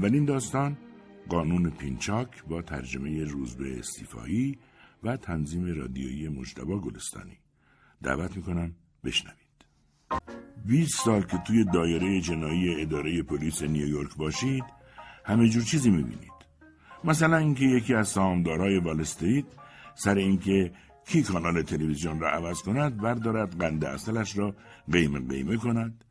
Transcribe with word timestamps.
اولین 0.00 0.24
داستان 0.24 0.76
قانون 1.28 1.70
پینچاک 1.70 2.44
با 2.44 2.62
ترجمه 2.62 3.24
روزبه 3.24 3.78
استیفایی 3.78 4.58
و 5.02 5.16
تنظیم 5.16 5.78
رادیویی 5.78 6.28
مجتبا 6.28 6.78
گلستانی. 6.78 7.38
دعوت 8.02 8.36
می‌کنم 8.36 8.74
بشنوید. 9.04 9.56
20 10.66 11.04
سال 11.04 11.22
که 11.22 11.38
توی 11.46 11.64
دایره 11.64 12.20
جنایی 12.20 12.82
اداره 12.82 13.22
پلیس 13.22 13.62
نیویورک 13.62 14.16
باشید 14.16 14.64
همه 15.24 15.48
جور 15.48 15.62
چیزی 15.62 15.90
می‌بینید. 15.90 16.40
مثلا 17.04 17.36
اینکه 17.36 17.64
یکی 17.64 17.94
از 17.94 18.08
سهامدارای 18.08 18.78
وال 18.78 19.00
استریت 19.00 19.46
سر 19.94 20.14
اینکه 20.14 20.72
کی 21.06 21.22
کانال 21.22 21.62
تلویزیون 21.62 22.20
را 22.20 22.30
عوض 22.30 22.62
کند 22.62 22.96
بردارد 22.96 23.58
قند 23.58 23.84
اصلش 23.84 24.38
را 24.38 24.54
قیمه 24.92 25.28
قیمه 25.28 25.56
کند. 25.56 26.04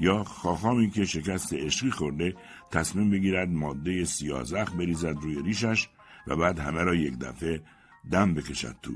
یا 0.00 0.24
خاخامی 0.24 0.90
که 0.90 1.04
شکست 1.04 1.54
عشقی 1.54 1.90
خورده 1.90 2.34
تصمیم 2.70 3.10
بگیرد 3.10 3.48
ماده 3.48 4.04
سیاه‌زخم 4.04 4.72
بریزد 4.72 5.16
روی 5.20 5.42
ریشش 5.42 5.88
و 6.26 6.36
بعد 6.36 6.58
همه 6.58 6.82
را 6.82 6.94
یک 6.94 7.18
دفعه 7.18 7.62
دم 8.10 8.34
بکشد 8.34 8.76
تو. 8.82 8.92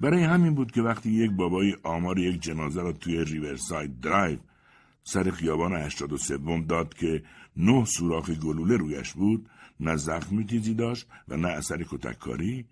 برای 0.00 0.22
همین 0.22 0.54
بود 0.54 0.72
که 0.72 0.82
وقتی 0.82 1.10
یک 1.10 1.30
بابای 1.30 1.76
آمار 1.82 2.18
یک 2.18 2.40
جنازه 2.40 2.82
را 2.82 2.92
توی 2.92 3.24
ریورساید 3.24 4.00
درایو 4.00 4.38
سر 5.04 5.30
خیابان 5.30 5.76
83 5.76 6.38
داد 6.68 6.94
که 6.94 7.22
نه 7.56 7.84
سوراخ 7.84 8.30
گلوله 8.30 8.76
رویش 8.76 9.12
بود 9.12 9.50
نه 9.80 9.96
زخم 9.96 10.46
تیزی 10.46 10.74
داشت 10.74 11.06
و 11.28 11.36
نه 11.36 11.48
اثر 11.48 11.82
کتککاری 11.82 12.64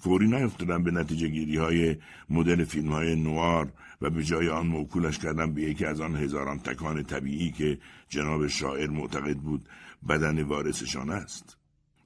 فوری 0.00 0.26
نیفتادن 0.26 0.82
به 0.82 0.90
نتیجه 0.90 1.28
گیری 1.28 1.56
های 1.56 1.96
مدل 2.30 2.64
فیلم 2.64 2.92
های 2.92 3.16
نوار 3.16 3.72
و 4.00 4.10
به 4.10 4.24
جای 4.24 4.48
آن 4.48 4.66
موکولش 4.66 5.18
کردن 5.18 5.54
به 5.54 5.62
یکی 5.62 5.84
از 5.84 6.00
آن 6.00 6.16
هزاران 6.16 6.58
تکان 6.58 7.02
طبیعی 7.02 7.50
که 7.50 7.78
جناب 8.08 8.46
شاعر 8.46 8.90
معتقد 8.90 9.36
بود 9.36 9.68
بدن 10.08 10.42
وارثشان 10.42 11.10
است. 11.10 11.56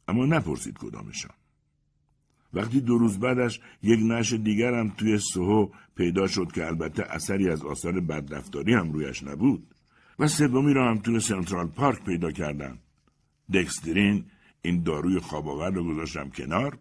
اما 0.09 0.27
نپرسید 0.27 0.79
کدامشان. 0.79 1.33
وقتی 2.53 2.81
دو 2.81 2.99
روز 2.99 3.19
بعدش 3.19 3.61
یک 3.83 4.01
نش 4.03 4.33
دیگر 4.33 4.75
هم 4.75 4.91
توی 4.91 5.19
سوهو 5.19 5.69
پیدا 5.97 6.27
شد 6.27 6.53
که 6.53 6.67
البته 6.67 7.03
اثری 7.03 7.49
از 7.49 7.63
آثار 7.63 8.01
بدرفتاری 8.01 8.75
هم 8.75 8.93
رویش 8.93 9.23
نبود 9.23 9.75
و 10.19 10.29
سومی 10.29 10.75
را 10.75 10.91
هم 10.91 10.99
توی 10.99 11.21
سنترال 11.21 11.67
پارک 11.67 12.05
پیدا 12.05 12.31
کردن. 12.31 12.79
دکسترین 13.55 14.25
این 14.63 14.83
داروی 14.83 15.19
خواباور 15.19 15.71
رو 15.71 15.85
گذاشتم 15.85 16.31
کنار 16.31 16.79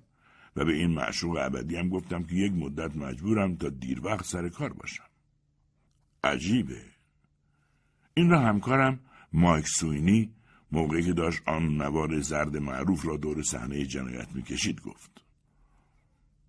و 0.56 0.66
به 0.66 0.74
این 0.74 0.92
معشوق 0.92 1.38
ابدی 1.42 1.76
هم 1.76 1.90
گفتم 1.90 2.24
که 2.24 2.36
یک 2.36 2.52
مدت 2.52 2.96
مجبورم 2.96 3.56
تا 3.56 3.70
دیر 3.70 4.06
وقت 4.06 4.26
سر 4.26 4.50
کار 4.50 4.74
باشم. 4.74 5.04
عجیبه. 6.24 6.82
این 8.14 8.30
را 8.30 8.40
همکارم 8.40 9.00
مایک 9.34 9.68
سوینی 9.68 10.30
موقعی 10.72 11.04
که 11.04 11.14
داشت 11.14 11.42
آن 11.46 11.78
نوار 11.78 12.20
زرد 12.20 12.58
معروف 12.58 13.06
را 13.06 13.18
دور 13.18 13.44
صحنه 13.44 13.86
جنایت 13.86 14.28
می‌کشید 14.36 14.82
گفت. 14.82 15.12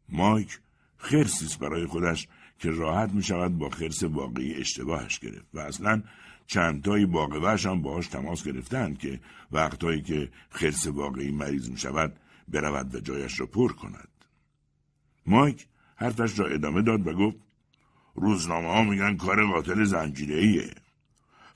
مایک 0.08 0.58
خرسیست 0.96 1.58
برای 1.58 1.86
خودش 1.86 2.28
که 2.58 2.70
راحت 2.70 3.12
می 3.12 3.22
شود 3.22 3.58
با 3.58 3.70
خرس 3.70 4.02
واقعی 4.02 4.54
اشتباهش 4.54 5.18
گرفت 5.18 5.46
و 5.54 5.60
اصلا 5.60 6.02
چندتایی 6.46 7.06
باقوهش 7.06 7.66
هم 7.66 7.82
باهاش 7.82 8.08
تماس 8.08 8.44
گرفتن 8.44 8.94
که 8.94 9.20
وقتهایی 9.52 10.02
که 10.02 10.30
خرس 10.50 10.86
واقعی 10.86 11.30
مریض 11.30 11.70
می 11.70 11.78
شود 11.78 12.16
برود 12.48 12.94
و 12.94 13.00
جایش 13.00 13.40
را 13.40 13.46
پر 13.46 13.72
کند. 13.72 14.08
مایک 15.26 15.66
حرفش 15.96 16.38
را 16.38 16.46
ادامه 16.46 16.82
داد 16.82 17.06
و 17.06 17.12
گفت 17.12 17.36
روزنامه 18.14 18.68
ها 18.68 18.82
میگن 18.84 19.16
کار 19.16 19.46
قاتل 19.46 19.84
زنجیره. 19.84 20.70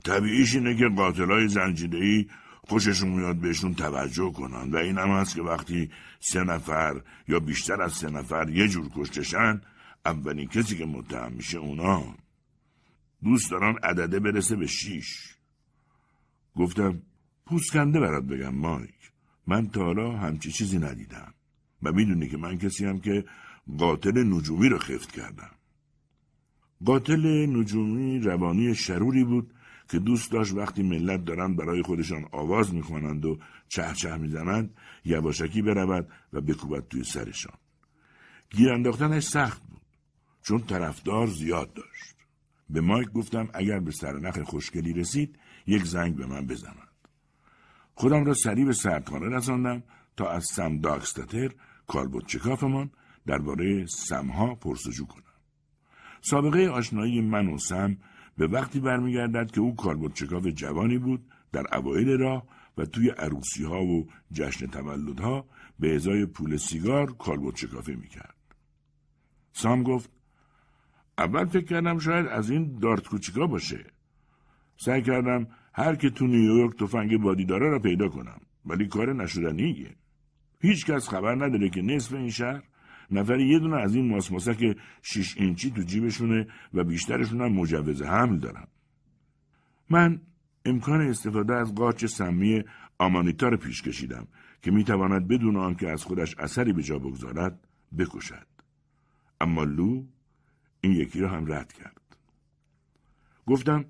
طبیعیش 0.04 0.54
اینه 0.54 0.76
که 0.76 0.88
قاتل 0.88 1.30
های 1.30 1.48
زنجیره 1.48 1.98
ای 1.98 2.26
خوششون 2.68 3.08
میاد 3.08 3.36
بهشون 3.36 3.74
توجه 3.74 4.32
کنن 4.32 4.70
و 4.70 4.76
این 4.76 4.98
هم 4.98 5.08
هست 5.08 5.34
که 5.34 5.42
وقتی 5.42 5.90
سه 6.20 6.44
نفر 6.44 7.02
یا 7.28 7.40
بیشتر 7.40 7.82
از 7.82 7.92
سه 7.92 8.10
نفر 8.10 8.48
یه 8.48 8.68
جور 8.68 8.90
کشتشن 8.96 9.60
اولین 10.06 10.48
کسی 10.48 10.76
که 10.76 10.86
متهم 10.86 11.32
میشه 11.32 11.58
اونا 11.58 12.14
دوست 13.22 13.50
دارن 13.50 13.76
عدده 13.82 14.20
برسه 14.20 14.56
به 14.56 14.66
شیش 14.66 15.34
گفتم 16.56 17.02
پوسکنده 17.46 18.00
برات 18.00 18.24
بگم 18.24 18.54
مایک 18.54 18.97
من 19.48 19.68
تا 19.68 19.84
حالا 19.84 20.16
همچی 20.16 20.52
چیزی 20.52 20.78
ندیدم 20.78 21.34
و 21.82 21.92
می‌دونی 21.92 22.28
که 22.28 22.36
من 22.36 22.58
کسی 22.58 22.84
هم 22.84 23.00
که 23.00 23.24
قاتل 23.78 24.24
نجومی 24.34 24.68
رو 24.68 24.78
خفت 24.78 25.12
کردم. 25.12 25.50
قاتل 26.84 27.46
نجومی 27.56 28.18
روانی 28.18 28.74
شروری 28.74 29.24
بود 29.24 29.54
که 29.88 29.98
دوست 29.98 30.32
داشت 30.32 30.54
وقتی 30.54 30.82
ملت 30.82 31.24
دارند 31.24 31.56
برای 31.56 31.82
خودشان 31.82 32.28
آواز 32.32 32.74
می‌خوانند 32.74 33.24
و 33.24 33.38
چه 33.68 33.94
چه 33.94 34.16
می‌زنند 34.16 34.74
یواشکی 35.04 35.62
برود 35.62 36.08
و 36.32 36.40
بکوبد 36.40 36.88
توی 36.88 37.04
سرشان. 37.04 37.56
گیر 38.50 38.72
انداختنش 38.72 39.24
سخت 39.24 39.62
بود 39.62 39.82
چون 40.42 40.60
طرفدار 40.60 41.26
زیاد 41.26 41.74
داشت. 41.74 42.16
به 42.70 42.80
مایک 42.80 43.08
گفتم 43.08 43.48
اگر 43.54 43.80
به 43.80 43.90
سرنخ 43.90 44.38
خوشگلی 44.38 44.92
رسید 44.92 45.38
یک 45.66 45.84
زنگ 45.84 46.16
به 46.16 46.26
من 46.26 46.46
بزند. 46.46 46.87
خودم 48.00 48.24
را 48.24 48.34
سریع 48.34 48.64
به 48.64 48.72
سردخانه 48.72 49.36
رساندم 49.36 49.82
تا 50.16 50.30
از 50.30 50.44
سم 50.44 50.78
داکستاتر 50.78 51.50
کالبوت 51.86 52.26
چکافمان 52.26 52.90
درباره 53.26 53.86
سمها 53.86 54.54
پرسجو 54.54 55.06
کنم. 55.06 55.22
سابقه 56.20 56.68
آشنایی 56.68 57.20
من 57.20 57.48
و 57.48 57.58
سم 57.58 57.96
به 58.36 58.46
وقتی 58.46 58.80
برمیگردد 58.80 59.50
که 59.50 59.60
او 59.60 59.76
کالبوت 59.76 60.14
چکاف 60.14 60.46
جوانی 60.46 60.98
بود 60.98 61.26
در 61.52 61.76
اوایل 61.76 62.08
راه 62.08 62.46
و 62.78 62.84
توی 62.84 63.10
عروسی 63.10 63.64
ها 63.64 63.84
و 63.84 64.06
جشن 64.32 64.66
تولدها 64.66 65.46
به 65.78 65.94
ازای 65.94 66.26
پول 66.26 66.56
سیگار 66.56 67.12
کالبوت 67.12 67.54
چکافه 67.54 67.92
می‌کرد. 67.92 68.34
سام 69.52 69.82
گفت 69.82 70.10
اول 71.18 71.44
فکر 71.44 71.64
کردم 71.64 71.98
شاید 71.98 72.26
از 72.26 72.50
این 72.50 72.78
دارت 72.78 73.08
کوچیکا 73.08 73.46
باشه. 73.46 73.84
سعی 74.76 75.02
کردم 75.02 75.46
هر 75.78 75.94
که 75.94 76.10
تو 76.10 76.26
نیویورک 76.26 76.78
تفنگ 76.78 77.16
بادی 77.16 77.44
داره 77.44 77.70
را 77.70 77.78
پیدا 77.78 78.08
کنم. 78.08 78.40
ولی 78.66 78.86
کار 78.86 79.12
نشدنیه. 79.12 79.96
هیچ 80.60 80.86
کس 80.86 81.08
خبر 81.08 81.34
نداره 81.34 81.70
که 81.70 81.82
نصف 81.82 82.12
این 82.12 82.30
شهر 82.30 82.62
نفری 83.10 83.48
یه 83.48 83.58
دونه 83.58 83.76
از 83.76 83.94
این 83.94 84.08
ماسماسک 84.08 84.76
شیش 85.02 85.36
اینچی 85.36 85.70
تو 85.70 85.82
جیبشونه 85.82 86.46
و 86.74 86.84
بیشترشون 86.84 87.40
هم 87.40 87.52
مجوز 87.52 88.02
حمل 88.02 88.38
دارن. 88.38 88.66
من 89.90 90.20
امکان 90.64 91.00
استفاده 91.00 91.54
از 91.54 91.74
قاچ 91.74 92.04
سمی 92.04 92.64
آمانیتا 92.98 93.48
رو 93.48 93.56
پیش 93.56 93.82
کشیدم 93.82 94.26
که 94.62 94.70
می‌تواند 94.70 95.28
بدون 95.28 95.56
آنکه 95.56 95.90
از 95.90 96.04
خودش 96.04 96.38
اثری 96.38 96.72
به 96.72 96.82
جا 96.82 96.98
بگذارد 96.98 97.68
بکشد. 97.98 98.46
اما 99.40 99.64
لو 99.64 100.04
این 100.80 100.92
یکی 100.92 101.20
را 101.20 101.28
هم 101.28 101.52
رد 101.52 101.72
کرد. 101.72 102.16
گفتم 103.46 103.84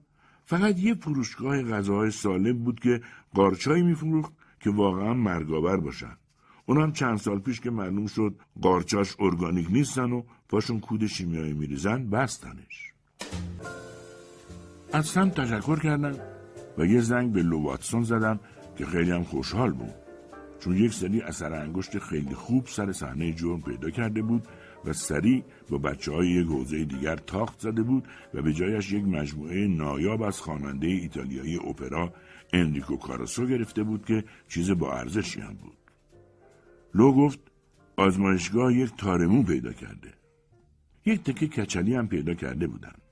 فقط 0.49 0.79
یه 0.79 0.95
فروشگاه 0.95 1.63
غذاهای 1.63 2.11
سالم 2.11 2.59
بود 2.59 2.81
که 2.81 3.01
قارچایی 3.35 3.83
میفروخت 3.83 4.33
که 4.61 4.71
واقعا 4.71 5.15
مرگاور 5.15 5.81
باشن. 5.81 6.17
اونم 6.67 6.93
چند 6.93 7.19
سال 7.19 7.39
پیش 7.39 7.61
که 7.61 7.71
معلوم 7.71 8.07
شد 8.07 8.35
قارچاش 8.63 9.17
ارگانیک 9.21 9.67
نیستن 9.71 10.13
و 10.13 10.23
پاشون 10.49 10.81
کود 10.81 11.07
شیمیایی 11.07 11.53
میریزن 11.53 12.11
بستنش. 12.11 12.93
از 14.93 15.07
سم 15.07 15.31
تشکر 15.31 15.79
کردم 15.79 16.15
و 16.79 16.87
یه 16.87 17.01
زنگ 17.01 17.33
به 17.33 17.43
لو 17.43 17.63
واتسون 17.63 18.03
زدم 18.03 18.41
که 18.79 18.87
خیلی 18.87 19.11
هم 19.11 19.25
خوشحال 19.25 19.73
بود. 19.73 19.95
چون 20.61 20.77
یک 20.77 20.95
سری 20.95 21.21
اثر 21.21 21.53
انگشت 21.53 21.99
خیلی 21.99 22.35
خوب 22.35 22.67
سر 22.67 22.93
صحنه 22.93 23.33
جرم 23.33 23.63
پیدا 23.63 23.91
کرده 23.91 24.23
بود 24.23 24.49
و 24.85 24.93
سریع 24.93 25.45
با 25.71 25.79
بچه 25.79 26.13
های 26.13 26.29
یک 26.29 26.47
حوزه 26.47 26.85
دیگر 26.85 27.17
تاخت 27.17 27.61
زده 27.61 27.83
بود 27.83 28.09
و 28.35 28.43
به 28.43 28.53
جایش 28.53 28.93
یک 28.93 29.05
مجموعه 29.05 29.67
نایاب 29.67 30.23
از 30.23 30.41
خواننده 30.41 30.87
ایتالیایی 30.87 31.57
اپرا 31.57 32.13
اندریکو 32.53 32.97
کاراسو 32.97 33.47
گرفته 33.47 33.83
بود 33.83 34.05
که 34.05 34.25
چیز 34.49 34.71
با 34.71 34.93
ارزشی 34.93 35.41
هم 35.41 35.55
بود. 35.55 35.77
لو 36.95 37.13
گفت 37.13 37.39
آزمایشگاه 37.97 38.75
یک 38.75 38.93
تارمو 38.97 39.43
پیدا 39.43 39.73
کرده. 39.73 40.15
یک 41.07 41.23
تکه 41.23 41.49
کچلی 41.49 41.95
هم 41.95 42.09
پیدا 42.09 42.35
کرده 42.35 42.67
بودند. 42.67 43.03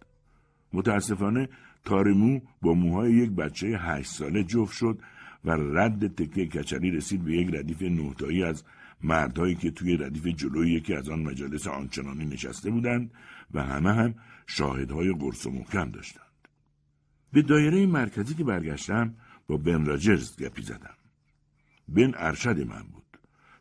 متاسفانه 0.72 1.48
تارمو 1.84 2.40
با 2.62 2.74
موهای 2.74 3.12
یک 3.12 3.30
بچه 3.30 3.66
هشت 3.66 4.10
ساله 4.10 4.44
جفت 4.44 4.72
شد 4.72 4.98
و 5.44 5.50
رد 5.50 6.14
تکه 6.14 6.46
کچلی 6.46 6.90
رسید 6.90 7.24
به 7.24 7.32
یک 7.32 7.54
ردیف 7.54 7.82
نوتایی 7.82 8.42
از 8.44 8.64
مردهایی 9.02 9.54
که 9.54 9.70
توی 9.70 9.96
ردیف 9.96 10.26
جلوی 10.26 10.70
یکی 10.70 10.94
از 10.94 11.08
آن 11.08 11.22
مجالس 11.22 11.66
آنچنانی 11.66 12.24
نشسته 12.24 12.70
بودند 12.70 13.10
و 13.54 13.62
همه 13.62 13.92
هم 13.92 14.14
شاهدهای 14.46 15.12
قرص 15.12 15.46
و 15.46 15.50
محکم 15.50 15.90
داشتند. 15.90 16.26
به 17.32 17.42
دایره 17.42 17.86
مرکزی 17.86 18.34
که 18.34 18.44
برگشتم 18.44 19.14
با 19.46 19.56
بن 19.56 19.84
راجرز 19.84 20.36
گپی 20.36 20.62
زدم. 20.62 20.94
بن 21.88 22.12
ارشد 22.16 22.60
من 22.60 22.82
بود 22.82 23.02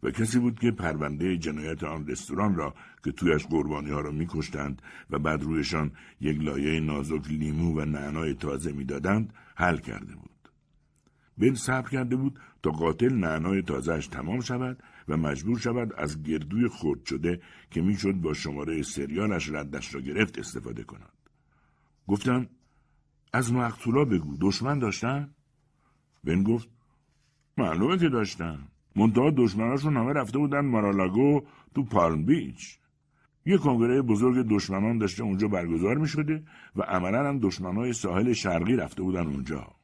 و 0.04 0.12
کسی 0.12 0.40
بود 0.40 0.60
که 0.60 0.72
پرونده 0.72 1.38
جنایت 1.38 1.84
آن 1.84 2.08
رستوران 2.08 2.56
را 2.56 2.76
که 3.04 3.12
تویش 3.12 3.46
قربانی 3.46 3.90
ها 3.90 4.02
را 4.02 4.12
میکشتند 4.12 4.82
و 5.10 5.20
بعد 5.20 5.44
رویشان 5.44 5.92
یک 6.22 6.42
لایه 6.42 6.80
نازک 6.80 7.28
لیمو 7.28 7.82
و 7.82 7.86
نعنای 7.86 8.34
تازه 8.34 8.72
می‌دادند 8.72 9.34
حل 9.56 9.78
کرده 9.78 10.16
بود. 10.16 10.30
بن 11.38 11.54
صبر 11.54 11.90
کرده 11.90 12.16
بود 12.16 12.40
تا 12.64 12.72
قاتل 12.72 13.14
نعنای 13.14 13.62
تازهش 13.62 14.08
تمام 14.08 14.42
شود 14.42 14.84
و 15.08 15.18
مجبور 15.18 15.60
شود 15.60 15.94
از 15.94 16.24
گردوی 16.24 16.70
خرد 16.70 17.06
شده 17.06 17.42
که 17.72 17.82
می‌شد 17.82 18.14
با 18.14 18.34
شماره 18.34 18.82
سریالش 18.82 19.50
ردش 19.50 19.96
را 19.96 20.02
گرفت 20.02 20.40
استفاده 20.40 20.84
کند. 20.84 21.14
گفتم 22.08 22.48
از 23.34 23.54
مقتولا 23.54 24.06
بگو 24.06 24.38
دشمن 24.42 24.80
داشتن؟ 24.80 25.30
بن 26.24 26.44
گفت 26.44 26.70
معلومه 27.58 27.98
که 27.98 28.10
داشتن. 28.10 28.60
منتها 28.96 29.32
دشمناشون 29.32 29.98
همه 29.98 30.14
رفته 30.14 30.38
بودن 30.38 30.60
مارالاگو 30.60 31.42
تو 31.76 31.84
پالم 31.84 32.26
بیچ. 32.26 32.78
یه 33.46 33.58
کنگره 33.58 34.02
بزرگ 34.02 34.48
دشمنان 34.50 34.98
داشته 34.98 35.24
اونجا 35.24 35.48
برگزار 35.48 35.98
می 35.98 36.08
شده 36.08 36.44
و 36.76 36.82
عملا 36.82 37.30
هم 37.30 37.40
دشمنای 37.40 37.94
ساحل 37.94 38.34
شرقی 38.34 38.76
رفته 38.76 39.04
بودن 39.04 39.28
اونجا. 39.28 39.76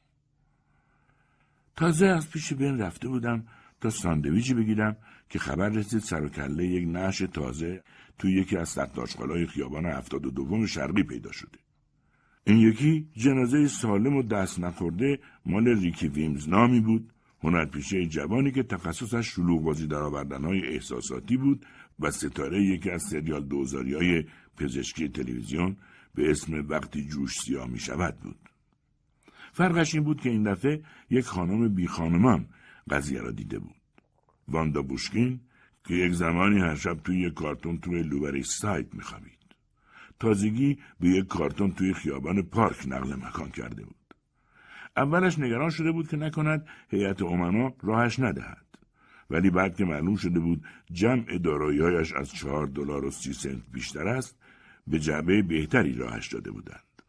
تازه 1.76 2.06
از 2.06 2.30
پیش 2.30 2.52
بین 2.52 2.78
رفته 2.78 3.08
بودم 3.08 3.46
تا 3.82 3.90
ساندویچی 3.90 4.54
بگیرم 4.54 4.96
که 5.28 5.38
خبر 5.38 5.68
رسید 5.68 6.00
سر 6.00 6.22
و 6.22 6.28
کله 6.28 6.66
یک 6.66 6.88
نعش 6.88 7.18
تازه 7.18 7.82
توی 8.18 8.32
یکی 8.32 8.56
از 8.56 8.78
های 9.18 9.46
خیابان 9.46 9.86
هفتاد 9.86 10.26
و 10.26 10.30
دوم 10.30 10.66
شرقی 10.66 11.02
پیدا 11.02 11.32
شده. 11.32 11.58
این 12.44 12.58
یکی 12.58 13.08
جنازه 13.16 13.68
سالم 13.68 14.16
و 14.16 14.22
دست 14.22 14.60
نخورده 14.60 15.18
مال 15.46 15.68
ریکی 15.68 16.08
ویمز 16.08 16.48
نامی 16.48 16.80
بود 16.80 17.12
هنرپیشه 17.42 18.06
جوانی 18.06 18.52
که 18.52 18.62
تخصصش 18.62 19.26
شلوغ 19.26 19.62
بازی 19.62 19.86
در 19.86 20.02
های 20.44 20.66
احساساتی 20.66 21.36
بود 21.36 21.66
و 22.00 22.10
ستاره 22.10 22.62
یکی 22.62 22.90
از 22.90 23.02
سریال 23.02 23.44
دوزاری 23.44 23.94
های 23.94 24.24
پزشکی 24.56 25.08
تلویزیون 25.08 25.76
به 26.14 26.30
اسم 26.30 26.66
وقتی 26.68 27.04
جوش 27.08 27.40
سیاه 27.40 27.66
می 27.66 27.78
شود 27.78 28.16
بود. 28.20 28.38
فرقش 29.52 29.94
این 29.94 30.04
بود 30.04 30.20
که 30.20 30.30
این 30.30 30.52
دفعه 30.52 30.82
یک 31.10 31.24
خانم 31.24 31.74
بی 31.74 31.86
خانمان 31.86 32.46
قضیه 32.90 33.20
را 33.20 33.30
دیده 33.30 33.58
بود. 33.58 33.82
واندا 34.48 34.82
بوشکین 34.82 35.40
که 35.84 35.94
یک 35.94 36.12
زمانی 36.12 36.60
هر 36.60 36.74
شب 36.74 36.94
توی 36.94 37.20
یک 37.20 37.34
کارتون 37.34 37.78
توی 37.78 38.02
لوبری 38.02 38.42
سایت 38.42 38.94
میخوابید. 38.94 39.38
تازگی 40.20 40.78
به 41.00 41.08
یک 41.08 41.26
کارتون 41.26 41.72
توی 41.72 41.94
خیابان 41.94 42.42
پارک 42.42 42.88
نقل 42.88 43.14
مکان 43.14 43.50
کرده 43.50 43.84
بود. 43.84 43.96
اولش 44.96 45.38
نگران 45.38 45.70
شده 45.70 45.92
بود 45.92 46.08
که 46.08 46.16
نکند 46.16 46.66
هیئت 46.88 47.22
امنا 47.22 47.74
راهش 47.82 48.18
ندهد. 48.18 48.66
ولی 49.30 49.50
بعد 49.50 49.76
که 49.76 49.84
معلوم 49.84 50.16
شده 50.16 50.40
بود 50.40 50.64
جمع 50.92 51.38
داراییهایش 51.38 52.12
از 52.12 52.32
چهار 52.32 52.66
دلار 52.66 53.04
و 53.04 53.10
سی 53.10 53.32
سنت 53.32 53.62
بیشتر 53.72 54.08
است 54.08 54.38
به 54.86 54.98
جعبه 54.98 55.42
بهتری 55.42 55.92
راهش 55.92 56.28
داده 56.28 56.50
بودند. 56.50 57.02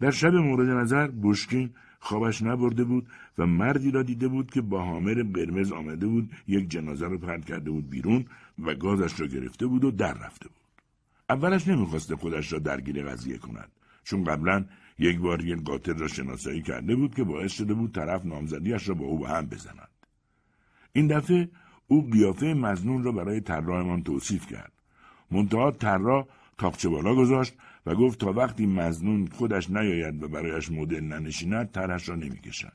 در 0.00 0.10
شب 0.10 0.34
مورد 0.34 0.68
نظر 0.68 1.06
بوشکین 1.06 1.74
خوابش 2.04 2.42
نبرده 2.42 2.84
بود 2.84 3.06
و 3.38 3.46
مردی 3.46 3.90
را 3.90 4.02
دیده 4.02 4.28
بود 4.28 4.50
که 4.50 4.60
با 4.60 4.84
حامر 4.84 5.22
قرمز 5.34 5.72
آمده 5.72 6.06
بود 6.06 6.30
یک 6.48 6.68
جنازه 6.68 7.08
را 7.08 7.18
پرد 7.18 7.44
کرده 7.44 7.70
بود 7.70 7.90
بیرون 7.90 8.24
و 8.64 8.74
گازش 8.74 9.20
را 9.20 9.26
گرفته 9.26 9.66
بود 9.66 9.84
و 9.84 9.90
در 9.90 10.14
رفته 10.14 10.48
بود. 10.48 10.64
اولش 11.30 11.68
نمی‌خواسته 11.68 12.16
خودش 12.16 12.52
را 12.52 12.58
درگیر 12.58 13.04
قضیه 13.04 13.38
کند 13.38 13.68
چون 14.04 14.24
قبلا 14.24 14.64
یک 14.98 15.18
بار 15.18 15.44
یک 15.44 15.64
قاتل 15.64 15.98
را 15.98 16.08
شناسایی 16.08 16.62
کرده 16.62 16.96
بود 16.96 17.14
که 17.14 17.24
باعث 17.24 17.52
شده 17.52 17.74
بود 17.74 17.92
طرف 17.92 18.24
نامزدیش 18.24 18.88
را 18.88 18.94
با 18.94 19.04
او 19.04 19.18
به 19.18 19.28
هم 19.28 19.46
بزند. 19.46 19.88
این 20.92 21.06
دفعه 21.06 21.48
او 21.86 22.10
قیافه 22.10 22.46
مزنون 22.54 23.04
را 23.04 23.12
برای 23.12 23.40
طراحمان 23.40 24.02
توصیف 24.02 24.46
کرد. 24.46 24.72
منتها 25.30 25.70
طراح 25.70 26.26
تاقچه 26.58 26.88
بالا 26.88 27.14
گذاشت 27.14 27.54
و 27.86 27.94
گفت 27.94 28.20
تا 28.20 28.32
وقتی 28.32 28.66
مزنون 28.66 29.26
خودش 29.26 29.70
نیاید 29.70 30.22
و 30.22 30.28
برایش 30.28 30.70
مدل 30.70 31.00
ننشیند 31.00 31.70
طرحش 31.70 32.08
را 32.08 32.14
نمی‌کشد. 32.14 32.72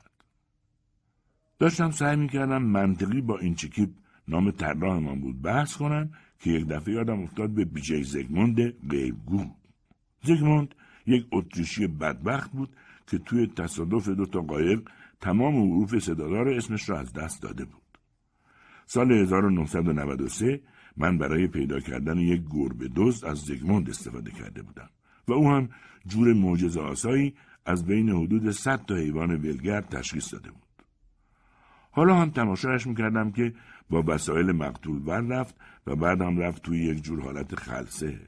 داشتم 1.58 1.90
سعی 1.90 2.16
می‌کردم 2.16 2.62
منطقی 2.62 3.20
با 3.20 3.38
این 3.38 3.54
چکیب 3.54 3.94
نام 4.28 4.50
طراحمان 4.50 5.20
بود 5.20 5.42
بحث 5.42 5.76
کنم 5.76 6.10
که 6.38 6.50
یک 6.50 6.66
دفعه 6.66 6.94
یادم 6.94 7.22
افتاد 7.22 7.50
به 7.50 7.64
بیجی 7.64 8.02
زگموند 8.02 8.60
غیبگو. 8.90 9.44
زگموند 10.22 10.74
یک 11.06 11.26
اتریشی 11.32 11.86
بدبخت 11.86 12.52
بود 12.52 12.76
که 13.06 13.18
توی 13.18 13.46
تصادف 13.46 14.08
دو 14.08 14.26
تا 14.26 14.40
قایق 14.40 14.88
تمام 15.20 15.54
حروف 15.54 15.98
صدادار 15.98 16.48
اسمش 16.48 16.88
را 16.88 16.98
از 16.98 17.12
دست 17.12 17.42
داده 17.42 17.64
بود. 17.64 17.82
سال 18.86 19.12
1993 19.12 20.60
من 20.96 21.18
برای 21.18 21.46
پیدا 21.46 21.80
کردن 21.80 22.18
یک 22.18 22.42
گربه 22.50 22.88
دزد 22.96 23.24
از 23.24 23.38
زگموند 23.38 23.90
استفاده 23.90 24.30
کرده 24.30 24.62
بودم. 24.62 24.90
و 25.30 25.32
او 25.32 25.50
هم 25.50 25.68
جور 26.06 26.32
معجز 26.32 26.76
آسایی 26.76 27.34
از 27.66 27.86
بین 27.86 28.08
حدود 28.08 28.50
صد 28.50 28.84
تا 28.86 28.94
حیوان 28.94 29.30
ولگرد 29.30 29.88
تشخیص 29.88 30.34
داده 30.34 30.50
بود. 30.50 30.84
حالا 31.90 32.14
هم 32.16 32.30
تماشایش 32.30 32.86
می‌کردم 32.86 33.30
که 33.30 33.54
با 33.90 34.04
وسایل 34.06 34.52
مقتول 34.52 35.02
ور 35.06 35.20
رفت 35.20 35.54
و 35.86 35.96
بعد 35.96 36.20
هم 36.20 36.38
رفت 36.38 36.62
توی 36.62 36.78
یک 36.78 37.02
جور 37.02 37.20
حالت 37.20 37.54
خلصه. 37.54 38.20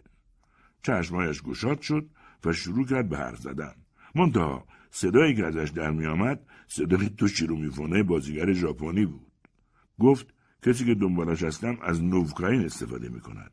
چشمایش 0.83 1.43
گشاد 1.43 1.81
شد 1.81 2.09
و 2.45 2.53
شروع 2.53 2.87
کرد 2.87 3.09
به 3.09 3.17
حرف 3.17 3.39
زدن. 3.39 3.75
منتها 4.15 4.67
صدایی 4.91 5.35
که 5.35 5.47
ازش 5.47 5.71
در 5.71 5.91
میآمد 5.91 6.41
صدای 6.69 7.09
تو 7.09 7.57
میفونه 7.57 8.03
بازیگر 8.03 8.53
ژاپنی 8.53 9.07
بود. 9.07 9.33
گفت 10.01 10.35
کسی 10.63 10.85
که 10.85 10.95
دنبالش 10.95 11.43
هستم 11.43 11.79
از 11.83 12.03
نوکاین 12.03 12.65
استفاده 12.65 13.09
می 13.09 13.21
کند 13.21 13.53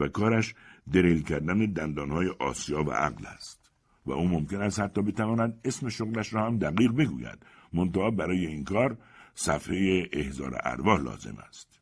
و 0.00 0.08
کارش 0.08 0.54
دریل 0.92 1.22
کردن 1.22 1.58
دندانهای 1.58 2.28
آسیا 2.28 2.84
و 2.84 2.90
عقل 2.90 3.26
است. 3.26 3.70
و 4.06 4.12
او 4.12 4.28
ممکن 4.28 4.62
است 4.62 4.80
حتی 4.80 5.02
بتواند 5.02 5.60
اسم 5.64 5.88
شغلش 5.88 6.34
را 6.34 6.46
هم 6.46 6.58
دقیق 6.58 6.92
بگوید. 6.92 7.38
منتها 7.72 8.10
برای 8.10 8.46
این 8.46 8.64
کار 8.64 8.98
صفحه 9.34 10.08
احزار 10.12 10.60
ارواح 10.64 11.00
لازم 11.00 11.36
است. 11.48 11.80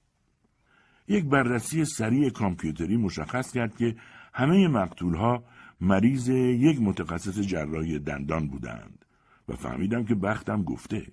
یک 1.09 1.25
بررسی 1.25 1.85
سریع 1.85 2.31
کامپیوتری 2.31 2.97
مشخص 2.97 3.53
کرد 3.53 3.77
که 3.77 3.97
همه 4.35 4.69
مقتولها 4.69 5.45
مریض 5.81 6.29
یک 6.29 6.81
متخصص 6.81 7.39
جراحی 7.39 7.99
دندان 7.99 8.49
بودند 8.49 9.05
و 9.49 9.57
فهمیدم 9.57 10.05
که 10.05 10.15
بختم 10.15 10.63
گفته. 10.63 11.07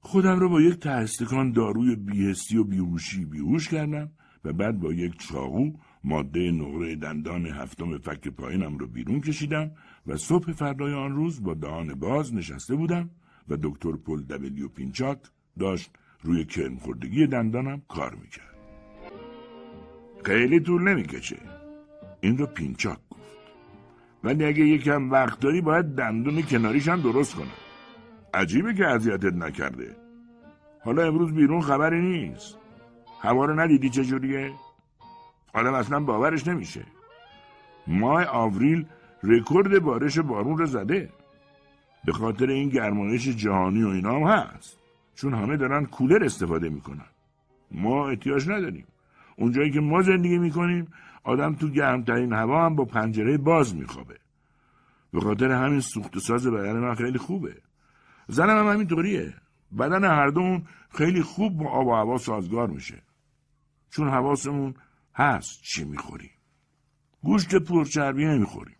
خودم 0.00 0.38
را 0.38 0.48
با 0.48 0.60
یک 0.60 0.74
تهستکان 0.74 1.52
داروی 1.52 1.96
بیهستی 1.96 2.56
و 2.56 2.64
بیهوشی 2.64 3.24
بیهوش 3.24 3.68
کردم 3.68 4.10
و 4.44 4.52
بعد 4.52 4.80
با 4.80 4.92
یک 4.92 5.18
چاقو 5.18 5.72
ماده 6.04 6.50
نقره 6.50 6.96
دندان 6.96 7.46
هفتم 7.46 7.98
فک 7.98 8.28
پایینم 8.28 8.78
رو 8.78 8.86
بیرون 8.86 9.20
کشیدم 9.20 9.70
و 10.06 10.16
صبح 10.16 10.52
فردای 10.52 10.94
آن 10.94 11.16
روز 11.16 11.42
با 11.42 11.54
دهان 11.54 11.94
باز 11.94 12.34
نشسته 12.34 12.74
بودم 12.74 13.10
و 13.48 13.56
دکتر 13.62 13.92
پل 13.92 14.22
دبلیو 14.22 14.68
پینچاک 14.68 15.18
داشت 15.58 15.90
روی 16.22 16.44
کرم 16.44 16.76
خوردگی 16.76 17.26
دندانم 17.26 17.82
کار 17.88 18.14
می‌کرد. 18.14 18.56
خیلی 20.24 20.60
طول 20.60 20.82
نمی‌کشه. 20.82 21.38
این 22.20 22.38
رو 22.38 22.46
پینچاک 22.46 22.98
گفت. 23.10 23.20
ولی 24.24 24.44
اگه 24.44 24.64
یکم 24.64 25.10
وقت 25.10 25.40
داری 25.40 25.60
باید 25.60 25.84
دندون 25.84 26.42
کناریش 26.42 26.88
هم 26.88 27.00
درست 27.00 27.34
کنم. 27.34 27.46
عجیبه 28.34 28.74
که 28.74 28.86
اذیتت 28.86 29.34
نکرده. 29.34 29.96
حالا 30.84 31.02
امروز 31.02 31.32
بیرون 31.32 31.60
خبری 31.60 32.00
نیست. 32.00 32.58
هوا 33.20 33.44
رو 33.44 33.60
ندیدی 33.60 33.90
چجوریه؟ 33.90 34.52
آدم 35.52 35.74
اصلا 35.74 36.00
باورش 36.00 36.46
نمیشه. 36.46 36.84
ماه 37.86 38.24
آوریل 38.24 38.86
رکورد 39.22 39.78
بارش 39.78 40.18
بارون 40.18 40.58
رو 40.58 40.66
زده. 40.66 41.10
به 42.04 42.12
خاطر 42.12 42.46
این 42.46 42.68
گرمایش 42.68 43.28
جهانی 43.28 43.82
و 43.82 43.88
اینا 43.88 44.16
هم 44.16 44.22
هست. 44.22 44.78
چون 45.14 45.34
همه 45.34 45.56
دارن 45.56 45.84
کولر 45.86 46.24
استفاده 46.24 46.68
می‌کنن. 46.68 47.06
ما 47.70 48.08
احتیاج 48.08 48.48
نداریم. 48.48 48.86
اونجایی 49.36 49.70
که 49.70 49.80
ما 49.80 50.02
زندگی 50.02 50.38
می‌کنیم 50.38 50.92
آدم 51.24 51.54
تو 51.54 51.68
گرمترین 51.68 52.32
هوا 52.32 52.64
هم 52.64 52.76
با 52.76 52.84
پنجره 52.84 53.38
باز 53.38 53.76
میخوابه. 53.76 54.16
به 55.12 55.20
خاطر 55.20 55.50
همین 55.50 55.80
سوخت 55.80 56.18
ساز 56.18 56.46
بدن 56.46 56.78
من 56.78 56.94
خیلی 56.94 57.18
خوبه. 57.18 57.56
زنم 58.28 58.66
هم 58.66 58.72
همینطوریه. 58.72 59.34
بدن 59.78 60.04
هر 60.04 60.28
دومون 60.28 60.62
خیلی 60.90 61.22
خوب 61.22 61.56
با 61.56 61.70
آب 61.70 61.86
و 61.86 61.94
هوا 61.94 62.18
سازگار 62.18 62.68
میشه. 62.68 63.02
چون 63.90 64.08
حواسمون 64.08 64.74
هست 65.20 65.62
چی 65.62 65.84
می‌خوریم؟ 65.84 66.30
گوشت 67.22 67.54
پرچربی 67.54 68.24
نمی‌خوریم. 68.24 68.76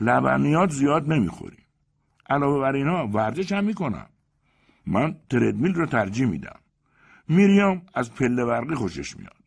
لبنیات 0.00 0.70
زیاد 0.70 1.12
نمی‌خوریم. 1.12 1.66
علاوه 2.30 2.60
بر 2.60 2.72
اینها 2.72 3.06
ورزش 3.06 3.52
هم 3.52 3.64
می‌کنم. 3.64 4.06
من 4.86 5.16
تردمیل 5.30 5.74
رو 5.74 5.86
ترجیح 5.86 6.26
میدم. 6.26 6.60
میریام 7.28 7.82
از 7.94 8.14
پله 8.14 8.44
برقی 8.44 8.74
خوشش 8.74 9.16
میاد. 9.16 9.44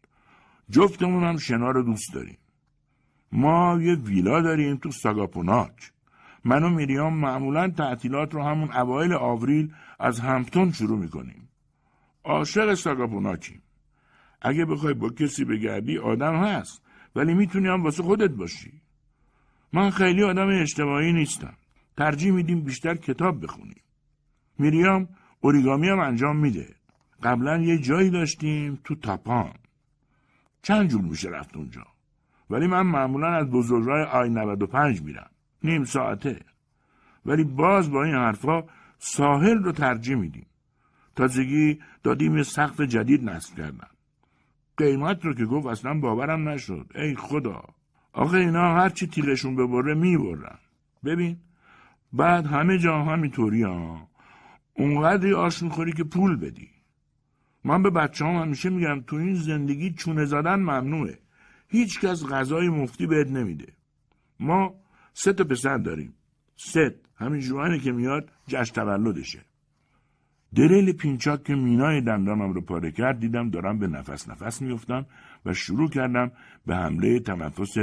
جفتمون 0.69 1.24
هم 1.24 1.38
شنا 1.38 1.71
رو 1.71 1.83
دوست 1.83 2.13
داریم. 2.13 2.38
ما 3.31 3.79
یه 3.81 3.95
ویلا 3.95 4.41
داریم 4.41 4.77
تو 4.77 4.91
ساگاپوناک. 4.91 5.91
من 6.45 6.63
و 6.63 6.69
میریام 6.69 7.13
معمولا 7.13 7.69
تعطیلات 7.69 8.33
رو 8.33 8.43
همون 8.43 8.71
اوایل 8.71 9.13
آوریل 9.13 9.74
از 10.00 10.19
همپتون 10.19 10.71
شروع 10.71 11.00
می‌کنیم. 11.00 11.50
عاشق 12.24 12.74
ساگاپوناکیم. 12.74 13.62
اگه 14.41 14.65
بخوای 14.65 14.93
با 14.93 15.10
کسی 15.10 15.45
بگردی 15.45 15.98
آدم 15.98 16.36
هست. 16.36 16.81
ولی 17.15 17.33
می‌تونی 17.33 17.67
هم 17.67 17.83
واسه 17.83 18.03
خودت 18.03 18.29
باشی. 18.29 18.81
من 19.74 19.89
خیلی 19.89 20.24
آدم 20.24 20.48
اجتماعی 20.62 21.13
نیستم. 21.13 21.53
ترجیح 21.98 22.31
میدیم 22.31 22.62
بیشتر 22.62 22.95
کتاب 22.95 23.43
بخونیم. 23.43 23.81
میریام 24.60 25.10
اوریگامی 25.41 25.89
هم 25.89 26.00
انجام 26.00 26.38
میده. 26.38 26.75
قبلا 27.24 27.57
یه 27.57 27.77
جایی 27.77 28.10
داشتیم 28.10 28.79
تو 28.83 28.95
تاپان. 28.95 29.53
چند 30.62 30.89
جور 30.89 31.01
میشه 31.01 31.29
رفت 31.29 31.57
اونجا؟ 31.57 31.83
ولی 32.50 32.67
من 32.67 32.81
معمولا 32.81 33.27
از 33.27 33.50
بزرگراه 33.50 34.07
آی 34.07 34.29
95 34.29 35.01
میرم. 35.01 35.29
نیم 35.63 35.83
ساعته. 35.83 36.39
ولی 37.25 37.43
باز 37.43 37.91
با 37.91 38.03
این 38.03 38.15
حرفا 38.15 38.63
ساحل 39.00 39.57
رو 39.57 39.71
ترجیح 39.71 40.15
میدیم. 40.15 40.45
تازگی 41.15 41.79
دادیم 42.03 42.38
یه 42.38 42.43
سقف 42.43 42.81
جدید 42.81 43.29
نصب 43.29 43.57
کردم 43.57 43.88
قیمت 44.81 45.25
رو 45.25 45.33
که 45.33 45.45
گفت 45.45 45.67
اصلا 45.67 46.00
باورم 46.00 46.50
نشد. 46.50 46.91
ای 46.95 47.15
خدا. 47.15 47.63
آخه 48.13 48.38
اینا 48.38 48.75
هرچی 48.75 49.07
تیغشون 49.07 49.55
ببره 49.55 49.93
می‌برن. 49.93 50.57
ببین 51.05 51.38
بعد 52.13 52.45
همه 52.45 52.77
جا 52.77 53.01
همینطوری 53.01 53.63
ها. 53.63 54.07
اونقدری 54.73 55.33
آش 55.33 55.63
می‌خوری 55.63 55.93
که 55.93 56.03
پول 56.03 56.35
بدی. 56.35 56.69
من 57.63 57.83
به 57.83 57.89
بچه 57.89 58.25
هم 58.25 58.41
همیشه 58.41 58.69
میگم 58.69 59.01
تو 59.07 59.15
این 59.15 59.35
زندگی 59.35 59.93
چونه 59.93 60.25
زدن 60.25 60.55
ممنوعه. 60.55 61.19
هیچ 61.67 62.00
کس 62.00 62.25
غذای 62.25 62.69
مفتی 62.69 63.07
بهت 63.07 63.27
نمیده. 63.27 63.73
ما 64.39 64.75
سه 65.13 65.33
تا 65.33 65.43
پسر 65.43 65.77
داریم. 65.77 66.13
ست 66.55 66.93
همین 67.15 67.41
جوانی 67.41 67.79
که 67.79 67.91
میاد 67.91 68.29
جشن 68.47 68.73
تولدشه. 68.73 69.45
دریل 70.55 70.91
پینچاک 70.91 71.43
که 71.43 71.55
مینای 71.55 72.01
دندانم 72.01 72.53
رو 72.53 72.62
پاره 72.62 72.91
کرد 72.91 73.20
دیدم 73.20 73.50
دارم 73.50 73.79
به 73.79 73.88
نفس 73.88 74.29
نفس 74.29 74.62
میفتم 74.62 75.05
و 75.46 75.53
شروع 75.53 75.89
کردم 75.89 76.31
به 76.65 76.75
حمله 76.75 77.20
تنفس 77.20 77.77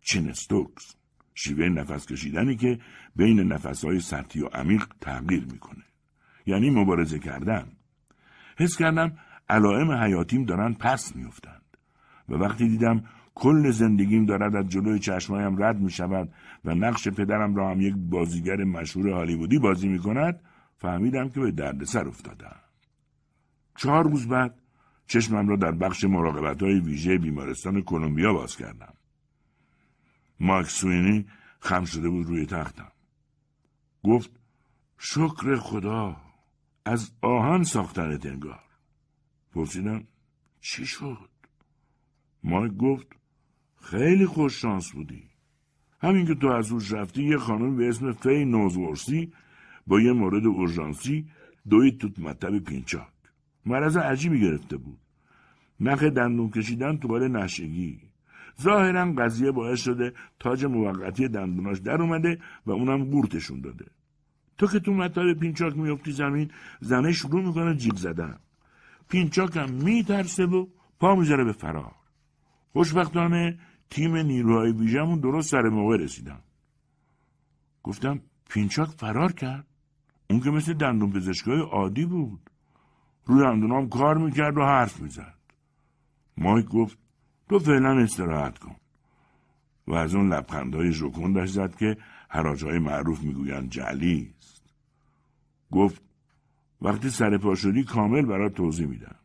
چین 0.00 0.38
استوکس 0.38 0.94
شیوه 1.34 1.68
نفس 1.68 2.06
کشیدنی 2.06 2.56
که 2.56 2.78
بین 3.16 3.40
نفسهای 3.40 4.00
سطحی 4.00 4.42
و 4.42 4.46
عمیق 4.46 4.86
تغییر 5.00 5.44
می‌کنه. 5.52 5.84
یعنی 6.46 6.70
مبارزه 6.70 7.18
کردن. 7.18 7.66
حس 8.58 8.76
کردم 8.76 9.12
علائم 9.48 9.92
حیاتیم 9.92 10.44
دارن 10.44 10.72
پس 10.72 11.16
میفتند 11.16 11.62
و 12.28 12.34
وقتی 12.34 12.68
دیدم 12.68 13.04
کل 13.34 13.70
زندگیم 13.70 14.26
دارد 14.26 14.56
از 14.56 14.68
جلوی 14.68 14.98
چشمایم 14.98 15.62
رد 15.62 15.80
می 15.80 15.90
شود 15.90 16.32
و 16.64 16.74
نقش 16.74 17.08
پدرم 17.08 17.56
را 17.56 17.70
هم 17.70 17.80
یک 17.80 17.94
بازیگر 17.96 18.64
مشهور 18.64 19.08
هالیوودی 19.08 19.58
بازی 19.58 19.88
می 19.88 19.98
کند 19.98 20.40
فهمیدم 20.84 21.28
که 21.28 21.40
به 21.40 21.50
دردسر 21.50 22.08
افتادم. 22.08 22.60
چهار 23.76 24.04
روز 24.04 24.28
بعد 24.28 24.60
چشمم 25.06 25.48
را 25.48 25.56
در 25.56 25.72
بخش 25.72 26.04
مراقبت 26.04 26.62
های 26.62 26.80
ویژه 26.80 27.18
بیمارستان 27.18 27.82
کلمبیا 27.82 28.32
باز 28.32 28.56
کردم. 28.56 28.94
ماکس 30.40 30.74
سوینی 30.74 31.26
خم 31.60 31.84
شده 31.84 32.08
بود 32.08 32.26
روی 32.26 32.46
تختم. 32.46 32.92
گفت 34.02 34.30
شکر 34.98 35.56
خدا 35.56 36.16
از 36.84 37.12
آهن 37.22 37.62
ساختنت 37.62 38.26
انگار. 38.26 38.64
پرسیدم 39.52 40.04
چی 40.60 40.86
شد؟ 40.86 41.30
مایک 42.42 42.72
گفت 42.72 43.06
خیلی 43.80 44.26
خوش 44.26 44.60
شانس 44.60 44.90
بودی. 44.90 45.30
همین 46.00 46.26
که 46.26 46.34
تو 46.34 46.46
از 46.46 46.68
روش 46.68 46.92
رفتی 46.92 47.22
یه 47.22 47.38
خانم 47.38 47.76
به 47.76 47.88
اسم 47.88 48.12
فی 48.12 48.44
نوزورسی 48.44 49.32
با 49.86 50.00
یه 50.00 50.12
مورد 50.12 50.46
اورژانسی 50.46 51.26
دوید 51.70 51.98
توت 51.98 52.18
مطب 52.18 52.58
پینچاک. 52.58 53.08
مرض 53.66 53.96
عجیبی 53.96 54.40
گرفته 54.40 54.76
بود. 54.76 54.98
نخ 55.80 56.02
دندون 56.02 56.50
کشیدن 56.50 56.96
تو 56.96 57.08
بال 57.08 57.28
نشگی. 57.28 58.00
ظاهرا 58.62 59.12
قضیه 59.12 59.50
باعث 59.50 59.80
شده 59.82 60.12
تاج 60.40 60.64
موقتی 60.64 61.28
دندوناش 61.28 61.78
در 61.78 62.02
اومده 62.02 62.38
و 62.66 62.70
اونم 62.70 63.04
قورتشون 63.04 63.60
داده. 63.60 63.86
تو 64.58 64.66
که 64.66 64.80
تو 64.80 64.92
مطب 64.92 65.32
پینچاک 65.32 65.76
میفتی 65.76 66.12
زمین 66.12 66.50
زنه 66.80 67.12
شروع 67.12 67.42
می‌کنه 67.42 67.74
جیغ 67.74 67.96
زدن. 67.96 68.38
پینچاک 69.08 69.56
میترسه 69.56 70.46
و 70.46 70.66
پا 71.00 71.14
می‌ذاره 71.14 71.44
به 71.44 71.52
فرار. 71.52 71.94
خوشبختانه 72.72 73.58
تیم 73.90 74.16
نیروهای 74.16 74.72
ویژمون 74.72 75.20
درست 75.20 75.50
سر 75.50 75.62
موقع 75.62 75.96
رسیدم. 75.96 76.40
گفتم 77.82 78.20
پینچاک 78.48 78.88
فرار 78.88 79.32
کرد. 79.32 79.66
اون 80.34 80.42
که 80.42 80.50
مثل 80.50 80.72
دندون 80.72 81.10
پزشکای 81.10 81.60
عادی 81.60 82.04
بود. 82.04 82.50
روی 83.24 83.42
دندونام 83.42 83.88
کار 83.88 84.18
می‌کرد 84.18 84.56
و 84.56 84.62
حرف 84.62 85.00
می‌زد. 85.00 85.34
مایک 86.38 86.66
گفت 86.66 86.98
تو 87.48 87.58
فعلا 87.58 87.98
استراحت 87.98 88.58
کن. 88.58 88.76
و 89.86 89.94
از 89.94 90.14
اون 90.14 90.32
لبخندهای 90.32 90.92
ژکندش 90.92 91.48
زد 91.48 91.76
که 91.76 91.96
حراجهای 92.28 92.78
معروف 92.78 93.22
می‌گویند 93.22 93.70
جعلی 93.70 94.34
است. 94.38 94.62
گفت 95.70 96.02
وقتی 96.82 97.10
سر 97.10 97.38
پا 97.38 97.54
شدی 97.54 97.84
کامل 97.84 98.22
برات 98.22 98.54
توضیح 98.54 98.86
میدم. 98.86 99.16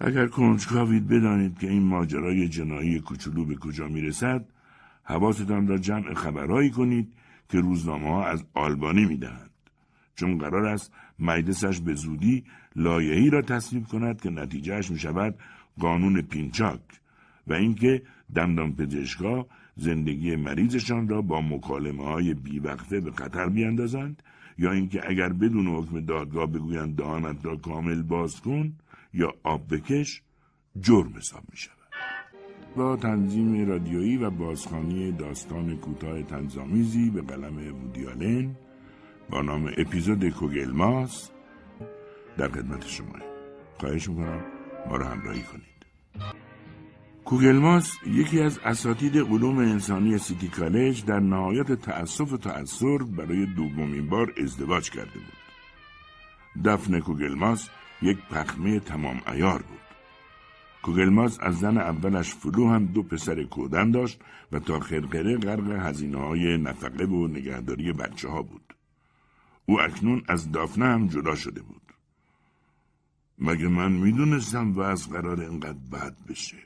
اگر 0.00 0.26
کنجکاوید 0.26 1.08
بدانید 1.08 1.58
که 1.58 1.70
این 1.70 1.82
ماجرای 1.82 2.48
جنایی 2.48 3.00
کوچولو 3.00 3.44
به 3.44 3.54
کجا 3.54 3.88
می‌رسد 3.88 4.48
حواستان 5.02 5.68
را 5.68 5.78
جمع 5.78 6.14
خبرهایی 6.14 6.70
کنید 6.70 7.12
که 7.48 7.60
روزنامه 7.60 8.08
ها 8.08 8.26
از 8.26 8.44
آلبانی 8.54 9.04
می‌دهند 9.04 9.47
چون 10.18 10.38
قرار 10.38 10.66
است 10.66 10.92
مجلسش 11.18 11.80
به 11.80 11.94
زودی 11.94 12.44
لایحه‌ای 12.76 13.30
را 13.30 13.42
تصویب 13.42 13.86
کند 13.86 14.20
که 14.20 14.30
نتیجهش 14.30 14.90
می 14.90 14.98
شود 14.98 15.34
قانون 15.78 16.22
پینچاک 16.22 16.80
و 17.46 17.52
اینکه 17.52 18.02
دندان 18.34 18.72
پزشکا 18.72 19.46
زندگی 19.76 20.36
مریضشان 20.36 21.08
را 21.08 21.22
با 21.22 21.40
مکالمه 21.40 22.04
های 22.04 22.34
بیوقفه 22.34 23.00
به 23.00 23.10
خطر 23.10 23.48
بیاندازند 23.48 24.22
یا 24.58 24.72
اینکه 24.72 25.00
اگر 25.10 25.28
بدون 25.28 25.66
حکم 25.66 26.00
دادگاه 26.00 26.46
بگویند 26.46 26.96
دهانت 26.96 27.44
را 27.44 27.56
کامل 27.56 28.02
باز 28.02 28.40
کن 28.40 28.72
یا 29.14 29.34
آب 29.42 29.74
بکش 29.74 30.22
جرم 30.80 31.12
حساب 31.16 31.42
می 31.50 31.56
شود. 31.56 31.78
با 32.76 32.96
تنظیم 32.96 33.68
رادیویی 33.68 34.16
و 34.16 34.30
بازخانی 34.30 35.12
داستان 35.12 35.76
کوتاه 35.76 36.22
تنظامیزی 36.22 37.10
به 37.10 37.22
قلم 37.22 37.56
وودیالن 37.56 38.56
با 39.30 39.42
نام 39.42 39.72
اپیزود 39.76 40.28
کوگلماس 40.28 41.30
در 42.36 42.48
خدمت 42.48 42.86
شما 42.86 43.18
خواهش 43.78 44.08
می‌کنم 44.08 44.44
ما 44.88 44.96
را 44.96 45.06
همراهی 45.06 45.42
کنید 45.42 45.68
کوگلماس 47.28 47.94
یکی 48.06 48.40
از 48.40 48.58
اساتید 48.58 49.16
علوم 49.16 49.58
انسانی 49.58 50.18
City 50.18 50.48
College 50.48 51.04
در 51.04 51.20
نهایت 51.20 51.72
تأسف 51.72 52.32
و 52.32 52.36
تأثر 52.36 52.98
برای 52.98 53.46
دومین 53.46 54.08
بار 54.08 54.32
ازدواج 54.42 54.90
کرده 54.90 55.18
بود. 55.18 55.38
دفنی 56.64 57.00
کوگلماس 57.00 57.68
یک 58.02 58.18
پخمه 58.30 58.80
تمام 58.80 59.20
عیار 59.32 59.62
بود. 59.62 59.78
کوگلماس 60.82 61.38
از 61.40 61.58
زن 61.58 61.78
اولش 61.78 62.34
فلو 62.34 62.68
هم 62.68 62.86
دو 62.86 63.02
پسر 63.02 63.42
کودن 63.42 63.90
داشت 63.90 64.20
و 64.52 64.58
تا 64.58 64.80
خرقره 64.80 65.36
غرق 65.36 65.70
هزینه 65.70 66.18
های 66.18 66.58
نفقه 66.58 67.04
و 67.04 67.26
نگهداری 67.26 67.92
بچه 67.92 68.28
ها 68.28 68.42
بود. 68.42 68.67
او 69.68 69.80
اکنون 69.80 70.22
از 70.28 70.52
دافنه 70.52 70.84
هم 70.84 71.06
جدا 71.06 71.34
شده 71.34 71.62
بود. 71.62 71.82
مگه 73.38 73.68
من 73.68 73.92
می‌دونستم 73.92 74.72
و 74.72 74.80
از 74.80 75.08
قرار 75.10 75.40
اینقدر 75.40 75.78
بد 75.92 76.16
بشه. 76.28 76.56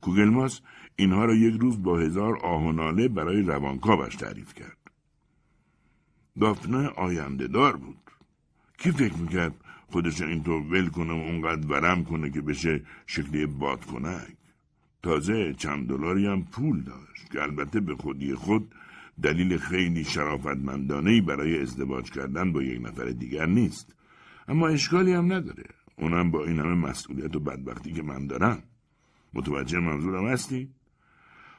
کوگلماس 0.00 0.60
اینها 0.96 1.24
را 1.24 1.34
یک 1.34 1.60
روز 1.60 1.82
با 1.82 1.98
هزار 1.98 2.38
آهناله 2.38 3.08
برای 3.08 3.42
روانکاوش 3.42 4.16
تعریف 4.16 4.54
کرد. 4.54 4.90
دافنه 6.40 6.88
آینده 6.88 7.46
دار 7.46 7.76
بود. 7.76 8.10
کی 8.78 8.90
فکر 8.90 9.14
می‌کرد 9.14 9.54
خودش 9.88 10.20
اینطور 10.20 10.62
ول 10.62 10.88
کنه 10.88 11.12
و 11.12 11.16
اونقدر 11.16 11.66
ورم 11.66 12.04
کنه 12.04 12.30
که 12.30 12.40
بشه 12.40 12.82
شکلی 13.06 13.46
باد 13.46 13.84
کنک 13.84 14.36
تازه 15.02 15.54
چند 15.54 15.88
دلاری 15.88 16.26
هم 16.26 16.44
پول 16.44 16.82
داشت 16.82 17.30
که 17.32 17.42
البته 17.42 17.80
به 17.80 17.96
خودی 17.96 18.34
خود 18.34 18.74
دلیل 19.22 19.58
خیلی 19.58 20.04
شرافتمندانه 20.04 21.22
برای 21.22 21.62
ازدواج 21.62 22.10
کردن 22.10 22.52
با 22.52 22.62
یک 22.62 22.86
نفر 22.86 23.04
دیگر 23.04 23.46
نیست 23.46 23.94
اما 24.48 24.68
اشکالی 24.68 25.12
هم 25.12 25.32
نداره 25.32 25.64
اونم 25.98 26.30
با 26.30 26.44
این 26.44 26.58
همه 26.58 26.74
مسئولیت 26.74 27.36
و 27.36 27.40
بدبختی 27.40 27.92
که 27.92 28.02
من 28.02 28.26
دارم 28.26 28.62
متوجه 29.34 29.78
منظورم 29.78 30.28
هستی؟ 30.28 30.68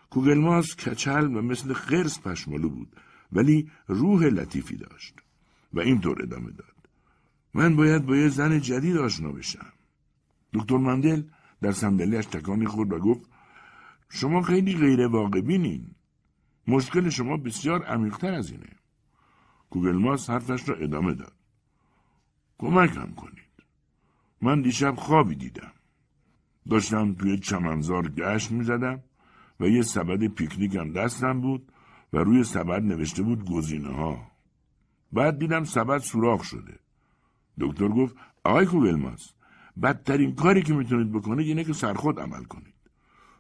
کوگلماس 0.10 0.76
کچل 0.76 1.36
و 1.36 1.42
مثل 1.42 1.74
خرس 1.74 2.22
پشمالو 2.22 2.70
بود 2.70 2.96
ولی 3.32 3.72
روح 3.88 4.24
لطیفی 4.24 4.78
داشت 4.78 5.16
و 5.74 5.80
اینطور 5.80 6.22
ادامه 6.24 6.52
داد 6.52 6.76
من 7.54 7.76
باید 7.76 8.06
با 8.06 8.16
یه 8.16 8.30
زن 8.30 8.60
جدید 8.60 8.98
آشنا 8.98 9.32
بشم. 9.32 9.74
دکتر 10.54 10.78
مندل 10.78 11.24
در 11.62 11.72
صندلیاش 11.72 12.26
تکانی 12.26 12.66
خورد 12.66 12.94
و 12.94 13.00
گفت 13.00 13.30
شما 14.10 14.42
خیلی 14.42 14.78
غیر 14.78 15.08
واقع 15.08 15.42
بینین. 15.42 15.96
مشکل 16.70 17.10
شما 17.10 17.38
بسیار 17.38 17.84
عمیقتر 17.84 18.34
از 18.34 18.52
اینه. 18.52 18.70
کوگلماس 19.70 20.30
حرفش 20.30 20.70
را 20.70 20.76
ادامه 20.76 21.14
داد. 21.14 21.34
کمکم 22.60 23.12
کنید. 23.12 23.54
من 24.42 24.62
دیشب 24.62 24.96
خوابی 24.96 25.36
دیدم. 25.36 25.72
داشتم 26.70 27.14
توی 27.14 27.40
چمنزار 27.40 28.10
گشت 28.10 28.52
می 28.52 28.64
زدم 28.64 29.04
و 29.60 29.68
یه 29.68 29.82
سبد 29.82 30.28
پیکنیکم 30.28 30.94
دستم 30.94 31.42
بود 31.42 31.72
و 32.14 32.18
روی 32.18 32.44
سبد 32.44 32.84
نوشته 32.84 33.24
بود 33.24 33.46
گزینه 33.46 33.90
ها. 33.90 34.32
بعد 35.12 35.40
دیدم 35.40 35.64
سبد 35.64 35.98
سوراخ 35.98 36.44
شده. 36.44 36.80
دکتر 37.60 37.88
گفت 37.88 38.16
آقای 38.44 38.66
کوگلماس 38.66 39.34
بدترین 39.84 40.36
کاری 40.36 40.62
که 40.62 40.74
می‌تونید 40.74 41.12
بکنید 41.12 41.48
اینه 41.48 41.64
که 41.64 41.74
سرخود 41.74 42.20
عمل 42.20 42.44
کنید 42.44 42.69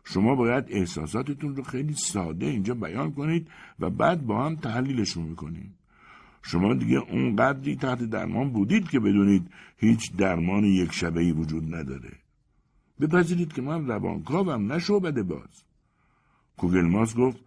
شما 0.03 0.36
باید 0.36 0.65
احساساتتون 0.68 1.56
رو 1.56 1.63
خیلی 1.63 1.94
ساده 1.94 2.46
اینجا 2.46 2.74
بیان 2.74 3.12
کنید 3.12 3.48
و 3.79 3.89
بعد 3.89 4.25
با 4.25 4.46
هم 4.46 4.56
تحلیلشون 4.56 5.24
می‌کنید. 5.24 5.72
شما 6.41 6.74
دیگه 6.74 6.98
اون 6.98 7.36
قدری 7.36 7.75
تحت 7.75 8.03
درمان 8.03 8.50
بودید 8.50 8.89
که 8.89 9.00
بدونید 9.00 9.51
هیچ 9.77 10.15
درمان 10.15 10.63
یک 10.63 10.94
شبه 10.94 11.22
ای 11.22 11.32
وجود 11.32 11.75
نداره. 11.75 12.12
بپذیرید 13.01 13.53
که 13.53 13.62
من 13.62 13.88
روانکاوم 13.88 14.72
نه 14.72 14.79
شعبده 14.79 15.24
باز. 15.24 15.63
کوگلماس 16.58 17.15
گفت 17.15 17.44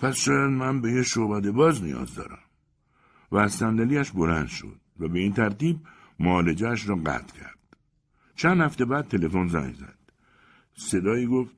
پس 0.00 0.16
شاید 0.16 0.50
من 0.50 0.80
به 0.80 0.92
یه 0.92 1.02
شعبده 1.02 1.52
باز 1.52 1.82
نیاز 1.82 2.14
دارم؟ 2.14 2.38
و 3.32 3.36
از 3.36 3.52
صندلیاش 3.52 4.10
بلند 4.10 4.46
شد 4.46 4.80
و 5.00 5.08
به 5.08 5.18
این 5.18 5.32
ترتیب 5.32 5.80
معالجهش 6.18 6.88
را 6.88 6.96
قطع 6.96 7.38
کرد. 7.40 7.58
چند 8.36 8.60
هفته 8.60 8.84
بعد 8.84 9.08
تلفن 9.08 9.48
زنگ 9.48 9.74
زد. 9.74 9.95
صدایی 10.76 11.26
گفت 11.26 11.56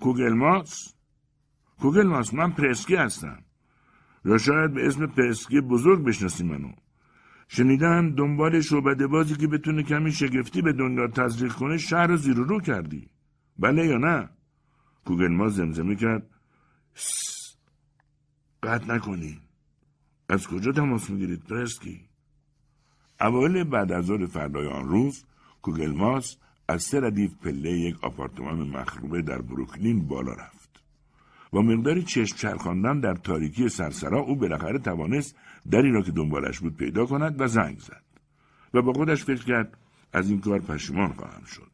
کوگلماس 0.00 0.94
کوگلماس 1.80 2.34
من 2.34 2.50
پرسکی 2.50 2.96
هستم. 2.96 3.44
یا 4.24 4.38
شاید 4.38 4.74
به 4.74 4.86
اسم 4.86 5.06
پرسکی 5.06 5.60
بزرگ 5.60 6.04
بشناسی 6.04 6.44
منو. 6.44 6.72
شنیدم 7.48 8.14
دنبال 8.14 8.60
شعبده 8.60 9.06
بازی 9.06 9.34
که 9.34 9.46
بتونه 9.46 9.82
کمی 9.82 10.12
شگفتی 10.12 10.62
به 10.62 10.72
دنیا 10.72 11.08
تزریق 11.08 11.52
کنه 11.52 11.78
شهر 11.78 12.06
رو 12.06 12.16
زیر 12.16 12.34
رو 12.34 12.60
کردی. 12.60 13.10
بله 13.58 13.86
یا 13.86 13.98
نه؟ 13.98 14.28
کوگلماس 15.04 15.52
زمزمه 15.52 15.96
کرد. 15.96 16.30
قطع 18.62 18.94
نکنی. 18.94 19.40
از 20.28 20.46
کجا 20.46 20.72
تماس 20.72 21.10
می‌گیرید 21.10 21.44
پرسکی؟ 21.44 22.08
اوایل 23.20 23.64
بعد 23.64 23.92
از 23.92 24.04
ظهر 24.04 24.56
آن 24.68 24.88
روز 24.88 25.24
کوگلماس 25.62 26.36
از 26.68 26.82
سه 26.82 27.00
ردیف 27.00 27.34
پله 27.34 27.70
یک 27.70 28.04
آپارتمان 28.04 28.58
مخروبه 28.68 29.22
در 29.22 29.42
بروکلین 29.42 30.08
بالا 30.08 30.32
رفت. 30.32 30.64
با 31.50 31.62
مقداری 31.62 32.02
چشم 32.02 32.36
چرخاندن 32.36 33.00
در 33.00 33.14
تاریکی 33.14 33.68
سرسرا 33.68 34.20
او 34.20 34.36
بالاخره 34.36 34.78
توانست 34.78 35.36
دری 35.70 35.92
را 35.92 36.02
که 36.02 36.12
دنبالش 36.12 36.60
بود 36.60 36.76
پیدا 36.76 37.06
کند 37.06 37.40
و 37.40 37.46
زنگ 37.46 37.78
زد 37.78 38.02
و 38.74 38.82
با 38.82 38.92
خودش 38.92 39.24
فکر 39.24 39.44
کرد 39.44 39.78
از 40.12 40.30
این 40.30 40.40
کار 40.40 40.58
پشیمان 40.58 41.12
خواهم 41.12 41.44
شد. 41.44 41.70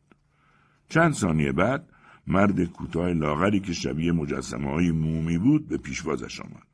چند 0.89 1.13
ثانیه 1.13 1.53
بعد 1.53 1.93
مرد 2.27 2.65
کوتاه 2.65 3.13
لاغری 3.13 3.61
که 3.61 3.73
شبیه 3.73 4.13
مجسمه 4.13 4.71
های 4.71 4.91
مومی 4.91 5.39
بود 5.39 5.69
به 5.69 5.77
پیشوازش 5.77 6.41
آمد. 6.41 6.67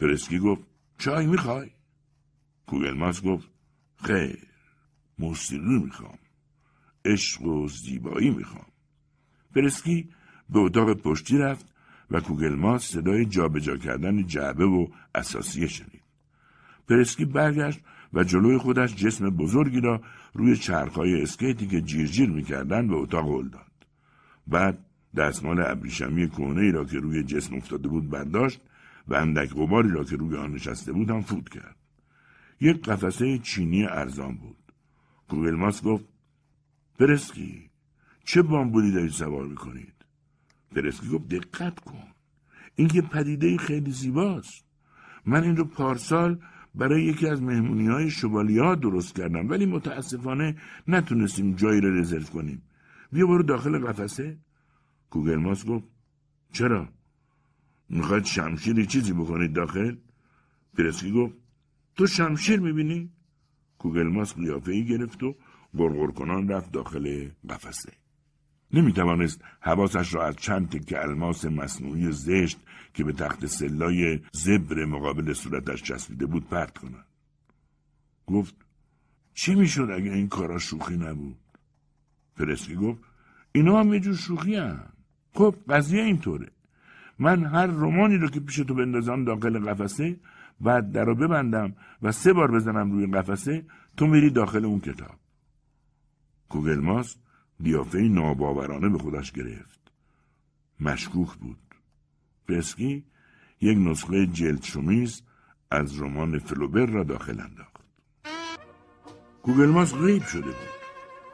پرسکی 0.00 0.38
گفت 0.38 0.62
چای 0.98 1.26
می‌خوای؟ 1.26 1.70
کوگلماس 2.66 3.22
گفت 3.22 3.48
خیر 3.96 4.38
موسیقی 5.18 5.78
می‌خوام. 5.78 6.18
عشق 7.04 7.42
و 7.42 7.68
زیبایی 7.68 8.30
می‌خوام. 8.30 8.66
پرسکی 9.54 10.08
به 10.50 10.58
اتاق 10.58 10.94
پشتی 10.94 11.38
رفت 11.38 11.66
و 12.10 12.20
کوگلماس 12.20 12.84
صدای 12.84 13.24
جابجا 13.24 13.76
کردن 13.76 14.26
جعبه 14.26 14.64
و 14.64 14.86
اساسیه 15.14 15.66
شنید. 15.66 16.02
پرسکی 16.88 17.24
برگشت 17.24 17.80
و 18.12 18.24
جلوی 18.24 18.58
خودش 18.58 18.96
جسم 18.96 19.30
بزرگی 19.30 19.80
را 19.80 20.00
روی 20.34 20.56
چرخهای 20.56 21.22
اسکیتی 21.22 21.66
که 21.66 21.80
جیرجیر 21.80 22.30
می‌کردن 22.30 22.88
به 22.88 22.94
اتاق 22.94 23.28
هل 23.28 23.48
داد. 23.48 23.86
بعد 24.46 24.78
دستمال 25.16 25.60
ابریشمی 25.60 26.28
کهنه 26.30 26.60
ای 26.60 26.72
را 26.72 26.84
که 26.84 26.98
روی 26.98 27.22
جسم 27.22 27.54
افتاده 27.54 27.88
بود 27.88 28.10
برداشت 28.10 28.60
و 29.08 29.14
اندک 29.14 29.54
غباری 29.54 29.90
را 29.90 30.04
که 30.04 30.16
روی 30.16 30.36
آن 30.36 30.52
نشسته 30.52 30.92
بود 30.92 31.10
هم 31.10 31.20
فوت 31.20 31.48
کرد. 31.48 31.76
یک 32.60 32.82
قفسه 32.82 33.38
چینی 33.38 33.84
ارزان 33.84 34.34
بود. 34.36 34.56
کوگلماس 35.28 35.82
گفت 35.82 36.04
پرسکی 37.00 37.70
چه 38.24 38.42
بامبولی 38.42 38.92
دارید 38.92 39.10
سوار 39.10 39.46
می‌کنید؟ 39.46 39.94
پرسکی 40.74 41.08
گفت 41.08 41.28
دقت 41.28 41.80
کن 41.80 42.08
این 42.76 42.90
یه 42.94 43.02
پدیده 43.02 43.56
خیلی 43.56 43.90
زیباست. 43.90 44.64
من 45.26 45.42
این 45.42 45.56
رو 45.56 45.64
پارسال 45.64 46.38
برای 46.74 47.02
یکی 47.02 47.26
از 47.26 47.42
مهمونی 47.42 47.86
های 47.86 48.58
ها 48.58 48.74
درست 48.74 49.16
کردم 49.16 49.50
ولی 49.50 49.66
متاسفانه 49.66 50.56
نتونستیم 50.88 51.54
جایی 51.54 51.80
رو 51.80 51.94
رزرو 51.94 52.22
کنیم. 52.22 52.62
بیا 53.12 53.26
برو 53.26 53.42
داخل 53.42 53.78
قفسه. 53.78 54.38
کوگلماس 55.10 55.66
گفت 55.66 55.84
چرا؟ 56.52 56.88
می‌خواید 57.88 58.24
شمشیری 58.24 58.86
چیزی 58.86 59.12
بکنید 59.12 59.52
داخل؟ 59.52 59.96
پرسکی 60.78 61.12
گفت 61.12 61.34
تو 61.96 62.06
شمشیر 62.06 62.60
می‌بینی؟ 62.60 63.10
کوگلماس 63.78 64.34
قیافه 64.34 64.72
ای 64.72 64.86
گرفت 64.86 65.22
و 65.22 65.36
گرگر 65.78 66.06
کنان 66.06 66.48
رفت 66.48 66.72
داخل 66.72 67.28
قفسه. 67.50 67.92
نمی 68.72 68.92
توانست 68.92 69.40
حواسش 69.60 70.14
را 70.14 70.26
از 70.26 70.36
چند 70.36 70.68
تکه 70.68 71.02
الماس 71.02 71.44
مصنوعی 71.44 72.12
زشت 72.12 72.58
که 72.94 73.04
به 73.04 73.12
تخت 73.12 73.46
سلای 73.46 74.20
زبر 74.32 74.84
مقابل 74.84 75.32
صورتش 75.32 75.82
چسبیده 75.82 76.26
بود 76.26 76.48
پرت 76.48 76.78
کند. 76.78 77.06
گفت 78.26 78.54
چی 79.34 79.54
می‌شد 79.54 79.90
اگه 79.90 80.12
این 80.12 80.28
کارا 80.28 80.58
شوخی 80.58 80.96
نبود؟ 80.96 81.36
پرسکی 82.36 82.74
گفت 82.74 83.00
اینا 83.52 83.80
هم 83.80 83.94
یه 83.94 84.00
جور 84.00 84.14
شوخی 84.14 84.54
هم. 84.54 84.92
خب 85.34 85.54
قضیه 85.68 86.02
اینطوره. 86.02 86.48
من 87.18 87.44
هر 87.44 87.66
رومانی 87.66 88.16
رو 88.16 88.28
که 88.28 88.40
پیش 88.40 88.56
تو 88.56 88.74
بندازم 88.74 89.24
داخل 89.24 89.58
قفسه 89.58 90.16
بعد 90.60 90.92
در 90.92 91.04
رو 91.04 91.14
ببندم 91.14 91.72
و 92.02 92.12
سه 92.12 92.32
بار 92.32 92.50
بزنم 92.50 92.92
روی 92.92 93.06
قفسه 93.06 93.64
تو 93.96 94.06
میری 94.06 94.30
داخل 94.30 94.64
اون 94.64 94.80
کتاب. 94.80 95.19
کوگلماس 96.50 97.16
دیافه 97.62 97.98
ناباورانه 97.98 98.88
به 98.88 98.98
خودش 98.98 99.32
گرفت. 99.32 99.80
مشکوک 100.80 101.34
بود. 101.34 101.58
پرسکی 102.48 103.04
یک 103.60 103.78
نسخه 103.78 104.26
جلد 104.26 104.62
شمیز 104.62 105.22
از 105.70 106.02
رمان 106.02 106.38
فلوبر 106.38 106.86
را 106.86 107.04
داخل 107.04 107.40
انداخت. 107.40 107.84
کوگلماس 109.42 109.94
غیب 109.94 110.22
شده 110.22 110.42
بود. 110.42 110.80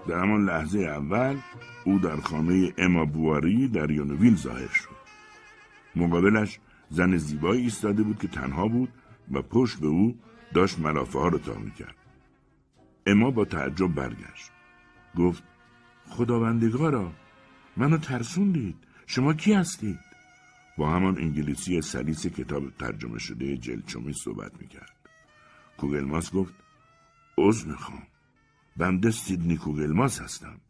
در 0.08 0.22
همان 0.22 0.44
لحظه 0.44 0.78
اول 0.78 1.36
او 1.84 1.98
در 1.98 2.16
خانه 2.16 2.72
اما 2.78 3.04
بواری 3.04 3.68
در 3.68 3.90
یونویل 3.90 4.36
ظاهر 4.36 4.68
شد. 4.68 4.96
مقابلش 5.96 6.58
زن 6.90 7.16
زیبایی 7.16 7.62
ایستاده 7.62 8.02
بود 8.02 8.18
که 8.18 8.28
تنها 8.28 8.68
بود 8.68 8.88
و 9.30 9.42
پشت 9.42 9.80
به 9.80 9.86
او 9.86 10.18
داشت 10.54 10.78
ملافه 10.78 11.18
ها 11.18 11.28
را 11.28 11.38
تا 11.38 11.54
می‌کرد. 11.54 11.96
اما 13.06 13.30
با 13.30 13.44
تعجب 13.44 13.94
برگشت. 13.94 14.55
گفت 15.16 15.42
خداوندگارا 16.08 17.12
منو 17.76 17.98
ترسوندید. 17.98 18.76
شما 19.06 19.34
کی 19.34 19.52
هستید? 19.52 19.98
با 20.78 20.90
همان 20.90 21.18
انگلیسی 21.18 21.80
سلیس 21.80 22.26
کتاب 22.26 22.70
ترجمه 22.70 23.18
شده 23.18 23.56
جلچومی 23.56 24.12
صحبت 24.12 24.60
می‌کرد. 24.60 24.96
کوگلماس 25.78 26.32
گفت 26.32 26.54
عذر 27.38 27.66
می‌خوام. 27.66 28.02
بنده 28.76 29.10
سیدنی 29.10 29.56
کوگلماس 29.56 30.20
هستم. 30.20 30.60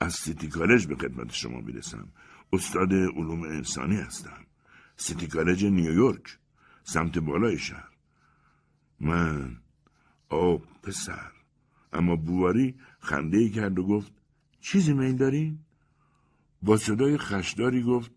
از 0.00 0.14
City 0.14 0.48
College 0.48 0.86
به 0.86 0.96
خدمت 0.96 1.32
شما 1.32 1.60
می‌رسم. 1.60 2.08
استاد 2.52 2.92
علوم 2.92 3.42
انسانی 3.42 3.96
هستم. 3.96 4.46
City 4.96 5.26
College 5.26 5.64
نیویورک 5.64 6.38
سمت 6.82 7.18
بالای 7.18 7.58
شهر. 7.58 7.88
من؟ 9.00 9.56
آب 10.28 10.62
پسر. 10.82 11.37
اما 11.92 12.16
بواری 12.16 12.74
خنده 13.00 13.48
کرد 13.48 13.78
و 13.78 13.82
گفت 13.82 14.12
چیزی 14.60 14.92
میل 14.92 15.16
دارین؟ 15.16 15.58
با 16.62 16.76
صدای 16.76 17.18
خشداری 17.18 17.82
گفت 17.82 18.10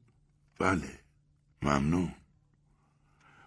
بله 0.59 0.99
ممنون 1.61 2.11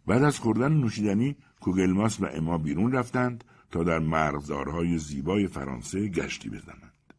بعد 0.07 0.23
از 0.23 0.39
خوردن 0.39 0.73
نوشیدنی 0.73 1.37
کوگلماس 1.61 2.21
و 2.21 2.27
اما 2.27 2.59
بیرون 2.59 2.93
رفتند 2.93 3.45
تا 3.71 3.85
در 3.85 3.99
مرغزارهای 3.99 4.99
زیبای 4.99 5.47
فرانسه 5.47 6.09
گشتی 6.09 6.51
بزنند 6.51 7.15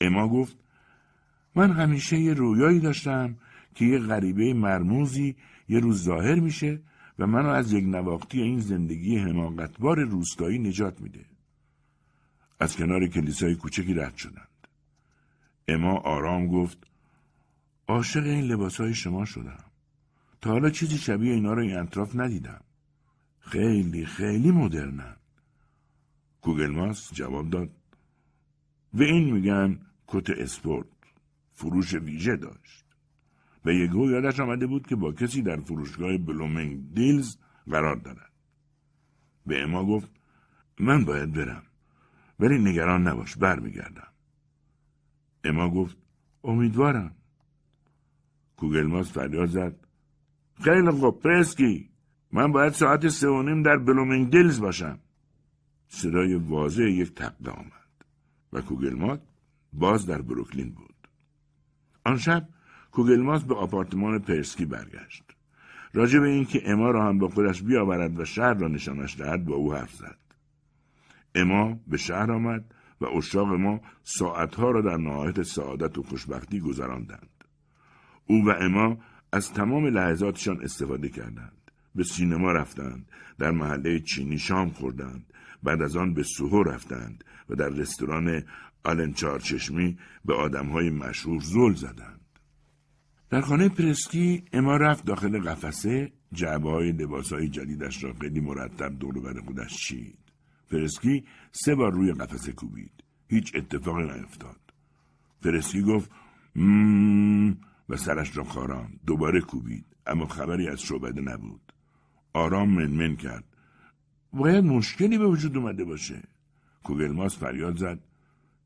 اما 0.00 0.28
گفت 0.28 0.56
من 1.54 1.70
همیشه 1.70 2.18
یه 2.18 2.34
رویایی 2.34 2.80
داشتم 2.80 3.36
که 3.74 3.84
یه 3.84 3.98
غریبه 3.98 4.54
مرموزی 4.54 5.36
یه 5.68 5.80
روز 5.80 6.02
ظاهر 6.02 6.34
میشه 6.34 6.80
و 7.18 7.26
منو 7.26 7.48
از 7.48 7.72
یک 7.72 7.84
نواختی 7.84 8.42
این 8.42 8.60
زندگی 8.60 9.18
حماقتبار 9.18 10.00
روستایی 10.00 10.58
نجات 10.58 11.00
میده. 11.00 11.24
از 12.64 12.76
کنار 12.76 13.06
کلیسای 13.06 13.54
کوچکی 13.54 13.94
رد 13.94 14.16
شدند. 14.16 14.48
اما 15.68 15.98
آرام 15.98 16.46
گفت 16.46 16.78
عاشق 17.88 18.24
این 18.24 18.44
لباس 18.44 18.80
های 18.80 18.94
شما 18.94 19.24
شدم. 19.24 19.64
تا 20.40 20.50
حالا 20.50 20.70
چیزی 20.70 20.98
شبیه 20.98 21.32
اینا 21.32 21.52
رو 21.52 21.62
این 21.62 21.78
اطراف 21.78 22.16
ندیدم. 22.16 22.60
خیلی 23.40 24.06
خیلی 24.06 24.50
مدرنن. 24.50 25.16
کوگلماس 26.40 27.14
جواب 27.14 27.50
داد 27.50 27.70
به 28.94 29.04
این 29.04 29.32
میگن 29.32 29.78
کت 30.06 30.30
اسپورت 30.30 30.86
فروش 31.52 31.94
ویژه 31.94 32.36
داشت 32.36 32.84
و 33.64 33.72
یکهو 33.72 34.10
یادش 34.10 34.40
آمده 34.40 34.66
بود 34.66 34.86
که 34.86 34.96
با 34.96 35.12
کسی 35.12 35.42
در 35.42 35.60
فروشگاه 35.60 36.18
Bloomingdale's 36.18 37.36
قرار 37.70 37.96
دارد 37.96 38.32
به 39.46 39.62
اما 39.62 39.84
گفت 39.86 40.08
من 40.80 41.04
باید 41.04 41.32
برم 41.32 41.62
ولی 42.40 42.58
نگران 42.58 43.08
نباش 43.08 43.36
برمیگردم. 43.36 44.08
اما 45.44 45.70
گفت 45.70 45.96
امیدوارم. 46.44 47.14
کوگلماس 48.56 49.12
فریاد 49.12 49.48
زد. 49.48 49.76
خیلی 50.62 50.90
خوب 50.90 51.20
پرسکی. 51.20 51.90
من 52.32 52.52
باید 52.52 52.72
ساعت 52.72 53.08
سه 53.08 53.28
و 53.28 53.42
نیم 53.42 53.62
در 53.62 53.76
Bloomingdale's 53.76 54.60
باشم. 54.60 54.98
صدای 55.88 56.34
واضح 56.34 56.82
یک 56.82 57.14
تقه 57.14 57.50
آمد 57.50 58.04
و 58.52 58.60
کوگلمات 58.60 59.20
باز 59.72 60.06
در 60.06 60.22
بروکلین 60.22 60.70
بود. 60.70 60.94
آن 62.04 62.18
شب 62.18 62.48
کوگلماس 62.90 63.44
به 63.44 63.54
آپارتمان 63.54 64.18
پرسکی 64.18 64.64
برگشت. 64.64 65.24
راجع 65.92 66.18
به 66.18 66.28
اینکه 66.28 66.70
اما 66.70 66.90
را 66.90 67.08
هم 67.08 67.18
با 67.18 67.28
خودش 67.28 67.62
بیاورد 67.62 68.18
و 68.18 68.24
شهر 68.24 68.54
را 68.54 68.68
نشانش 68.68 69.16
دهد 69.16 69.44
با 69.44 69.54
او 69.54 69.74
حرف 69.74 69.94
زد. 69.94 70.23
اما 71.34 71.80
به 71.86 71.96
شهر 71.96 72.32
آمد 72.32 72.74
و 73.00 73.06
اشاق 73.06 73.48
ما 73.48 73.80
ساعتها 74.02 74.70
را 74.70 74.80
در 74.80 74.96
نهایت 74.96 75.42
سعادت 75.42 75.98
و 75.98 76.02
خوشبختی 76.02 76.60
گذراندند. 76.60 77.44
او 78.26 78.44
و 78.46 78.50
اما 78.60 78.98
از 79.32 79.52
تمام 79.52 79.86
لحظاتشان 79.86 80.62
استفاده 80.62 81.08
کردند. 81.08 81.70
به 81.94 82.04
سینما 82.04 82.52
رفتند 82.52 83.08
در 83.38 83.50
محله 83.50 84.00
چینی 84.00 84.38
شام 84.38 84.70
خوردند 84.70 85.32
بعد 85.62 85.82
از 85.82 85.96
آن 85.96 86.14
به 86.14 86.22
سوهو 86.22 86.62
رفتند 86.62 87.24
و 87.48 87.54
در 87.54 87.68
رستوران 87.68 88.42
آلن 88.84 89.12
چارچشمی 89.12 89.98
به 90.24 90.34
آدمهای 90.34 90.90
مشهور 90.90 91.40
زل 91.40 91.72
زدند. 91.74 92.20
در 93.30 93.40
خانه 93.40 93.68
پرسکی 93.68 94.44
اما 94.52 94.76
رفت 94.76 95.04
داخل 95.04 95.40
قفسه 95.40 96.12
جعبه 96.32 96.70
های 96.70 96.92
لباس 96.92 97.32
های 97.32 97.48
جدیدش 97.48 98.04
را 98.04 98.14
خیلی 98.20 98.40
مرتب 98.40 98.98
دور 98.98 99.20
بر 99.20 99.40
خودش 99.40 99.76
چید. 99.76 100.23
پرسکی 100.70 101.24
سه 101.52 101.74
بار 101.74 101.92
روی 101.92 102.12
قفسه 102.12 102.52
کوبید. 102.52 103.04
هیچ 103.28 103.52
اتفاقی 103.54 104.02
نیفتاد. 104.02 104.60
پرسکی 105.42 105.82
گفت 105.82 106.10
مم 106.56 107.56
و 107.88 107.96
سرش 107.96 108.36
را 108.36 108.44
خاران. 108.44 109.00
دوباره 109.06 109.40
کوبید. 109.40 109.84
اما 110.06 110.26
خبری 110.26 110.68
از 110.68 110.80
شعبده 110.80 111.20
نبود. 111.20 111.72
آرام 112.32 112.68
منمن 112.68 113.16
کرد. 113.16 113.44
باید 114.32 114.64
مشکلی 114.64 115.18
به 115.18 115.26
وجود 115.26 115.56
اومده 115.56 115.84
باشه. 115.84 116.22
کوگلماس 116.82 117.38
فریاد 117.38 117.76
زد. 117.76 117.98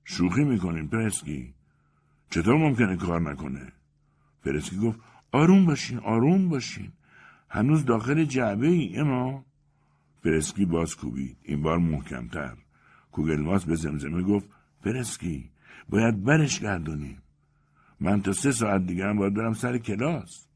شوخی 0.04 0.44
می‌کنین 0.44 0.88
پرسکی. 0.88 1.54
چطور 2.30 2.56
ممکنه 2.56 2.96
کار 2.96 3.20
نکنه؟ 3.20 3.72
فرسکی 4.40 4.76
گفت 4.76 5.00
آروم 5.32 5.66
باشین 5.66 5.98
آروم 5.98 6.48
باشین 6.48 6.92
هنوز 7.50 7.84
داخل 7.84 8.24
جعبه 8.24 8.66
ای 8.66 8.96
اما 8.96 9.44
فرسکی 10.22 10.64
باز 10.64 10.96
کوبید 10.96 11.37
این 11.42 11.62
بار 11.62 11.78
محکمتر. 11.78 12.57
کوگلماس 13.12 13.64
به 13.64 13.74
زمزمه 13.74 14.22
گفت 14.22 14.48
فرسکی 14.85 15.50
باید 15.88 16.24
برش 16.24 16.61
گردونیم 16.61 17.22
من 18.00 18.22
تا 18.22 18.33
سه 18.33 18.52
ساعت 18.52 18.87
دیگه 18.87 19.07
هم 19.07 19.16
باید 19.16 19.35
برم 19.35 19.52
سر 19.52 19.78
کلاس. 19.78 20.46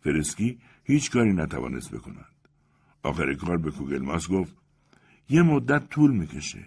فرسکی 0.00 0.58
هیچ 0.84 1.10
کاری 1.10 1.32
نتوانست 1.32 1.90
بکند. 1.90 2.34
آخر 3.02 3.34
کار 3.34 3.56
به 3.56 3.70
کوگلماس 3.70 4.28
گفت 4.28 4.56
یه 5.28 5.42
مدت 5.42 5.88
طول 5.88 6.10
می‌کشه. 6.10 6.64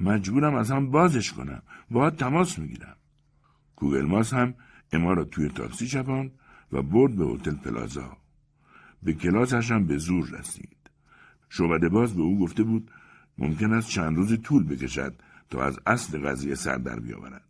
مجبورم 0.00 0.54
از 0.54 0.70
هم 0.70 0.90
بازش 0.90 1.32
کنم. 1.32 1.62
باید 1.90 2.16
تماس 2.16 2.58
می‌گیرم. 2.58 2.96
کوگلماس 3.76 4.32
هم 4.34 4.54
اما 4.92 5.12
را 5.12 5.24
توی 5.24 5.48
تاکسی 5.48 5.86
چپاند 5.86 6.32
و 6.72 6.82
برد 6.82 7.16
به 7.16 7.26
هتل 7.26 7.54
پلازا. 7.54 8.16
به 9.02 9.12
کلاسش 9.12 9.70
هم 9.70 9.86
به 9.86 9.96
زور 9.96 10.28
رسید. 10.28 10.81
شعبده 11.54 11.88
باز 11.88 12.14
به 12.14 12.22
او 12.22 12.38
گفته 12.38 12.62
بود 12.62 12.90
ممکن 13.38 13.72
است 13.72 13.88
چند 13.88 14.16
روزی 14.16 14.36
طول 14.36 14.64
بکشد 14.64 15.14
تا 15.50 15.62
از 15.62 15.78
اصل 15.86 16.18
قضیه 16.18 16.54
سر 16.54 16.76
در 16.76 17.00
بیاورد. 17.00 17.44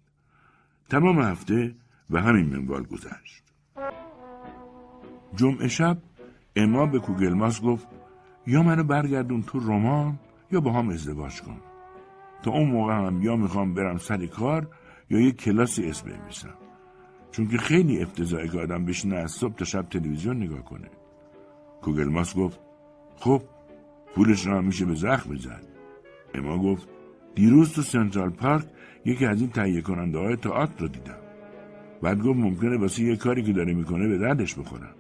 تمام 0.91 1.19
هفته 1.19 1.75
و 2.11 2.21
همین 2.21 2.57
منوال 2.57 2.83
گذشت. 2.83 3.43
جمعه 5.37 5.69
شب 5.69 5.99
اما 6.57 6.87
به 6.87 6.99
کوگلماس 6.99 7.62
گفت 7.62 7.87
یا 8.47 8.62
منو 8.62 8.85
برگردون 8.85 9.43
تو 9.43 9.59
رمان 9.59 10.19
یا 10.53 10.61
با 10.61 10.73
هم 10.73 10.88
ازدواج 10.88 11.43
کن. 11.43 11.61
تا 12.43 12.51
اون 12.51 12.71
موقع 12.71 12.93
هم 12.93 13.23
یا 13.23 13.37
می‌خوام 13.37 13.75
برم 13.75 13.99
سر 13.99 14.27
کار 14.27 14.69
یا 15.11 15.21
یک 15.21 15.37
کلاسی 15.37 15.88
اسم 15.88 16.11
بنویسم. 16.11 16.55
چون 17.31 17.49
که 17.49 17.59
خیلی 17.59 18.03
افتضاحی 18.03 18.49
که 18.49 18.61
آدم 18.61 18.85
بشینه 18.85 19.17
از 19.17 19.31
صبح 19.31 19.55
تا 19.55 19.65
شب 19.65 19.83
تلویزیون 19.83 20.37
نگاه 20.37 20.65
کنه. 20.65 20.91
کوگلماس 21.83 22.37
گفت 22.37 22.61
خب 23.17 23.43
پولش 24.14 24.46
را 24.46 24.61
میشه 24.61 24.85
به 24.85 24.94
زخم 24.94 25.35
بزن 25.35 25.61
اما 26.35 26.59
گفت 26.59 26.88
دیروز 27.35 27.72
تو 27.72 27.83
سنترال 27.83 28.31
پارک 28.31 28.64
یکی 29.05 29.27
از 29.27 29.40
این 29.40 29.51
تهیه 29.51 29.81
کننده 29.81 30.18
های 30.18 30.37
تئاتر 30.37 30.79
رو 30.79 30.88
دیدم. 30.88 31.18
بعد 32.03 32.18
گفت 32.18 32.38
ممکنه 32.38 32.77
واسه 32.77 33.03
یه 33.03 33.16
کاری 33.16 33.42
که 33.42 33.53
داره 33.53 33.75
می‌کنه 33.75 34.09
به 34.09 34.18
دردش 34.18 34.55
بخورم. 34.55 34.94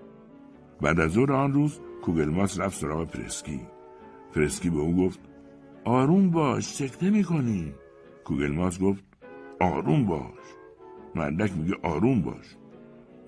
بعد 0.80 1.00
از 1.00 1.10
ظهر 1.10 1.32
آن 1.32 1.52
روز 1.52 1.80
کوگلماس 2.02 2.60
رفت 2.60 2.80
سراغ 2.80 3.10
پرسکی. 3.10 3.60
پرسکی 4.34 4.70
به 4.70 4.78
او 4.78 4.96
گفت 4.96 5.20
آروم 5.84 6.30
باش 6.30 6.64
سکته 6.64 7.10
می‌کنی 7.10 7.72
کوگلماس 8.24 8.80
گفت 8.80 9.04
آروم 9.60 10.06
باش. 10.06 10.44
مردک 11.14 11.52
میگه 11.56 11.74
آروم 11.82 12.22
باش. 12.22 12.56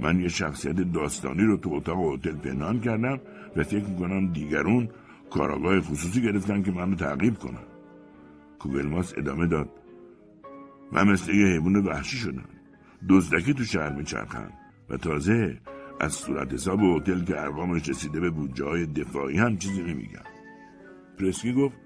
من 0.00 0.20
یه 0.20 0.28
شخصیت 0.28 0.92
داستانی 0.92 1.42
رو 1.42 1.56
تو 1.56 1.74
اتاق 1.74 2.14
هتل 2.14 2.36
پنهان 2.36 2.80
کردم 2.80 3.20
و 3.56 3.62
فکر 3.62 3.84
می‌کنم 3.84 4.32
دیگرون 4.32 4.88
کاراگاه 5.30 5.80
خصوصی 5.80 6.22
گرفتن 6.22 6.62
که 6.62 6.72
منو 6.72 6.94
تعقیب 6.94 7.38
کنن. 7.38 7.66
کوگلماس 8.58 9.14
ادامه 9.16 9.46
داد. 9.46 9.68
من 10.92 11.08
مثل 11.08 11.34
یه 11.34 11.46
حیوان 11.46 11.76
وحشی 11.76 12.16
شدم. 12.16 12.48
دزدکی 13.08 13.54
تو 13.54 13.64
شهر 13.64 13.92
میچرخم 13.92 14.52
و 14.90 14.96
تازه 14.96 15.60
از 16.00 16.12
صورت 16.12 16.52
حساب 16.52 16.80
هتل 16.82 17.24
که 17.24 17.40
ارقامش 17.40 17.88
رسیده 17.88 18.20
به 18.20 18.30
بودجه 18.30 18.64
های 18.64 18.86
دفاعی 18.86 19.38
هم 19.38 19.56
چیزی 19.56 19.82
نمیگم 19.82 20.24
پرسکی 21.18 21.52
گفت 21.52 21.76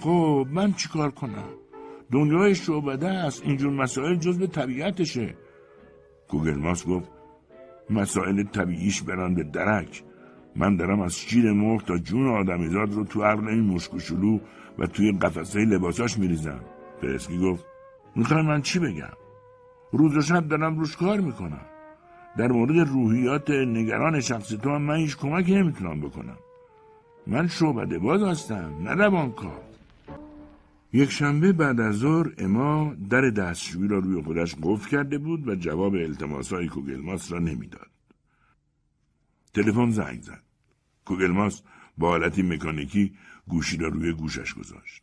خب 0.00 0.46
من 0.50 0.72
چیکار 0.72 1.10
کنم؟ 1.10 1.48
دنیای 2.12 2.54
شعبده 2.54 3.08
است 3.08 3.42
اینجور 3.44 3.72
مسائل 3.72 4.14
جز 4.14 4.38
به 4.38 4.46
طبیعتشه. 4.46 5.34
گوگلماس 6.28 6.86
گفت 6.86 7.08
مسائل 7.90 8.42
طبیعیش 8.42 9.02
برن 9.02 9.34
به 9.34 9.44
درک. 9.44 10.02
من 10.58 10.76
دارم 10.76 11.00
از 11.00 11.18
شیر 11.18 11.52
مرغ 11.52 11.84
تا 11.84 11.98
جون 11.98 12.28
آدمیزاد 12.28 12.92
رو 12.92 13.04
تو 13.04 13.22
عقل 13.22 13.48
این 13.48 13.64
مشکوشلو 13.64 14.38
و 14.78 14.86
توی 14.86 15.12
قفسه 15.12 15.58
لباساش 15.58 16.18
میریزم. 16.18 16.60
پرسکی 17.02 17.38
گفت 17.38 17.64
می‌خوای 18.16 18.42
من 18.42 18.62
چی 18.62 18.78
بگم؟ 18.78 19.16
روز 19.92 20.16
و 20.16 20.22
شب 20.22 20.48
دارم 20.48 20.78
روش 20.78 20.96
کار 20.96 21.20
می‌کنم. 21.20 21.66
در 22.38 22.52
مورد 22.52 22.88
روحیات 22.88 23.50
نگران 23.50 24.20
شخصی 24.20 24.56
تو 24.56 24.70
هم 24.70 24.82
من 24.82 24.96
هیچ 24.96 25.16
کمکی 25.16 25.54
نمی‌تونم 25.54 26.00
بکنم. 26.00 26.36
من 27.26 27.48
شعبده 27.48 27.98
باز 27.98 28.22
هستم 28.22 28.72
نه 28.82 28.90
روانکار 28.90 29.60
یک 30.92 31.10
شنبه 31.10 31.52
بعد 31.52 31.80
از 31.80 31.94
ظهر 31.94 32.26
اما 32.38 32.94
در 33.10 33.20
دستشویی 33.20 33.88
را 33.88 33.98
روی 33.98 34.22
خودش 34.22 34.54
قفل 34.62 34.90
کرده 34.90 35.18
بود 35.18 35.48
و 35.48 35.54
جواب 35.54 35.94
التماسهای 35.94 36.68
کوگلماس 36.68 37.32
را 37.32 37.38
نمی‌داد. 37.38 37.90
تلفن 39.54 39.90
زنگ 39.90 40.22
زد. 40.22 40.47
کوگلماس 41.08 41.62
با 41.98 42.08
حالتی 42.08 42.42
مکانیکی 42.42 43.14
گوشی 43.48 43.76
را 43.76 43.88
روی 43.88 44.12
گوشش 44.12 44.54
گذاشت. 44.54 45.02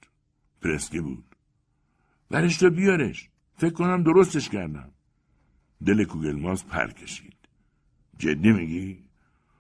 پرسکه 0.62 1.02
بود. 1.02 1.36
برش 2.30 2.58
تو 2.58 2.70
بیارش. 2.70 3.30
فکر 3.58 3.74
کنم 3.74 4.04
درستش 4.04 4.50
کردم. 4.50 4.92
دل 5.86 6.04
کوگلماس 6.04 6.64
پر 6.64 6.92
کشید. 6.92 7.36
جدی 8.18 8.52
میگی؟ 8.52 8.98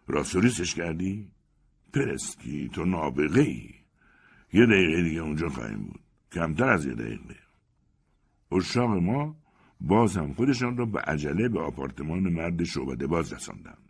راسوریسش 0.08 0.76
کردی؟ 0.76 1.32
پرسکی 1.94 2.70
تو 2.70 2.86
نابغه 2.86 3.42
ای. 3.42 3.70
یه 4.54 4.66
دقیقه 4.66 5.04
دیگه 5.04 5.22
اونجا 5.22 5.50
خواهیم 5.50 5.84
بود. 5.84 6.02
کمتر 6.32 6.70
از 6.70 6.86
یه 6.86 6.94
دقیقه 6.94 7.36
اشاق 8.52 8.90
ما 8.90 9.36
باز 9.82 10.18
هم 10.18 10.34
خودشان 10.34 10.78
را 10.78 10.86
به 10.86 11.00
عجله 11.00 11.50
به 11.50 11.60
آپارتمان 11.60 12.20
مرد 12.20 12.64
شعبده 12.64 13.08
باز 13.08 13.34
رساندند 13.34 13.85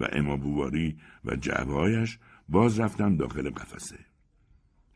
و 0.00 0.08
اما 0.12 0.36
بواری 0.36 0.96
و 1.24 1.36
جعبهایش 1.36 2.18
باز 2.48 2.80
رفتند 2.80 3.18
داخل 3.18 3.50
قفسه. 3.50 3.98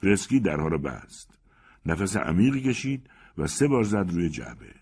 پرسکی 0.03 0.41
درها 0.41 0.69
را 0.69 0.79
بست. 0.79 1.39
نفس 1.87 2.17
عمیقی 2.17 2.61
کشید 2.61 3.11
و 3.39 3.47
سه 3.47 3.69
بار 3.69 3.85
زد 3.85 4.11
روی 4.11 4.29
جعبه. 4.29 4.75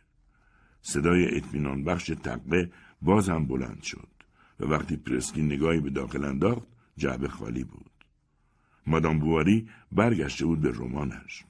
صدای 0.80 1.37
اطمینان 1.37 1.85
بخش 1.85 2.06
تقه 2.06 2.72
باز 3.02 3.28
هم 3.28 3.46
بلند 3.46 3.82
شد 3.82 4.08
و 4.61 4.64
وقتی 4.64 4.96
پرسکی 4.96 5.42
نگاهی 5.42 5.80
به 5.80 5.90
داخل 5.90 6.24
انداخت 6.24 6.66
جعبه 6.96 7.28
خالی 7.28 7.64
بود. 7.64 7.90
مادام 8.87 9.18
بواری 9.18 9.68
برگشته 9.92 10.46
بود 10.46 10.61
به 10.61 10.70
رمانش. 10.74 11.44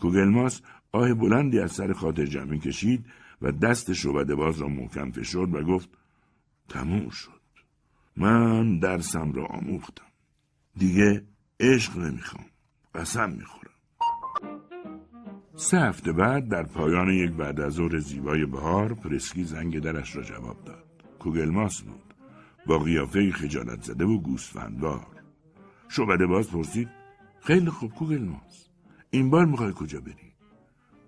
کوگلماس 0.00 0.60
آه 0.92 1.14
بلندی 1.14 1.58
از 1.58 1.72
سر 1.72 1.92
خاطر 1.92 2.26
جمعی 2.26 2.58
کشید 2.58 3.06
و 3.42 3.52
دست 3.52 3.92
شعبده 3.92 4.34
باز 4.34 4.58
را 4.58 4.68
محکم 4.68 5.10
فشرد 5.10 5.54
و 5.54 5.62
گفت 5.62 5.88
تموم 6.68 7.08
شد. 7.08 7.41
من 8.16 8.78
درسم 8.78 9.32
را 9.32 9.46
آموختم. 9.46 10.04
دیگه 10.76 11.24
عشق 11.60 11.98
نمی‌خوام. 11.98 12.44
قسم 12.94 13.30
می‌خورم. 13.30 13.72
سه 15.54 15.78
هفته 15.78 16.12
بعد 16.12 16.48
در 16.48 16.62
پایان 16.62 17.08
یک 17.08 17.30
بعد 17.30 17.60
از 17.60 17.72
ظهر 17.72 17.98
زیبای 17.98 18.46
بهار 18.46 18.94
پرسکی 18.94 19.44
زنگ 19.44 19.78
درش 19.78 20.16
را 20.16 20.22
جواب 20.22 20.64
داد. 20.64 20.84
کوگلماس 21.18 21.82
بود. 21.82 22.14
با 22.66 22.78
قیافه 22.78 23.32
خجالت 23.32 23.82
زده 23.82 24.04
و 24.04 24.18
گوسفندوار. 24.18 25.06
شعبده 25.88 26.26
باز 26.26 26.50
پرسید 26.50 26.88
خیلی 27.40 27.70
خوب 27.70 27.94
کوگلماس. 27.94 28.68
این 29.10 29.30
بار 29.30 29.46
می‌خوای 29.46 29.72
کجا 29.76 30.00
بری؟ 30.00 30.32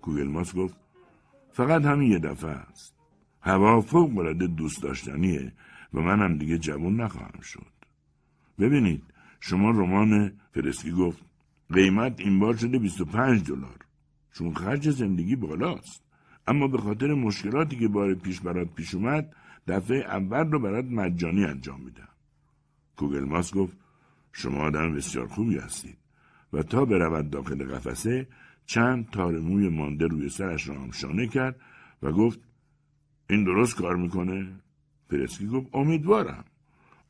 کوگلماس 0.02 0.54
گفت 0.54 0.76
فقط 1.52 1.84
همین 1.84 2.12
یه 2.12 2.18
دفعه 2.18 2.50
است. 2.50 2.94
هوا 3.40 3.80
فوق 3.80 4.18
العاده 4.18 4.46
دوست 4.46 4.82
داشتنیه. 4.82 5.52
و 5.94 6.00
منم 6.00 6.38
دیگه 6.38 6.58
جوون 6.58 7.00
نخواهم 7.00 7.40
شد. 7.40 7.72
ببینید 8.58 9.02
شما 9.40 9.70
رمان 9.70 10.32
فرسکی 10.52 10.92
گفت 10.92 11.24
قیمت 11.72 12.20
این 12.20 12.38
بار 12.38 12.56
شده 12.56 12.78
25 12.78 13.48
دلار. 13.48 13.76
چون 14.32 14.54
خرج 14.54 14.90
زندگی 14.90 15.36
بالاست. 15.36 16.02
اما 16.46 16.68
به 16.68 16.78
خاطر 16.78 17.14
مشکلاتی 17.14 17.76
که 17.76 17.88
بار 17.88 18.14
پیش 18.14 18.40
برات 18.40 18.74
پیش 18.74 18.94
اومد 18.94 19.34
دفعه 19.68 19.98
اول 19.98 20.50
رو 20.50 20.58
برات 20.58 20.84
مجانی 20.84 21.44
انجام 21.44 21.80
میدم. 21.80 22.08
کوگلماس 22.96 23.54
گفت 23.54 23.76
شما 24.32 24.60
آدم 24.60 24.94
بسیار 24.94 25.26
خوبی 25.26 25.58
هستید 25.58 25.98
و 26.52 26.62
تا 26.62 26.84
برود 26.84 27.30
داخل 27.30 27.64
قفسه 27.64 28.28
چند 28.66 29.10
تار 29.10 29.38
موی 29.38 29.68
مانده 29.68 30.06
روی 30.06 30.28
سرش 30.28 30.68
را 30.68 30.74
همشانه 30.82 31.26
کرد 31.26 31.60
و 32.02 32.12
گفت 32.12 32.40
این 33.30 33.44
درست 33.44 33.76
کار 33.76 33.96
می‌کنه؟ 33.96 34.52
پرسکی 35.10 35.46
گفت 35.46 35.66
امیدوارم. 35.74 36.44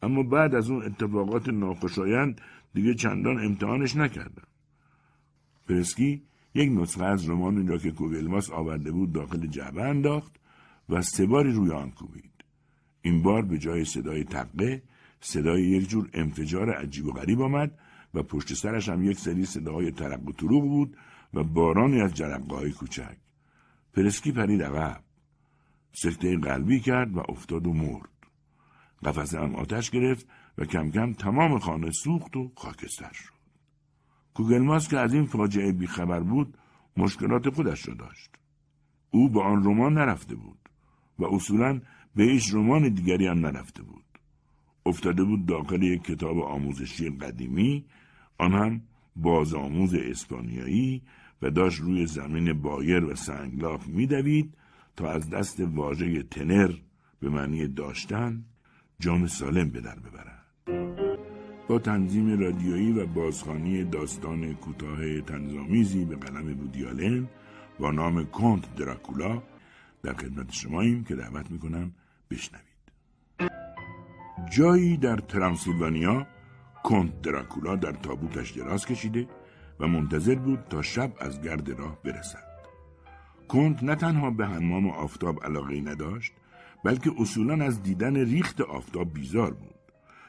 اما 0.03 0.23
بعد 0.23 0.55
از 0.55 0.71
اون 0.71 0.83
اتفاقات 0.83 1.49
ناخوشایند 1.49 2.41
دیگه 2.75 2.95
چندان 2.95 3.45
امتحانش 3.45 3.97
نکردم. 3.97 4.47
پرسکی 5.69 6.23
یک 6.55 6.71
نسخه 6.73 7.05
از 7.05 7.29
رمان 7.29 7.69
را 7.69 7.79
که 7.79 7.91
کوگلماس 7.91 8.51
آورده 8.51 8.93
بود 8.93 9.13
داخل 9.13 9.47
جعبه 9.47 9.83
انداخت 9.83 10.37
و 10.89 11.03
سه 11.03 11.27
باری 11.27 11.53
روی 11.53 11.71
آن 11.71 11.91
کوبید. 11.91 12.45
این 13.03 13.23
بار 13.23 13.43
به 13.43 13.59
جای 13.59 13.85
صدای 13.85 14.25
تقه 14.25 14.83
صدای 15.21 15.63
یک 15.63 15.89
جور 15.89 16.11
انفجار 16.13 16.71
عجیب 16.71 17.07
و 17.07 17.13
غریب 17.13 17.41
آمد 17.41 17.79
و 18.15 18.23
پشت 18.23 18.55
سرش 18.55 18.89
هم 18.89 19.03
یک 19.03 19.19
سری 19.19 19.45
صداهای 19.45 19.91
ترق 19.91 20.29
و 20.29 20.33
طروق 20.33 20.63
بود 20.63 20.97
و 21.35 21.45
بارانی 21.45 22.01
از 22.01 22.15
جرقه 22.15 22.57
های 22.57 22.73
کوچک. 22.73 23.17
پرسکی 23.93 24.33
پرید 24.33 24.63
عقب. 24.63 25.05
سکته 25.97 26.37
قلبی 26.37 26.81
کرد 26.81 27.17
و 27.17 27.23
افتاد 27.29 27.67
و 27.67 27.73
مرد. 27.73 28.09
قفسه 29.05 29.41
هم 29.41 29.55
آتش 29.55 29.91
گرفت 29.91 30.27
و 30.59 30.65
کم 30.65 30.91
کم 30.91 31.13
تمام 31.13 31.59
خانه 31.59 31.91
سوخت 31.91 32.37
و 32.37 32.53
خاکستر 32.57 33.13
شد. 33.13 33.35
کوگلماس 34.35 34.89
که 34.89 34.99
از 34.99 35.15
این 35.15 35.25
فاجعه 35.25 35.73
بیخبر 35.73 36.21
بود 36.21 36.59
مشکلات 36.97 37.51
خودش 37.51 37.89
را 37.89 37.95
داشت. 37.95 38.31
او 39.11 39.29
به 39.29 39.43
آن 39.43 39.65
رمان 39.65 39.95
نرفته 39.95 40.35
بود 40.35 40.59
و 41.19 41.25
اصولا 41.25 41.81
به 42.15 42.25
هیچ 42.25 42.55
رمان 42.55 42.89
دیگری 42.89 43.27
هم 43.27 43.47
نرفته 43.47 43.83
بود. 43.83 44.05
افتاده 44.87 45.25
بود 45.25 45.47
داخل 45.47 45.83
یک 45.83 46.03
کتاب 46.03 46.39
آموزشی 46.39 47.11
قدیمی 47.11 47.85
آن 48.39 48.53
هم 48.53 48.83
باز 49.17 49.55
آموز 49.55 49.95
اسپانیایی 49.95 51.03
و 51.43 51.51
داشت 51.51 51.81
روی 51.81 52.07
زمین 52.07 52.53
بایر 52.53 53.05
و 53.05 53.15
سنگلاخ 53.15 53.87
میدوید 53.87 54.55
تا 54.97 55.11
از 55.11 55.31
دست 55.31 55.61
واژه 55.61 56.23
تنر 56.23 56.71
به 57.21 57.29
معنی 57.29 57.69
داشتن 57.69 58.45
جان 58.99 59.27
سالم 59.27 59.71
به 59.71 59.81
در 59.81 59.99
ببرد. 59.99 60.45
با 61.69 61.79
تنظیم 61.79 62.41
رادیویی 62.41 62.93
و 62.93 63.07
بازخانی 63.07 63.85
داستان 63.85 64.55
کوتاه 64.55 65.21
تنظامیزی 65.21 66.05
به 66.05 66.17
قلم 66.17 66.55
بودیالن 66.55 67.29
با 67.79 67.91
نام 67.91 68.25
کنت 68.25 68.75
دراکولا 68.75 69.43
در 70.03 70.13
خدمت 70.13 70.53
شماییم 70.53 71.05
که 71.05 71.15
دعوت 71.15 71.51
می‌کنم 71.51 71.93
بشنوید. 72.31 72.65
جایی 74.51 74.97
در 74.97 75.17
ترانسیلوانیا 75.17 76.27
کنت 76.85 77.23
دراکولا 77.23 77.77
در 77.77 77.93
تابوتش 77.93 78.51
دراز 78.51 78.87
کشیده 78.87 79.29
و 79.81 79.87
منتظر 79.87 80.35
بود 80.35 80.59
تا 80.71 80.83
شب 80.83 81.13
از 81.21 81.43
گرد 81.43 81.71
راه 81.71 82.03
برسد. 82.03 82.54
کنت 83.49 83.83
نه 83.83 83.95
تنها 83.95 84.31
به 84.31 84.47
حمام 84.47 84.91
آفتاب 84.91 85.45
علاقه 85.45 85.81
نداشت 85.81 86.33
بلکه 86.85 87.13
اصولا 87.19 87.65
از 87.65 87.83
دیدن 87.83 88.17
ریخت 88.17 88.61
آفتاب 88.61 89.13
بیزار 89.13 89.55
بود. 89.55 89.75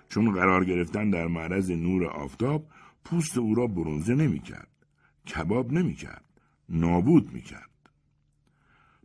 چون 0.09 0.33
قرار 0.33 0.65
گرفتن 0.65 1.09
در 1.09 1.27
معرض 1.27 1.71
نور 1.71 2.05
آفتاب 2.05 2.67
پوست 3.05 3.37
او 3.37 3.55
را 3.55 3.67
برونزه 3.67 4.15
نمی‌کرد 4.15 4.67
کباب 5.27 5.71
نمی‌کرد 5.71 6.23
نابود 6.69 7.33
می‌کرد. 7.33 7.69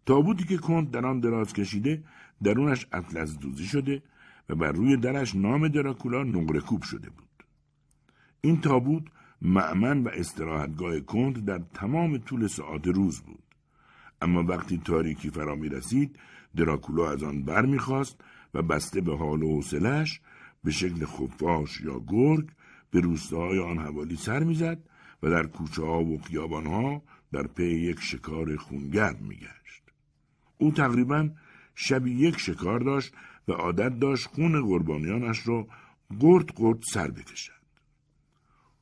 تابوتی 0.07 0.45
که 0.45 0.57
کند 0.57 0.91
در 0.91 1.07
آن 1.07 1.21
دراز 1.21 1.53
کشیده 1.53 2.05
درونش 2.43 2.87
اطلس 2.93 3.39
دوزی 3.39 3.65
شده 3.65 4.03
و 4.49 4.55
بر 4.55 4.73
روی 4.73 4.97
درش 4.97 5.35
نام 5.35 5.69
دراکولا 5.69 6.23
نقره 6.23 6.61
کوب 6.61 6.83
شده 6.83 7.11
بود. 7.11 7.45
این 8.41 8.61
تابوت 8.61 9.05
معمن 9.43 10.05
و 10.05 10.09
استراحتگاه 10.09 11.01
کند 11.01 11.45
در 11.45 11.61
تمام 11.75 12.19
طول 12.19 12.47
ساعت 12.47 12.87
روز 12.87 13.21
بود. 13.21 13.50
اما 14.21 14.43
وقتی 14.43 14.79
تاریکی 14.85 15.31
فرا 15.31 15.55
می 15.55 15.69
رسید 15.69 16.19
دراکولا 16.57 17.11
از 17.11 17.23
آن 17.23 17.43
بر 17.43 17.67
می‌خواست 17.67 18.21
و 18.55 18.63
بسته 18.63 19.01
به 19.01 19.17
حال 19.17 19.43
و 19.43 19.55
حوصلهاش 19.57 20.21
به 20.65 20.71
شکل 20.71 21.05
خفاش 21.05 21.81
یا 21.81 22.01
گرگ 22.09 22.49
به 22.91 23.01
روستاهای 23.01 23.59
آن 23.59 23.79
حوالی 23.79 24.17
سر 24.17 24.45
می‌زد 24.45 24.79
و 25.23 25.31
در 25.31 25.47
کوچه 25.47 25.83
ها 25.83 26.05
و 26.05 26.19
خیابان 26.19 26.67
ها 26.67 27.03
در 27.33 27.47
پی 27.47 27.65
یک 27.65 28.01
شکار 28.01 28.57
خونگرد 28.57 29.21
میگشت. 29.21 29.83
او 30.59 30.73
تقریبا 30.73 31.31
شبی 31.75 32.11
یک 32.11 32.39
شکار 32.39 32.81
داشت 32.81 33.15
و 33.49 33.53
عادت 33.53 33.99
داشت 33.99 34.27
خون 34.27 34.63
قربانیانش 34.63 35.49
را 35.49 35.67
گرد 36.21 36.53
گرد 36.57 36.83
سر 36.93 37.11
بکشد. 37.11 37.61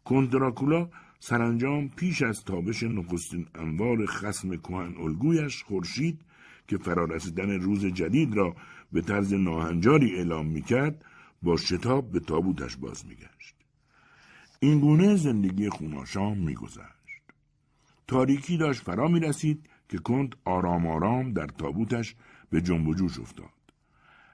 کندراکولا 0.05 0.89
سرانجام 1.21 1.89
پیش 1.89 2.23
از 2.23 2.45
تابش 2.45 2.83
نخستین 2.83 3.47
انوار 3.55 4.07
خسم 4.07 4.57
کهن 4.57 4.95
الگویش 4.97 5.63
خورشید 5.63 6.21
که 6.69 6.79
فرارسیدن 6.79 7.51
روز 7.51 7.87
جدید 7.87 8.35
را 8.35 8.57
به 8.93 9.01
طرز 9.01 9.35
ناهنجاری 9.35 10.17
اعلام 10.17 10.47
می‌کرد 10.47 11.05
با 11.43 11.57
شتاب 11.57 12.11
به 12.13 12.21
تابوتش 12.21 12.77
باز 12.77 13.07
میگشت. 13.07 13.55
این 14.61 14.81
گونه 14.81 15.17
زندگی 15.17 15.69
خوناشام 15.69 16.39
میگذشت. 16.39 16.99
تاریکی 18.07 18.57
داشت 18.57 18.83
فرا 18.83 19.09
می 19.09 19.21
رسید 19.21 19.69
که 19.89 19.99
کند 19.99 20.37
آرام 20.45 20.87
آرام 20.87 21.33
در 21.33 21.47
تابوتش 21.47 22.15
به 22.51 22.61
جنب 22.61 22.89
و 22.89 22.95
جوش 22.95 23.19
افتاد. 23.19 23.59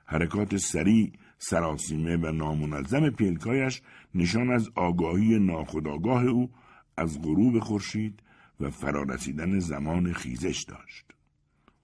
حرکات 0.07 0.57
سریع 0.57 1.13
سراسیمه 1.39 2.17
و 2.17 2.33
نامنظم 2.33 3.11
پیلکایش 3.11 3.83
نشان 4.15 4.51
از 4.51 4.71
آگاهی 4.75 5.39
ناخودآگاه 5.39 6.25
او 6.25 6.51
از 6.97 7.23
غروب 7.23 7.59
خورشید 7.59 8.21
و 8.61 8.71
فرارسیدن 8.71 9.59
زمان 9.59 10.13
خیزش 10.13 10.63
داشت 10.63 11.05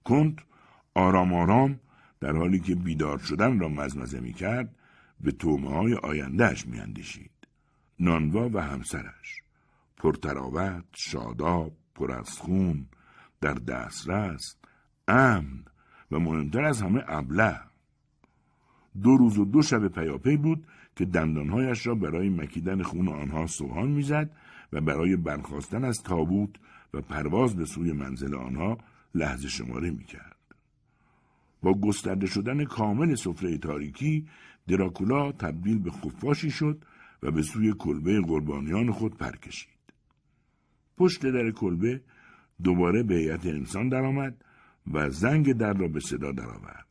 کند 0.03 0.41
آرام 0.93 1.33
آرام 1.33 1.79
در 2.19 2.35
حالی 2.35 2.59
که 2.59 2.75
بیدار 2.75 3.17
شدن 3.17 3.59
را 3.59 3.69
مزمزه 3.69 4.19
می 4.19 4.33
کرد 4.33 4.75
به 5.21 5.31
تومه 5.31 5.69
های 5.69 5.93
آیندهش 5.93 6.65
می 6.65 6.79
اندیشید. 6.79 7.31
نانوا 7.99 8.49
و 8.53 8.61
همسرش 8.61 9.41
پرتراوت، 9.97 10.83
شاداب، 10.95 11.73
پر 11.95 12.11
از 12.11 12.29
خون، 12.37 12.85
در 13.41 13.53
دسترس، 13.53 14.55
امن 15.07 15.65
و 16.11 16.19
مهمتر 16.19 16.63
از 16.63 16.81
همه 16.81 17.03
ابله 17.07 17.59
دو 19.03 19.17
روز 19.17 19.37
و 19.37 19.45
دو 19.45 19.61
شب 19.61 19.87
پیاپی 19.87 20.37
بود 20.37 20.67
که 20.95 21.05
دندانهایش 21.05 21.87
را 21.87 21.95
برای 21.95 22.29
مکیدن 22.29 22.83
خون 22.83 23.07
آنها 23.07 23.47
سوهان 23.47 23.89
می‌زد 23.89 24.29
و 24.73 24.81
برای 24.81 25.15
برخواستن 25.15 25.83
از 25.83 26.03
تابوت 26.03 26.49
و 26.93 27.01
پرواز 27.01 27.55
به 27.55 27.65
سوی 27.65 27.91
منزل 27.91 28.35
آنها 28.35 28.77
لحظه 29.15 29.49
شماره 29.49 29.91
می‌کرد. 29.91 30.35
با 31.61 31.73
گسترده 31.73 32.27
شدن 32.27 32.65
کامل 32.65 33.15
سفره 33.15 33.57
تاریکی 33.57 34.27
دراکولا 34.67 35.31
تبدیل 35.31 35.79
به 35.79 35.91
خفاشی 35.91 36.51
شد 36.51 36.85
و 37.23 37.31
به 37.31 37.41
سوی 37.41 37.73
کلبه 37.73 38.21
قربانیان 38.21 38.91
خود 38.91 39.17
پر 39.17 39.35
کشید. 39.35 39.71
پشت 40.97 41.25
در 41.25 41.51
کلبه 41.51 42.01
دوباره 42.63 43.03
به 43.03 43.15
هیئت 43.15 43.45
انسان 43.45 43.89
درآمد 43.89 44.45
و 44.93 45.09
زنگ 45.09 45.53
در 45.53 45.73
را 45.73 45.87
به 45.87 45.99
صدا 45.99 46.31
درآورد. 46.31 46.85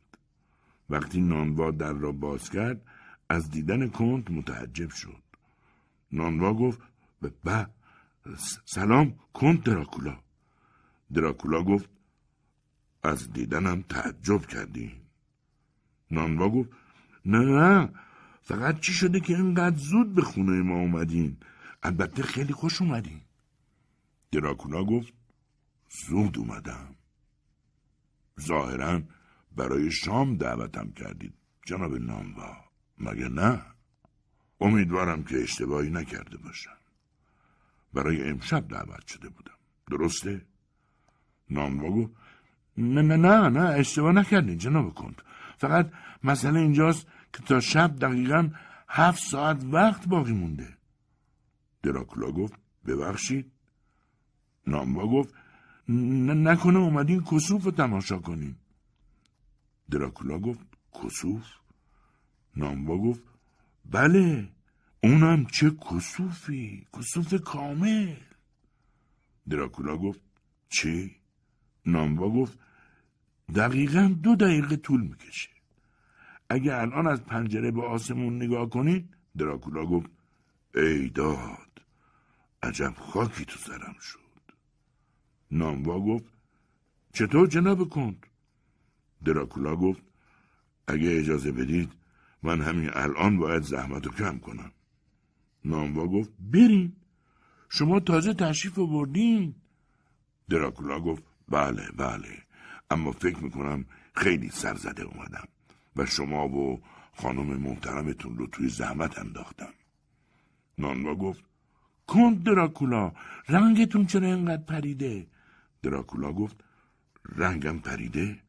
وقتی 0.89 1.21
نانوا 1.21 1.71
در 1.71 1.93
را 1.93 2.11
باز 2.11 2.49
کرد 2.49 2.81
از 3.29 3.51
دیدن 3.51 3.87
کند 3.87 4.31
متعجب 4.31 4.89
شد. 4.89 5.23
نانوا 6.11 6.53
گفت 6.53 6.81
به 7.21 7.67
سلام 8.65 9.19
کند 9.33 9.63
دراکولا. 9.63 10.19
دراکولا 11.13 11.63
گفت 11.63 11.89
از 13.03 13.33
دیدنم 13.33 13.81
تعجب 13.81 14.45
کردی. 14.45 15.01
نانوا 16.11 16.49
گفت 16.49 16.69
نه 17.25 17.39
نه 17.39 17.89
فقط 18.41 18.79
چی 18.79 18.93
شده 18.93 19.19
که 19.19 19.35
اینقدر 19.35 19.77
زود 19.77 20.15
به 20.15 20.21
خونه 20.21 20.61
ما 20.61 20.75
اومدین؟ 20.79 21.37
البته 21.83 22.23
خیلی 22.23 22.53
خوش 22.53 22.81
اومدین. 22.81 23.21
دراکولا 24.31 24.83
گفت 24.83 25.13
زود 26.07 26.37
اومدم. 26.37 26.95
ظاهرا 28.41 29.01
برای 29.55 29.91
شام 29.91 30.37
دعوتم 30.37 30.91
کردید 30.91 31.33
جناب 31.65 31.95
ناموا 31.95 32.57
مگه 32.97 33.27
نه؟ 33.29 33.61
امیدوارم 34.61 35.23
که 35.23 35.41
اشتباهی 35.43 35.89
نکرده 35.89 36.37
باشم. 36.37 36.80
برای 37.93 38.29
امشب 38.29 38.67
دعوت 38.67 39.07
شده 39.07 39.29
بودم. 39.29 39.51
درسته؟ 39.91 40.45
ناموا 41.49 41.89
گفت 41.89 42.13
نه 42.77 43.01
نه 43.01 43.17
نه 43.17 43.49
نه 43.49 43.69
اشتباه 43.69 44.11
نکردین 44.11 44.57
جناب 44.57 44.93
کند. 44.93 45.21
فقط 45.57 45.91
مسئله 46.23 46.59
اینجاست 46.59 47.07
که 47.33 47.43
تا 47.43 47.59
شب 47.59 47.95
دقیقا 47.95 48.49
هفت 48.89 49.23
ساعت 49.23 49.63
وقت 49.63 50.07
باقی 50.07 50.33
مونده. 50.33 50.77
دراکولا 51.83 52.31
گفت 52.31 52.53
ببخشید. 52.85 53.51
ناموا 54.67 55.07
گفت 55.07 55.33
نکنه 55.87 56.79
اومدین 56.79 57.23
کسوف 57.23 57.63
رو 57.63 57.71
تماشا 57.71 58.19
کنین 58.19 58.55
دراکولا 59.91 60.39
گفت 60.39 60.65
کسوف؟ 60.93 61.43
ناموا 62.55 62.97
گفت 62.97 63.23
بله. 63.85 64.49
اونم 65.03 65.45
چه 65.45 65.71
کسوفی؟ 65.71 66.87
کسوف 66.97 67.33
کامل. 67.33 68.15
دراکولا 69.49 69.97
گفت 69.97 70.21
چه؟ 70.69 71.11
ناموا 71.85 72.29
گفت 72.29 72.59
دقیقا 73.55 74.15
دو 74.23 74.35
دقیقه 74.35 74.75
طول 74.75 75.01
می‌کشه. 75.01 75.49
اگه 76.49 76.75
الان 76.75 77.07
از 77.07 77.23
پنجره 77.23 77.71
به 77.71 77.83
آسمون 77.85 78.35
نگاه 78.35 78.69
کنید 78.69 79.15
دراکولا 79.37 79.85
گفت 79.85 80.09
ای 80.75 81.09
داد 81.09 81.81
عجب 82.63 82.93
خاکی 82.97 83.45
تو 83.45 83.59
سرم 83.59 83.95
شد. 84.01 84.19
ناموا 85.51 85.99
گفت 85.99 86.33
چطور 87.13 87.47
جناب 87.47 87.89
کند؟ 87.89 88.25
دراکولا 89.25 89.75
گفت 89.75 90.03
اگه 90.87 91.19
اجازه 91.19 91.51
بدید 91.51 91.91
من 92.43 92.61
همین 92.61 92.89
الان 92.93 93.37
باید 93.37 93.63
زحمت 93.63 94.05
رو 94.05 94.11
کم 94.11 94.39
کنم. 94.39 94.71
ناموا 95.65 96.07
گفت 96.07 96.31
برین. 96.39 96.93
شما 97.69 97.99
تازه 97.99 98.33
تشریف 98.33 98.79
بردین. 98.79 99.55
دراکولا 100.49 100.99
گفت 100.99 101.23
بله 101.49 101.91
بله. 101.97 102.43
اما 102.89 103.11
فکر 103.11 103.37
می‌کنم 103.37 103.85
خیلی 104.15 104.49
سرزده 104.49 105.03
اومدم 105.03 105.47
و 105.95 106.05
شما 106.05 106.47
و 106.47 106.81
خانم 107.13 107.57
محترمتون 107.57 108.37
رو 108.37 108.47
توی 108.47 108.67
زحمت 108.67 109.19
انداختم. 109.19 109.73
نانوا 110.77 111.15
گفت 111.15 111.43
کند 112.07 112.43
دراکولا 112.43 113.11
رنگتون 113.49 114.05
چرا 114.05 114.27
اینقدر 114.27 114.63
پریده؟ 114.63 115.27
دراکولا 115.83 116.33
گفت 116.33 116.63
رنگم 117.35 117.79
پریده؟ 117.79 118.39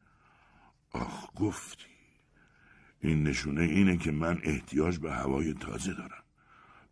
آخ 0.91 1.29
گفتی. 1.35 1.85
این 2.99 3.23
نشونه 3.23 3.61
اینه 3.61 3.97
که 3.97 4.11
من 4.11 4.39
احتیاج 4.43 4.97
به 4.97 5.11
هوای 5.13 5.53
تازه 5.53 5.93
دارم. 5.93 6.22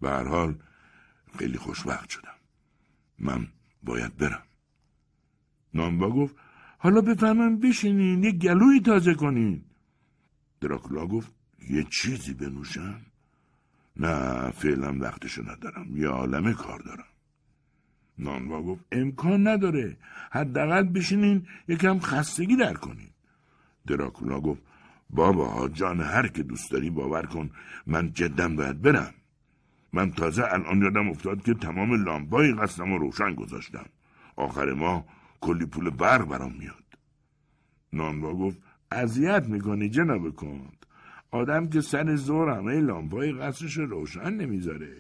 به 0.02 0.10
هر 0.10 0.28
حال 0.28 0.56
خیلی 1.38 1.58
خوشبخت 1.58 2.10
شدم. 2.10 2.36
من 3.20 3.48
باید 3.84 4.18
برم. 4.18 4.44
نانبا 5.74 6.10
گفت 6.10 6.36
حالا 6.78 7.02
بفهمم 7.02 7.60
بشینین 7.60 8.24
یه 8.24 8.32
گلوی 8.32 8.80
تازه 8.80 9.14
کنین. 9.14 9.64
دراکولا 10.62 11.08
گفت 11.08 11.32
یه 11.70 11.84
چیزی 11.84 12.34
بنوشم؟ 12.34 13.02
نه 13.98 14.52
فعلا 14.52 14.98
وقتشو 15.00 15.52
ندارم 15.52 15.98
یه 15.98 16.08
عالمه 16.08 16.54
کار 16.54 16.80
دارم. 16.80 17.06
نانوا 18.18 18.62
گفت 18.62 18.86
امکان 18.92 19.48
نداره 19.48 19.98
حداقل 20.32 20.84
بشینین 20.84 21.48
یکم 21.68 22.00
خستگی 22.00 22.56
در 22.56 22.74
کنین. 22.74 23.10
دراکولا 23.88 24.40
گفت 24.40 24.62
بابا 25.10 25.70
جان 25.70 26.02
هر 26.02 26.28
که 26.28 26.44
دوست 26.44 26.72
داری 26.72 26.90
باور 26.90 27.26
کن 27.26 27.50
من 27.88 28.14
جدا 28.14 28.50
باید 28.50 28.82
برم. 28.82 29.14
من 29.94 30.12
تازه 30.12 30.44
الان 30.44 30.82
یادم 30.82 31.10
افتاد 31.10 31.44
که 31.44 31.54
تمام 31.54 32.04
لامپای 32.04 32.54
قصدم 32.54 32.94
رو 32.94 32.98
روشن 32.98 33.36
گذاشتم. 33.36 33.86
آخر 34.36 34.74
ما 34.74 35.06
کلی 35.42 35.66
پول 35.66 35.90
برق 35.90 36.28
برام 36.28 36.54
میاد. 36.60 36.84
نانوا 37.94 38.34
گفت 38.34 38.58
اذیت 38.92 39.46
می‌کنی 39.46 39.90
جناب 39.90 40.36
کند. 40.36 40.86
آدم 41.32 41.70
که 41.70 41.82
سر 41.82 42.16
زور 42.16 42.50
همه 42.50 42.82
لامپای 42.82 43.32
قصرش 43.32 43.78
روشن 43.78 44.34
نمی‌ذاره. 44.34 44.98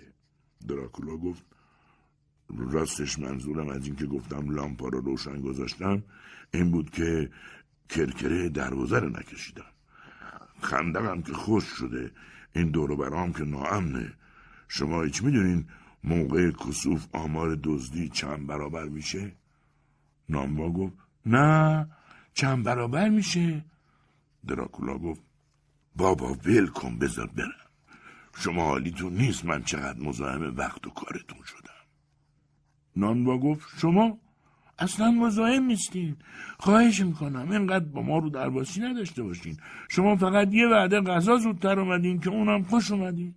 دراکولا 0.67 1.17
گفت 1.17 1.45
راستش 2.57 3.19
منظورم 3.19 3.69
از 3.69 3.85
اینکه 3.85 4.05
گفتم 4.05 4.49
لامپا 4.49 4.87
رو 4.87 5.01
روشن 5.01 5.41
گذاشتم 5.41 6.03
این 6.53 6.71
بود 6.71 6.89
که 6.89 7.29
کرکره 7.89 8.49
دروازه 8.49 8.99
رو 8.99 9.09
نکشیدم. 9.09 9.71
خندقم 10.61 11.21
که 11.21 11.33
خوش 11.33 11.63
شده 11.63 12.11
این 12.55 12.71
دورو 12.71 12.97
برام 12.97 13.33
که 13.33 13.43
ناامنه. 13.43 14.13
شما 14.73 15.03
هیچ 15.03 15.23
می‌دونین 15.23 15.65
موقع 16.03 16.51
کسوف 16.51 17.07
آمار 17.13 17.59
دزدی 17.63 18.09
چند 18.09 18.47
برابر 18.47 18.83
میشه؟ 18.83 19.31
ناموا 20.29 20.69
گفت 20.69 20.93
نه 21.25 21.87
چند 22.33 22.63
برابر 22.63 23.09
میشه؟ 23.09 23.65
دراکولا 24.47 24.97
گفت 24.97 25.21
بابا 25.95 26.33
ول 26.33 26.67
کن 26.67 26.97
بذار 26.99 27.27
برم. 27.27 27.69
شما 28.37 28.65
حالیتون 28.65 29.13
نیست 29.13 29.45
من 29.45 29.63
چقدر 29.63 29.99
مزاحم 29.99 30.57
وقت 30.57 30.87
و 30.87 30.89
کارتون 30.89 31.43
شدم. 31.45 31.81
نانوا 32.95 33.37
گفت 33.37 33.79
شما 33.79 34.17
اصلا 34.79 35.11
مزاحم 35.11 35.63
نیستین. 35.63 36.15
خواهش 36.59 37.01
می‌کنم 37.01 37.51
اینقدر 37.51 37.85
با 37.85 38.01
ما 38.01 38.17
رو 38.17 38.29
درباسی 38.29 38.81
نداشته 38.81 39.23
باشین. 39.23 39.57
شما 39.89 40.15
فقط 40.15 40.53
یه 40.53 40.67
وعده 40.67 41.01
غذا 41.01 41.37
زودتر 41.37 41.79
اومدین 41.79 42.19
که 42.19 42.29
اونم 42.29 42.63
خوش 42.63 42.91
اومدین. 42.91 43.35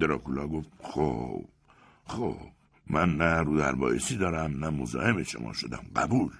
دراکولا 0.00 0.46
گفت 0.46 0.68
خب 0.82 1.44
خب 2.06 2.36
من 2.86 3.16
نه 3.16 3.40
رو 3.40 3.58
دربایسی 3.58 4.16
دارم 4.16 4.64
نه 4.64 4.70
مزاحم 4.70 5.22
شما 5.22 5.52
شدم 5.52 5.84
قبول. 5.96 6.32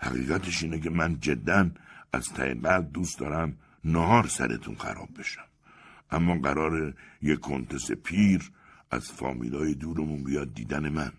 حقیقتش 0.00 0.62
اینه 0.62 0.80
که 0.80 0.90
من 0.90 1.20
جدا 1.20 1.70
از 2.12 2.32
ته 2.32 2.54
قلب 2.54 2.92
دوست 2.92 3.18
دارم 3.18 3.56
نهار 3.84 4.26
سرتون 4.26 4.74
خراب 4.74 5.08
بشم. 5.18 5.44
اما 6.10 6.38
قرار 6.38 6.94
یک 7.22 7.40
کنتس 7.40 7.90
پیر 7.92 8.50
از 8.90 9.12
فامیلای 9.12 9.74
دورمون 9.74 10.24
بیاد 10.24 10.54
دیدن 10.54 10.88
من. 10.88 11.12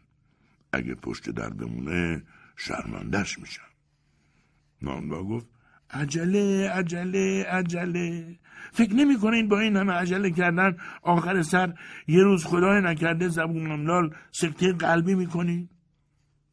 اگه 0.72 0.96
پشت 0.96 1.30
در 1.30 1.50
بمونه 1.50 2.24
شرمندش 2.56 3.40
میشم. 3.40 3.62
نانوا 4.82 5.24
گفت 5.24 5.48
عجله 5.92 6.70
عجله 6.70 7.44
عجله. 7.44 8.36
فکر 8.72 8.94
نمی 8.94 9.18
کنین 9.18 9.48
با 9.48 9.60
این 9.60 9.76
همه 9.76 9.94
عجله 9.94 10.32
کردن 10.32 10.78
آخر 11.02 11.42
سر 11.42 11.74
یه 12.08 12.24
روز 12.24 12.46
خدای 12.46 12.82
نکرده 12.82 13.28
زبون 13.28 13.72
املال 13.72 14.14
سکته 14.32 14.74
قلبی 14.74 15.16
می‌کنین 15.16 15.70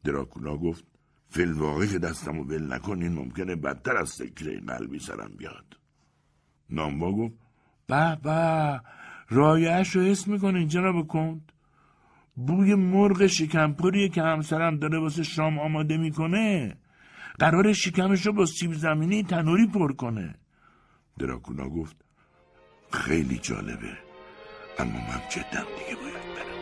دراکولا 0.03 0.57
گفت 0.57 0.83
فیل 1.29 1.51
واقعی 1.51 1.87
که 1.87 1.99
دستمو 1.99 2.43
ول 2.43 2.73
نکنین 2.73 3.13
ممکنه 3.13 3.55
بدتر 3.55 3.97
از 3.97 4.09
سکته 4.09 4.59
قلبی 4.59 4.99
سرم 4.99 5.31
بیاد. 5.37 5.65
ناموا 6.69 7.11
گفت 7.11 7.33
به 7.87 8.17
به. 8.23 8.81
رایش 9.29 9.95
رو 9.95 10.01
حس 10.01 10.27
می‌کنین 10.27 10.67
جناب 10.67 11.07
کند؟ 11.07 11.51
بوی 12.35 12.75
مرغ 12.75 13.27
شکمپوریه 13.27 14.09
که 14.09 14.21
همسرم 14.21 14.77
داره 14.77 14.99
واسه 14.99 15.23
شام 15.23 15.59
آماده 15.59 15.97
می‌کنه 15.97 16.77
قرار 17.39 17.73
شکمش 17.73 18.25
رو 18.25 18.33
با 18.33 18.45
سیب 18.45 18.73
زمینی 18.73 19.23
تنوری 19.23 19.67
پر 19.67 19.93
کنه. 19.93 20.35
دراکولا 21.19 21.69
گفت 21.69 21.95
خیلی 22.91 23.37
جالبه. 23.37 23.97
اما 24.79 24.99
من 24.99 25.21
جدم 25.29 25.65
دیگه 25.77 26.01
باید 26.01 26.25
برم. 26.35 26.55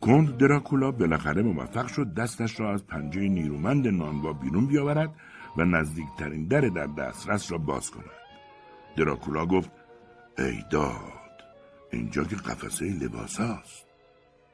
کند 0.00 0.36
دراکولا 0.36 0.90
بالاخره 0.90 1.42
موفق 1.42 1.86
شد 1.86 2.14
دستش 2.14 2.60
را 2.60 2.72
از 2.72 2.86
پنجه 2.86 3.20
نیرومند 3.20 3.88
نانوا 3.88 4.32
بیرون 4.32 4.66
بیاورد 4.66 5.14
و 5.56 5.64
نزدیکترین 5.64 6.46
در 6.46 6.60
در 6.60 6.86
دسترس 6.86 7.52
را 7.52 7.58
باز 7.58 7.90
کند. 7.90 8.04
دراکولا 8.96 9.46
گفت 9.46 9.70
ای 10.38 10.64
داد 10.70 11.22
اینجا 11.92 12.24
که 12.24 12.36
قفسه 12.36 12.84
لباس 12.84 13.40
هست 13.40 13.91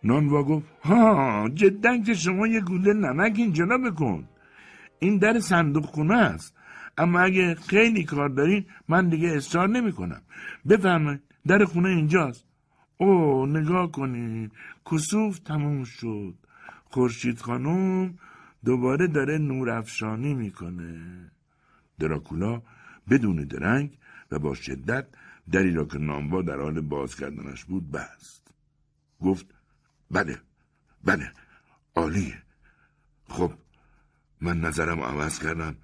نانوا 0.03 0.43
گفت 0.43 0.67
ها 0.83 1.49
جدا 1.55 1.99
که 1.99 2.15
شما 2.15 2.47
یه 2.47 2.61
گوله 2.61 2.93
نمک 2.93 3.35
اینجا 3.37 3.67
بکن 3.67 4.29
این 4.99 5.19
در 5.19 5.41
صندوق 5.41 5.85
خونه 5.85 6.17
است. 6.17 6.55
اما 6.99 7.21
اگه 7.21 7.55
خیلی 7.55 8.05
کار 8.05 8.29
دارین 8.29 8.65
من 8.89 9.09
دیگه 9.09 9.29
اصرار 9.29 9.69
نمی 9.69 9.93
کنم 9.93 10.23
بفهمید 10.69 11.21
در 11.47 11.65
خونه 11.65 11.89
اینجاست. 11.89 12.45
او 12.97 13.47
نگاه 13.47 13.93
کنید. 13.93 14.53
کسوف 14.91 15.39
تموم 15.39 15.85
شد. 15.85 16.35
خورشید 16.85 17.39
خانم 17.39 18.15
دوباره 18.65 19.07
داره 19.07 19.39
نور 19.39 19.71
افشانی 19.71 20.35
می‌کنه. 20.35 21.31
دراکولا 21.99 22.63
بدون 23.11 23.37
درنگ 23.37 23.99
و 24.31 24.39
با 24.39 24.55
شدت 24.55 25.07
دری 25.53 25.71
را 25.75 25.85
که 25.85 25.99
ناموا 25.99 26.43
در 26.43 26.61
حال 26.61 26.81
باز 26.81 27.17
کردنش 27.17 27.65
بود 27.65 27.91
بست. 27.91 28.55
گفت 29.21 29.58
بله 30.11 30.41
بله. 31.05 31.33
عالیه 31.95 32.43
خب 33.29 33.53
من 34.41 34.61
نظرم 34.61 35.01
عوض 35.01 35.39
کردم 35.39 35.77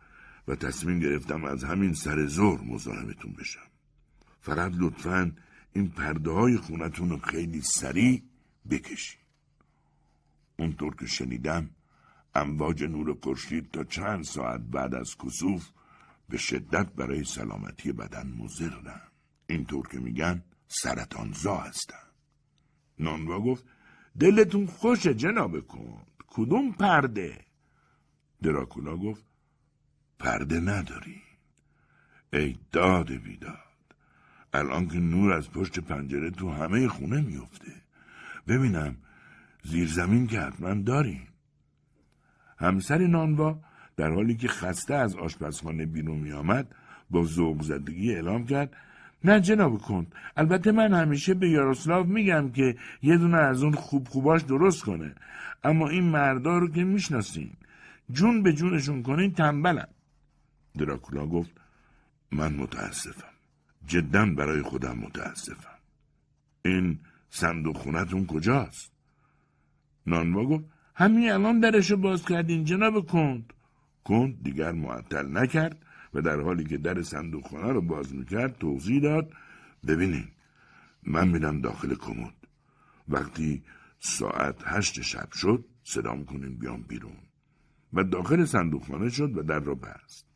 و 0.48 0.54
تصمیم 0.54 1.00
گرفتم 1.00 1.44
از 1.44 1.64
همین 1.64 1.94
سر 1.94 2.26
زور 2.26 2.60
مزاحمتون 2.60 3.32
بشم. 3.32 3.68
فقط 4.40 4.72
لطفا 4.74 5.32
این 5.72 5.90
پرده 5.90 6.30
های 6.30 6.56
خونتون 6.56 7.10
رو 7.10 7.18
خیلی 7.18 7.62
سریع 7.62 8.22
بکشید 8.70 9.20
اونطور 10.58 10.96
که 10.96 11.06
شنیدم 11.06 11.70
امواج 12.34 12.84
نور 12.84 13.18
خورشید 13.22 13.70
تا 13.70 13.84
چند 13.84 14.24
ساعت 14.24 14.60
بعد 14.60 14.94
از 14.94 15.16
کسوف 15.18 15.70
به 16.28 16.38
شدت 16.38 16.86
برای 16.86 17.24
سلامتی 17.24 17.92
بدن 17.92 18.26
مضرن. 18.26 19.00
اینطور 19.46 19.88
که 19.88 19.98
میگن 19.98 20.42
سرطانزا 20.68 21.56
هستن. 21.56 22.04
نانوا 22.98 23.40
گفت 23.40 23.64
دلتون 24.20 24.66
خوشه 24.66 25.14
جناب 25.14 25.60
کن 25.60 26.02
کدوم 26.26 26.72
پرده؟ 26.72 27.44
دراکولا 28.42 28.96
گفت 28.96 29.24
پرده 30.18 30.60
نداری. 30.60 31.22
ای 32.32 32.56
داد 32.72 33.12
بیداد 33.12 33.58
الان 34.52 34.88
که 34.88 34.98
نور 34.98 35.32
از 35.32 35.50
پشت 35.50 35.78
پنجره 35.78 36.30
تو 36.30 36.50
همه 36.50 36.88
خونه 36.88 37.20
میفته. 37.20 37.72
ببینم 38.48 38.96
زیر 39.62 39.88
زمین 39.88 40.26
که 40.26 40.40
حتما 40.40 40.74
داریم 40.74 41.28
همسر 42.58 43.06
نانوا 43.06 43.58
در 43.96 44.10
حالی 44.10 44.36
که 44.36 44.48
خسته 44.48 44.94
از 44.94 45.16
آشپزخانه 45.16 45.86
بیرون 45.86 46.18
می 46.18 46.32
آمد 46.32 46.74
با 47.10 47.24
ذوق 47.24 47.62
زدگی 47.62 48.14
اعلام 48.14 48.46
کرد 48.46 48.76
نه 49.24 49.40
جناب 49.40 49.78
کند 49.78 50.14
البته 50.36 50.72
من 50.72 50.94
همیشه 50.94 51.34
به 51.34 51.50
یاروسلاو 51.50 52.06
میگم 52.06 52.50
که 52.50 52.76
یه 53.02 53.16
دونه 53.16 53.36
از 53.36 53.62
اون 53.62 53.72
خوب 53.72 54.08
خوباش 54.08 54.42
درست 54.42 54.84
کنه. 54.84 55.14
اما 55.64 55.88
این 55.88 56.04
مردا 56.04 56.58
رو 56.58 56.68
که 56.68 56.84
می‌شناسین 56.84 57.50
جون 58.10 58.42
به 58.42 58.52
جونشون 58.52 59.02
کنین 59.02 59.32
تنبلن. 59.32 59.86
دراکولا 60.78 61.26
گفت 61.26 61.50
من 62.32 62.52
متاسفم. 62.52 63.34
جدا 63.86 64.26
برای 64.26 64.62
خودم 64.62 64.98
متاسفم. 64.98 65.78
این 66.64 66.98
صندوق 67.30 67.76
خونتون 67.76 68.26
کجاست؟ 68.26 68.92
نانوا 70.06 70.44
گفت 70.44 70.64
همین 70.94 71.30
الان 71.30 71.60
درشو 71.60 71.96
باز 71.96 72.24
کردین 72.24 72.64
جناب 72.64 73.06
کند. 73.06 73.52
کند 74.04 74.42
دیگر 74.42 74.72
معطل 74.72 75.38
نکرد. 75.38 75.82
و 76.14 76.20
در 76.20 76.40
حالی 76.40 76.64
که 76.64 76.78
در 76.78 77.02
صندوق 77.02 77.46
خانه 77.46 77.72
رو 77.72 77.80
باز 77.80 78.14
می‌کرد 78.14 78.58
توضیح 78.58 79.02
داد 79.02 79.32
ببینین 79.86 80.28
من 81.02 81.28
میرم 81.28 81.60
داخل 81.60 81.94
کمد. 81.94 82.34
وقتی 83.08 83.62
ساعت 83.98 84.56
هشت 84.64 85.00
شب 85.00 85.32
شد 85.32 85.64
صدام 85.84 86.24
کنین 86.24 86.54
بیام 86.58 86.82
بیرون. 86.82 87.16
و 87.92 88.04
داخل 88.04 88.44
صندوق 88.44 88.84
خانه 88.84 89.10
شد 89.10 89.36
و 89.36 89.42
در 89.42 89.58
را 89.58 89.74
بست. 89.74 90.26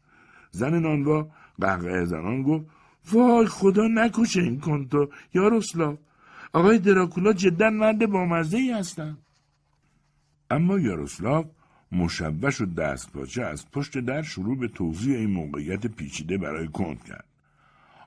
زن 0.50 0.78
نانوا 0.78 1.30
قهقه 1.60 2.04
زنان 2.04 2.42
گفت 2.42 2.66
وای 3.12 3.46
خدا 3.46 3.88
نکشه 3.88 4.42
این 4.42 4.60
کنتو 4.60 5.10
یا 5.34 5.48
رسلاف 5.48 5.98
آقای 6.52 6.78
دراکولا 6.78 7.32
جدا 7.32 7.70
مرد 7.70 8.06
بامزه 8.06 8.56
ای 8.56 8.72
هستن. 8.72 9.18
اما 10.50 10.78
یاروسلاو 10.78 11.44
مشوش 11.92 12.60
و 12.60 12.66
دستپاچه 12.66 13.42
از 13.42 13.70
پشت 13.70 13.98
در 13.98 14.22
شروع 14.22 14.58
به 14.58 14.68
توضیح 14.68 15.16
این 15.16 15.30
موقعیت 15.30 15.86
پیچیده 15.86 16.38
برای 16.38 16.68
کند 16.68 17.04
کرد. 17.04 17.24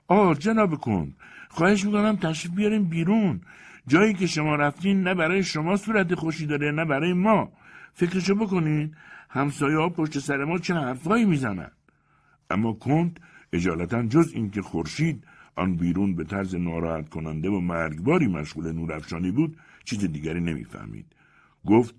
آه 0.08 0.34
جناب 0.34 0.74
کند 0.74 1.14
خواهش 1.48 1.84
می‌کنم 1.84 2.16
تشریف 2.16 2.54
بیاریم 2.54 2.84
بیرون. 2.84 3.40
جایی 3.86 4.14
که 4.14 4.26
شما 4.26 4.54
رفتین 4.56 5.02
نه 5.02 5.14
برای 5.14 5.42
شما 5.42 5.76
صورت 5.76 6.14
خوشی 6.14 6.46
داره 6.46 6.70
نه 6.70 6.84
برای 6.84 7.12
ما. 7.12 7.52
فکرشو 7.94 8.34
بکنین 8.34 8.94
همسایه 9.28 9.76
ها 9.76 9.88
پشت 9.88 10.18
سر 10.18 10.44
ما 10.44 10.58
چه 10.58 10.74
حرفهایی 10.74 11.24
می‌زنن. 11.24 11.70
اما 12.50 12.72
کند 12.72 13.20
اجالتا 13.52 14.02
جز 14.02 14.32
اینکه 14.34 14.62
خورشید 14.62 15.24
آن 15.56 15.76
بیرون 15.76 16.14
به 16.14 16.24
طرز 16.24 16.54
ناراحت 16.54 17.08
کننده 17.08 17.48
و 17.48 17.60
مرگباری 17.60 18.26
مشغول 18.26 18.72
نورافشانی 18.72 19.30
بود 19.30 19.56
چیز 19.84 20.04
دیگری 20.04 20.40
نمی‌فهمید. 20.40 21.06
گفت 21.66 21.94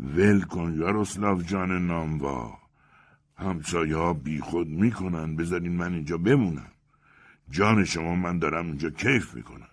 ول 0.00 0.40
کن 0.40 0.74
یاروسلاو 0.74 1.42
جان 1.42 1.86
ناموا. 1.86 2.58
همسایه 3.36 3.96
ها 3.96 4.12
بی 4.12 4.40
خود 4.40 4.68
می‌کنن. 4.68 5.36
بذارین 5.36 5.72
من 5.72 5.94
اینجا 5.94 6.18
بمونم. 6.18 6.72
جان 7.50 7.84
شما 7.84 8.14
من 8.14 8.38
دارم 8.38 8.66
اینجا 8.66 8.90
کیف 8.90 9.34
می‌کنم. 9.34 9.68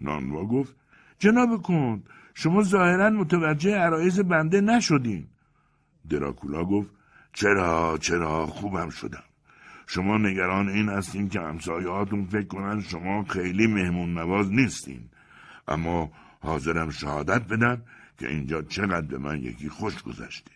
نانوا 0.00 0.44
گفت 0.44 0.76
جناب 1.18 1.62
کند 1.62 2.08
شما 2.34 2.62
ظاهرا 2.62 3.10
متوجه 3.10 3.74
عرایز 3.74 4.20
بنده 4.20 4.60
نشدین. 4.60 5.26
دراکولا 6.10 6.64
گفت 6.64 6.90
چرا 7.32 7.98
چرا؟ 8.00 8.46
خوبم 8.46 8.90
شدم. 8.90 9.22
شما 9.86 10.18
نگران 10.18 10.68
این 10.68 10.88
هستین 10.88 11.28
که 11.28 11.40
همسایهاتون 11.40 12.24
فکر 12.24 12.46
کنن 12.46 12.80
شما 12.80 13.24
خیلی 13.24 13.66
مهمون 13.66 14.14
نواز 14.14 14.52
نیستین. 14.52 15.00
اما 15.68 16.12
حاضرم 16.40 16.90
شهادت 16.90 17.48
بدم 17.48 17.82
که 18.18 18.28
اینجا 18.28 18.62
چقدر 18.62 19.06
به 19.06 19.18
من 19.18 19.42
یکی 19.42 19.68
خوش 19.68 20.02
گذشته. 20.02 20.50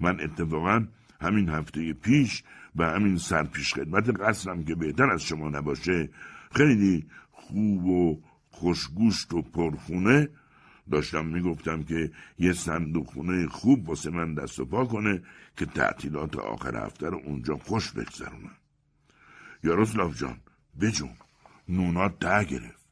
من 0.00 0.20
اتفاقا 0.20 0.86
همین 1.20 1.48
هفته 1.48 1.92
پیش 1.92 2.42
به 2.74 2.86
همین 2.86 3.18
سرپیش 3.18 3.74
خدمت 3.74 4.20
قصرم 4.20 4.64
که 4.64 4.74
بهتر 4.74 5.10
از 5.10 5.22
شما 5.22 5.48
نباشه 5.48 6.10
خیلی 6.54 7.06
خوب 7.30 7.84
و 7.84 8.22
خوشگوشت 8.50 9.34
و 9.34 9.42
پرخونه 9.42 10.28
داشتم 10.90 11.26
می‌گفتم 11.26 11.82
که 11.82 12.10
یه 12.38 12.52
صندوق 12.52 13.06
خونه 13.06 13.46
خوب 13.46 13.88
واسه 13.88 14.10
من 14.10 14.34
دست 14.34 14.60
و 14.60 14.64
پا 14.64 14.84
کنه 14.84 15.22
که 15.56 15.66
تعطیلات 15.66 16.36
آخر 16.36 16.86
هفته 16.86 17.08
رو 17.08 17.20
اونجا 17.24 17.56
خوش 17.56 17.92
بگذرونم. 17.92 18.56
یاروسلاف 19.64 20.18
جان 20.18 20.36
بجون. 20.80 21.10
نونات 21.68 22.18
ده 22.18 22.44
گرفت. 22.44 22.84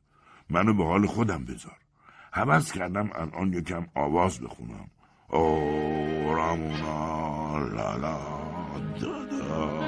منو 0.50 0.74
به 0.74 0.84
حال 0.84 1.06
خودم 1.06 1.44
بذار. 1.44 1.81
حوض 2.32 2.72
کردم 2.72 3.10
الان 3.14 3.52
یکم 3.52 3.86
آواز 3.94 4.40
بخونم. 4.40 4.88
او 5.28 6.34
رامونا 6.34 7.58
لالا 7.58 8.18
دادا 9.00 9.82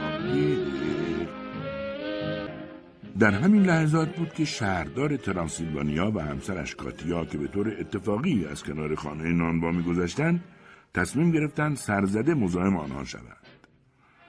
در 3.18 3.30
همین 3.30 3.62
لحظات 3.62 4.16
بود 4.16 4.32
که 4.32 4.44
شهردار 4.44 5.16
ترانسیلوانیا 5.16 6.12
و 6.14 6.20
همسرش 6.20 6.74
کاتیا 6.74 7.24
که 7.24 7.38
به 7.38 7.46
طور 7.46 7.76
اتفاقی 7.80 8.46
از 8.46 8.62
کنار 8.62 8.94
خانه 8.94 9.32
نانوا 9.32 9.70
میگذشتند 9.70 10.44
تصمیم 10.94 11.30
گرفتند 11.30 11.76
سرزده 11.76 12.34
مزاحم 12.34 12.76
آنها 12.76 13.04
شوند. 13.04 13.46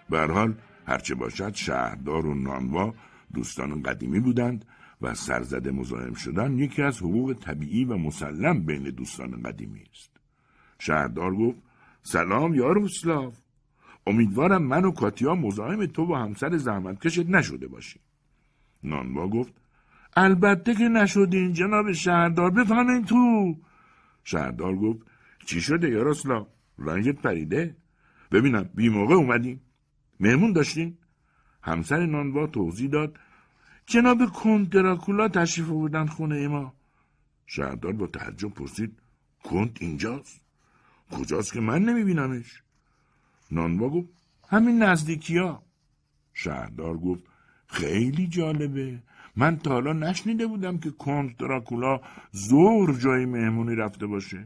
به 0.09 0.19
حال 0.19 0.53
هرچه 0.87 1.15
باشد 1.15 1.53
شهردار 1.53 2.25
و 2.25 2.33
نانوا 2.33 2.93
دوستان 3.33 3.81
قدیمی 3.81 4.19
بودند 4.19 4.65
و 5.01 5.13
سرزده 5.13 5.71
مزاحم 5.71 6.13
شدن 6.13 6.59
یکی 6.59 6.81
از 6.81 6.97
حقوق 6.97 7.33
طبیعی 7.33 7.85
و 7.85 7.97
مسلم 7.97 8.65
بین 8.65 8.83
دوستان 8.83 9.41
قدیمی 9.41 9.83
است. 9.91 10.11
شهردار 10.79 11.35
گفت 11.35 11.57
سلام 12.01 12.53
یا 12.53 12.71
روسلاف 12.71 13.37
امیدوارم 14.07 14.63
من 14.63 14.85
و 14.85 14.91
کاتیا 14.91 15.35
مزاحم 15.35 15.85
تو 15.85 16.05
و 16.05 16.15
همسر 16.15 16.57
زحمت 16.57 16.99
کشت 16.99 17.29
نشده 17.29 17.67
باشیم. 17.67 18.01
نانوا 18.83 19.27
گفت 19.27 19.53
البته 20.17 20.75
که 20.75 20.83
نشدین 20.83 21.53
جناب 21.53 21.91
شهردار 21.91 22.49
بفهمین 22.49 23.05
تو 23.05 23.55
شهردار 24.23 24.75
گفت 24.75 24.99
چی 25.45 25.61
شده 25.61 25.89
یاروسلاف 25.89 26.47
رنگت 26.79 27.15
پریده 27.15 27.75
ببینم 28.31 28.69
بی 28.75 28.89
موقع 28.89 29.15
اومدیم 29.15 29.61
مهمون 30.19 30.53
داشتین 30.53 30.97
همسر 31.61 32.05
نانوا 32.05 32.47
توضیح 32.47 32.89
داد 32.89 33.19
جناب 33.85 34.25
کند 34.25 34.69
دراکولا 34.69 35.27
تشریف 35.27 35.67
بودن 35.67 36.05
خونه 36.05 36.47
ما. 36.47 36.73
شهردار 37.45 37.93
با 37.93 38.07
تعجب 38.07 38.49
پرسید 38.49 38.99
کند 39.43 39.77
اینجاست؟ 39.81 40.41
کجاست 41.11 41.53
که 41.53 41.59
من 41.59 41.81
نمیبینمش؟ 41.81 42.61
نانوا 43.51 43.89
گفت 43.89 44.09
همین 44.49 44.83
نزدیکی 44.83 45.37
ها 45.37 45.63
شهردار 46.33 46.97
گفت 46.97 47.23
خیلی 47.67 48.27
جالبه. 48.27 48.99
من 49.35 49.57
تا 49.57 49.71
حالا 49.71 49.93
نشنیده 49.93 50.47
بودم 50.47 50.77
که 50.77 50.91
کند 50.91 51.37
دراکولا 51.37 52.01
زور 52.31 52.99
جای 52.99 53.25
مهمونی 53.25 53.75
رفته 53.75 54.07
باشه. 54.07 54.45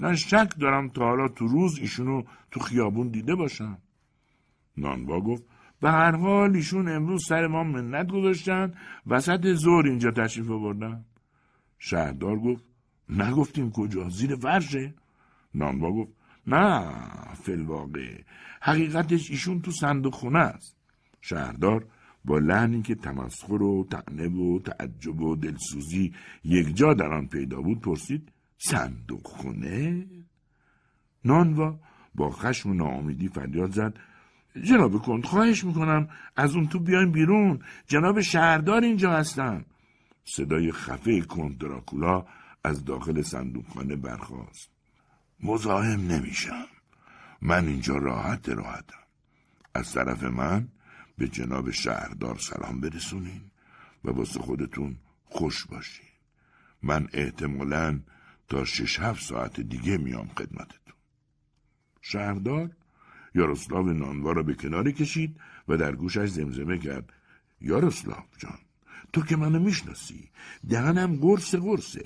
من 0.00 0.16
شک 0.16 0.52
دارم 0.58 0.88
تا 0.88 1.04
حالا 1.04 1.28
تو 1.28 1.46
روز 1.46 1.78
ایشونو 1.78 2.22
تو 2.50 2.60
خیابون 2.60 3.08
دیده 3.08 3.34
باشم. 3.34 3.78
نانوا 4.76 5.20
گفت 5.20 5.44
به 5.82 5.90
هر 5.90 6.16
حال 6.16 6.56
ایشون 6.56 6.88
امروز 6.88 7.26
سر 7.26 7.46
ما 7.46 7.64
منت 7.64 8.06
گذاشتن. 8.06 8.74
وسط 9.06 9.46
زور 9.46 9.86
اینجا 9.86 10.10
تشریف 10.10 10.50
آوردن. 10.50 11.04
شهردار 11.78 12.38
گفت 12.38 12.64
نگفتیم 13.08 13.70
کجا؟ 13.70 14.08
زیر 14.08 14.36
فرشه؟ 14.36 14.94
نانوا 15.54 15.92
گفت 15.92 16.12
نه 16.46 16.92
فلواقع 17.34 18.20
حقیقتش 18.60 19.30
ایشون 19.30 19.60
تو 19.60 19.70
صندوق 19.70 20.14
خونه 20.14 20.38
است. 20.38 20.76
شهردار 21.20 21.86
با 22.24 22.38
لحنی 22.38 22.82
که 22.82 22.94
تمسخر 22.94 23.62
و 23.62 23.86
تعنه 23.90 24.28
و 24.28 24.58
تعجب 24.58 25.20
و 25.20 25.36
دلسوزی 25.36 26.14
یک 26.44 26.76
جا 26.76 26.94
در 26.94 27.12
آن 27.12 27.26
پیدا 27.26 27.60
بود 27.60 27.80
پرسید 27.80 28.32
صندوق 28.58 29.26
خونه؟ 29.26 30.06
نانوا 31.24 31.78
با 32.14 32.30
خشم 32.30 32.70
و 32.70 32.74
ناامیدی 32.74 33.28
فریاد 33.28 33.70
زد. 33.70 33.98
جناب 34.60 35.02
کند 35.02 35.24
خواهش 35.24 35.64
می‌کنم. 35.64 36.08
از 36.36 36.54
اون 36.54 36.68
تو 36.68 36.78
بیاین 36.78 37.12
بیرون. 37.12 37.62
جناب 37.86 38.20
شهردار 38.20 38.82
اینجا 38.82 39.12
هستن. 39.12 39.64
صدای 40.24 40.72
خفه 40.72 41.20
کند 41.20 41.58
دراکولا 41.58 42.26
از 42.64 42.84
داخل 42.84 43.22
صندوقخانه 43.22 43.96
برخاست. 43.96 44.70
مزاحم 45.40 46.00
نمیشم. 46.00 46.66
من 47.42 47.66
اینجا 47.66 47.96
راحت 47.96 48.48
راحتم. 48.48 48.96
از 49.74 49.92
طرف 49.92 50.22
من 50.22 50.68
به 51.18 51.28
جناب 51.28 51.70
شهردار 51.70 52.38
سلام 52.38 52.80
برسونین 52.80 53.40
و 54.04 54.10
واسه 54.10 54.40
خودتون 54.40 54.96
خوش 55.24 55.66
باشین. 55.66 56.06
من 56.82 57.08
احتمالا 57.12 58.00
تا 58.48 58.64
شش 58.64 59.00
هفت 59.00 59.22
ساعت 59.22 59.60
دیگه 59.60 59.96
میام 59.96 60.28
خدمتتون. 60.28 60.94
شهردار؟ 62.00 62.70
یاروسلاو 63.34 63.92
نانوا 63.92 64.32
را 64.32 64.42
به 64.42 64.54
کناری 64.54 64.92
کشید 64.92 65.36
و 65.68 65.76
در 65.76 65.94
گوشش 65.94 66.26
زمزمه 66.26 66.78
کرد. 66.78 67.12
یاروسلاو 67.60 68.24
جان 68.38 68.58
تو 69.12 69.22
که 69.22 69.36
منو 69.36 69.58
می‌شناسی. 69.58 70.28
دهنم 70.68 71.16
قرص 71.16 71.54
قرصه 71.54 72.04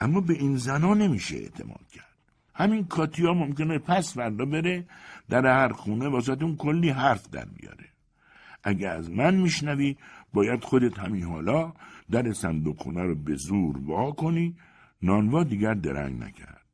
اما 0.00 0.20
به 0.20 0.34
این 0.34 0.56
زنا 0.56 0.94
نمیشه 0.94 1.36
اعتماد 1.36 1.86
کرد. 1.92 2.16
همین 2.54 2.84
کاتیا 2.84 3.34
ممکنه 3.34 3.78
پس 3.78 4.14
فردا 4.14 4.44
بره 4.44 4.84
در 5.28 5.46
هر 5.46 5.72
خونه 5.72 6.08
واسهتون 6.08 6.56
کلی 6.56 6.90
حرف 6.90 7.30
در 7.30 7.44
بیاره. 7.44 7.88
اگه 8.64 8.88
از 8.88 9.10
من 9.10 9.34
میشنوی 9.34 9.96
باید 10.32 10.64
خودت 10.64 10.98
همین 10.98 11.24
حالا 11.24 11.72
در 12.10 12.32
صندوق 12.32 12.82
خونه 12.82 13.02
رو 13.02 13.14
به 13.14 13.34
زور 13.36 13.78
وا 13.78 14.12
کنی. 14.12 14.56
نانوا 15.02 15.44
دیگر 15.44 15.74
درنگ 15.74 16.22
نکرد. 16.22 16.65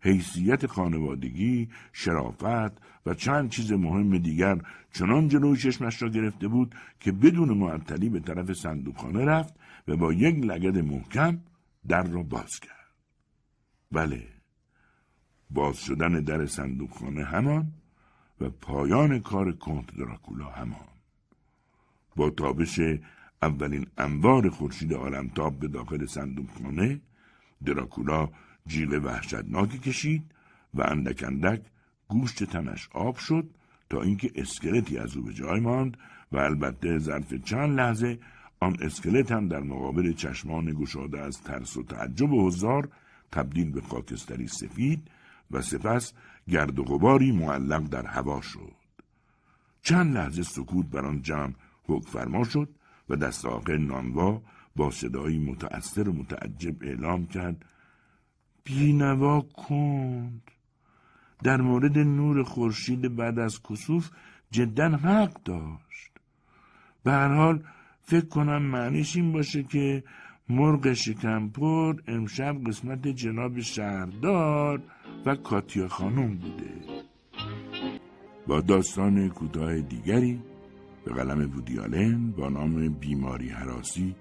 حیثیت 0.00 0.66
خانوادگی، 0.66 1.68
شرافت 1.92 2.72
و 3.06 3.14
چند 3.14 3.50
چیز 3.50 3.72
مهم 3.72 4.18
دیگر 4.18 4.58
چنان 4.92 5.28
جلوی 5.28 5.56
چشمش 5.56 6.02
را 6.02 6.08
گرفته 6.08 6.48
بود 6.48 6.74
که 7.00 7.12
بدون 7.12 7.48
معطلی 7.48 8.08
به 8.08 8.20
طرف 8.20 8.52
صندوقخانه 8.52 9.24
رفت 9.24 9.54
و 9.88 9.96
با 9.96 10.12
یک 10.12 10.44
لگد 10.44 10.78
محکم 10.78 11.38
در 11.88 12.02
را 12.02 12.22
باز 12.22 12.60
کرد. 12.60 12.94
بله، 13.92 14.26
باز 15.50 15.78
شدن 15.78 16.20
در 16.20 16.46
صندوقخانه 16.46 17.24
همان 17.24 17.72
و 18.40 18.50
پایان 18.50 19.18
کار 19.18 19.52
کنت 19.52 19.96
دراکولا 19.96 20.48
همان. 20.48 20.88
با 22.16 22.30
تابش 22.30 22.80
اولین 23.42 23.86
انوار 23.98 24.48
خورشید 24.48 24.94
عالمتاب 24.94 25.58
به 25.58 25.68
داخل 25.68 26.06
صندوقخانه 26.06 27.00
دراکولا 27.64 28.28
جیغ 28.66 29.00
وحشتناکی 29.04 29.78
کشید 29.78 30.22
و 30.74 30.82
اندک 30.82 31.24
اندک 31.26 31.60
گوشت 32.08 32.44
تنش 32.44 32.88
آب 32.92 33.16
شد 33.16 33.50
تا 33.90 34.02
اینکه 34.02 34.30
اسکلتی 34.34 34.98
از 34.98 35.16
او 35.16 35.22
به 35.22 35.32
جای 35.32 35.60
ماند 35.60 35.96
و 36.32 36.38
البته 36.38 36.98
ظرف 36.98 37.34
چند 37.34 37.80
لحظه 37.80 38.18
آن 38.60 38.76
اسکلت 38.80 39.32
هم 39.32 39.48
در 39.48 39.60
مقابل 39.60 40.12
چشمان 40.12 40.74
گشاده 40.74 41.20
از 41.20 41.42
ترس 41.42 41.76
و 41.76 41.82
تعجب 41.82 42.32
و 42.32 42.46
حضار 42.46 42.88
تبدیل 43.32 43.70
به 43.70 43.80
خاکستری 43.80 44.48
سفید 44.48 45.10
و 45.50 45.62
سپس 45.62 46.12
گرد 46.48 46.78
و 46.78 46.84
غباری 46.84 47.32
معلق 47.32 47.82
در 47.82 48.06
هوا 48.06 48.40
شد. 48.40 48.72
چند 49.82 50.16
لحظه 50.16 50.42
سکوت 50.42 50.86
بر 50.86 51.06
آن 51.06 51.22
جمع 51.22 51.52
حکم 51.84 52.10
فرما 52.10 52.44
شد 52.44 52.68
و 53.08 53.16
دست 53.16 53.46
آخر 53.46 53.76
نانوا 53.76 54.42
با 54.76 54.90
صدایی 54.90 55.38
متأثر 55.38 56.08
و 56.08 56.12
متعجب 56.12 56.82
اعلام 56.82 57.26
کرد 57.26 57.64
بینوا 58.64 59.40
کند. 59.40 60.42
در 61.42 61.60
مورد 61.60 61.98
نور 61.98 62.42
خورشید 62.42 63.16
بعد 63.16 63.38
از 63.38 63.62
کسوف 63.62 64.10
جدا 64.50 64.88
حق 64.88 65.42
داشت. 65.42 66.10
به 67.04 67.12
هر 67.12 67.34
حال 67.34 67.64
فکر 68.02 68.26
کنم 68.26 68.62
معنیش 68.62 69.16
این 69.16 69.32
باشه 69.32 69.62
که 69.62 70.04
مرغ 70.48 70.92
شکمپر 70.92 71.94
امشب 72.06 72.56
قسمت 72.66 73.08
جناب 73.08 73.60
شهردار 73.60 74.82
و 75.26 75.34
کاتیا 75.34 75.88
خانم 75.88 76.34
بوده. 76.36 77.00
با 78.46 78.60
داستان 78.60 79.28
کوتاه 79.28 79.80
دیگری 79.80 80.42
به 81.04 81.12
قلم 81.12 81.50
وودیالن 81.54 82.30
با 82.30 82.48
نام 82.48 82.88
بیماری 82.88 83.48
حراسی 83.48 84.14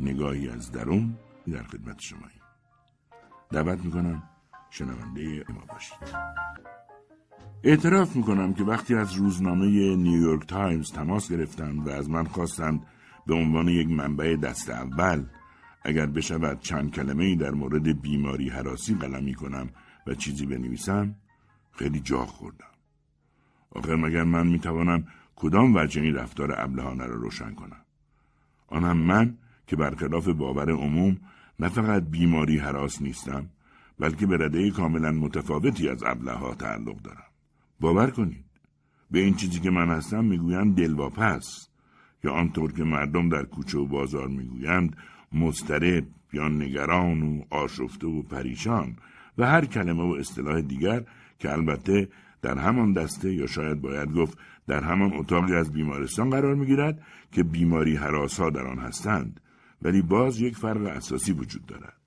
نگاهی 0.00 0.48
از 0.48 0.72
درون 0.72 1.14
در 1.52 1.62
خدمت 1.62 2.00
شمایی 2.00 2.33
دعوت 3.54 3.84
می‌کنم 3.84 4.22
شنونده 4.70 5.44
ما 5.48 5.64
باشید. 5.72 5.98
اعتراف 7.64 8.16
می‌کنم 8.16 8.54
که 8.54 8.64
وقتی 8.64 8.94
از 8.94 9.12
روزنامه 9.12 9.96
نیویورک 9.96 10.46
تایمز 10.46 10.92
تماس 10.92 11.32
گرفتند 11.32 11.86
و 11.86 11.90
از 11.90 12.10
من 12.10 12.24
خواستند 12.24 12.86
به 13.26 13.34
عنوان 13.34 13.68
یک 13.68 13.88
منبع 13.88 14.36
دست 14.36 14.70
اول 14.70 15.24
اگر 15.82 16.06
بشود 16.06 16.60
چند 16.60 16.90
کلمه 16.90 17.24
ای 17.24 17.36
در 17.36 17.50
مورد 17.50 18.00
بیماری 18.02 18.48
حراسی 18.48 18.94
قلمی 18.94 19.34
کنم 19.34 19.68
و 20.06 20.14
چیزی 20.14 20.46
بنویسم 20.46 21.14
خیلی 21.72 22.00
جا 22.00 22.26
خوردم. 22.26 22.74
آخر 23.70 23.96
مگر 23.96 24.24
من 24.24 24.46
می‌توانم 24.46 25.06
کدام 25.36 25.76
وجه 25.76 26.12
رفتار 26.12 26.60
ابلهانه 26.60 27.06
را 27.06 27.14
روشن 27.14 27.54
کنم؟ 27.54 27.84
آنم 28.66 28.96
من 28.96 29.38
که 29.66 29.76
برخلاف 29.76 30.28
باور 30.28 30.70
عموم 30.70 31.16
نه 31.60 31.68
فقط 31.68 32.02
بیماری 32.02 32.58
حراس 32.58 33.02
نیستم 33.02 33.46
بلکه 33.98 34.26
به 34.26 34.36
رده 34.36 34.70
کاملا 34.70 35.12
متفاوتی 35.12 35.88
از 35.88 36.02
ابله 36.06 36.32
ها 36.32 36.54
تعلق 36.54 37.02
دارم. 37.02 37.30
باور 37.80 38.10
کنید 38.10 38.44
به 39.10 39.18
این 39.18 39.34
چیزی 39.34 39.60
که 39.60 39.70
من 39.70 39.88
هستم 39.88 40.24
می‌گویند 40.24 40.76
دلواپس 40.76 41.68
یا 42.24 42.32
آنطور 42.32 42.72
که 42.72 42.84
مردم 42.84 43.28
در 43.28 43.42
کوچه 43.42 43.78
و 43.78 43.86
بازار 43.86 44.28
می‌گویند 44.28 44.96
مضطرب 45.32 46.04
یا 46.32 46.48
نگران 46.48 47.22
و 47.22 47.42
آشفته 47.50 48.06
و 48.06 48.22
پریشان 48.22 48.96
و 49.38 49.46
هر 49.46 49.64
کلمه 49.64 50.02
و 50.02 50.16
اصطلاح 50.18 50.60
دیگر 50.60 51.04
که 51.38 51.52
البته 51.52 52.08
در 52.42 52.58
همان 52.58 52.92
دسته 52.92 53.34
یا 53.34 53.46
شاید 53.46 53.80
باید 53.80 54.12
گفت 54.12 54.38
در 54.66 54.84
همان 54.84 55.12
اتاقی 55.14 55.54
از 55.54 55.72
بیمارستان 55.72 56.30
قرار 56.30 56.54
می‌گیرد 56.54 57.02
که 57.32 57.42
بیماری 57.42 57.96
حراس 57.96 58.40
ها 58.40 58.50
در 58.50 58.66
آن 58.66 58.78
هستند. 58.78 59.40
ولی 59.84 60.02
باز 60.02 60.40
یک 60.40 60.56
فرق 60.56 60.86
اساسی 60.86 61.32
وجود 61.32 61.66
دارد 61.66 62.00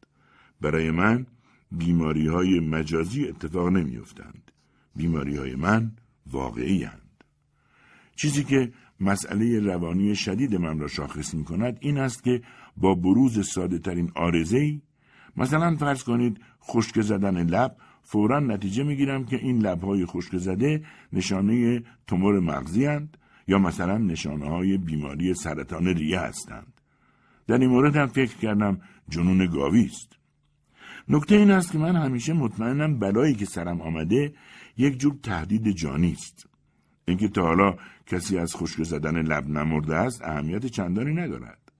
برای 0.61 0.91
من 0.91 1.25
بیماری 1.71 2.27
های 2.27 2.59
مجازی 2.59 3.27
اتفاق 3.27 3.67
نمیافتند 3.67 4.51
بیماری 4.95 5.37
های 5.37 5.55
من 5.55 5.91
واقعی 6.31 6.83
هند. 6.83 7.23
چیزی 8.15 8.43
که 8.43 8.71
مسئله 8.99 9.59
روانی 9.59 10.15
شدید 10.15 10.55
من 10.55 10.79
را 10.79 10.87
شاخص 10.87 11.33
می 11.33 11.43
کند 11.43 11.77
این 11.79 11.97
است 11.97 12.23
که 12.23 12.41
با 12.77 12.95
بروز 12.95 13.47
ساده 13.47 13.79
ترین 13.79 14.11
آرزه 14.15 14.81
مثلا 15.37 15.75
فرض 15.75 16.03
کنید 16.03 16.41
خشک 16.63 17.01
زدن 17.01 17.43
لب 17.43 17.77
فورا 18.03 18.39
نتیجه 18.39 18.83
می 18.83 18.95
گیرم 18.95 19.25
که 19.25 19.35
این 19.35 19.59
لبهای 19.61 20.05
خشک 20.05 20.37
زده 20.37 20.85
نشانه 21.13 21.83
تومور 22.07 22.39
مغزی 22.39 22.85
هند 22.85 23.17
یا 23.47 23.59
مثلا 23.59 23.97
نشانه 23.97 24.49
های 24.49 24.77
بیماری 24.77 25.33
سرطان 25.33 25.87
ریه 25.87 26.19
هستند. 26.19 26.76
در 27.47 27.57
این 27.57 27.69
مورد 27.69 27.95
هم 27.95 28.07
فکر 28.07 28.37
کردم 28.37 28.81
جنون 29.09 29.47
گاوی 29.47 29.85
است. 29.85 30.13
نکته 31.09 31.35
این 31.35 31.51
است 31.51 31.71
که 31.71 31.77
من 31.77 31.95
همیشه 31.95 32.33
مطمئنم 32.33 32.99
بلایی 32.99 33.33
که 33.33 33.45
سرم 33.45 33.81
آمده 33.81 34.33
یک 34.77 34.97
جور 34.99 35.15
تهدید 35.23 35.71
جانی 35.71 36.11
است. 36.11 36.47
اینکه 37.05 37.27
تا 37.27 37.41
حالا 37.41 37.75
کسی 38.05 38.37
از 38.37 38.55
خشک 38.55 38.83
زدن 38.83 39.21
لب 39.21 39.49
نمرده 39.49 39.95
است 39.95 40.21
اهمیت 40.21 40.65
چندانی 40.65 41.13
ندارد. 41.13 41.71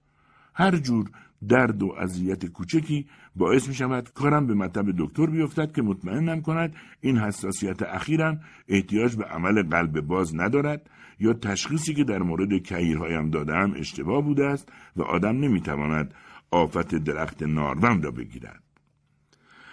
هر 0.54 0.76
جور 0.76 1.10
درد 1.48 1.82
و 1.82 1.94
اذیت 1.98 2.46
کوچکی 2.46 3.06
باعث 3.36 3.68
می 3.68 3.74
شود 3.74 4.12
کارم 4.12 4.46
به 4.46 4.54
مطب 4.54 4.84
دکتر 4.98 5.26
بیفتد 5.26 5.72
که 5.72 5.82
مطمئنم 5.82 6.42
کند 6.42 6.76
این 7.00 7.18
حساسیت 7.18 7.82
اخیرم 7.82 8.40
احتیاج 8.68 9.16
به 9.16 9.24
عمل 9.24 9.62
قلب 9.62 10.00
باز 10.00 10.36
ندارد 10.36 10.90
یا 11.20 11.32
تشخیصی 11.32 11.94
که 11.94 12.04
در 12.04 12.18
مورد 12.18 12.62
کهیرهایم 12.62 13.30
دادم 13.30 13.72
اشتباه 13.76 14.22
بوده 14.22 14.46
است 14.46 14.68
و 14.96 15.02
آدم 15.02 15.36
نمی‌تواند 15.36 16.14
آفت 16.50 16.94
درخت 16.94 17.42
ناردم 17.42 18.02
را 18.02 18.10
بگیرد. 18.10 18.62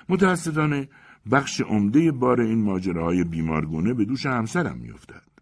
متاسفانه 0.09 0.89
بخش 1.31 1.61
عمده 1.61 2.11
بار 2.11 2.41
این 2.41 2.63
ماجراهای 2.63 3.23
بیمارگونه 3.23 3.93
به 3.93 4.05
دوش 4.05 4.25
همسرم 4.25 4.77
میافتد. 4.77 5.35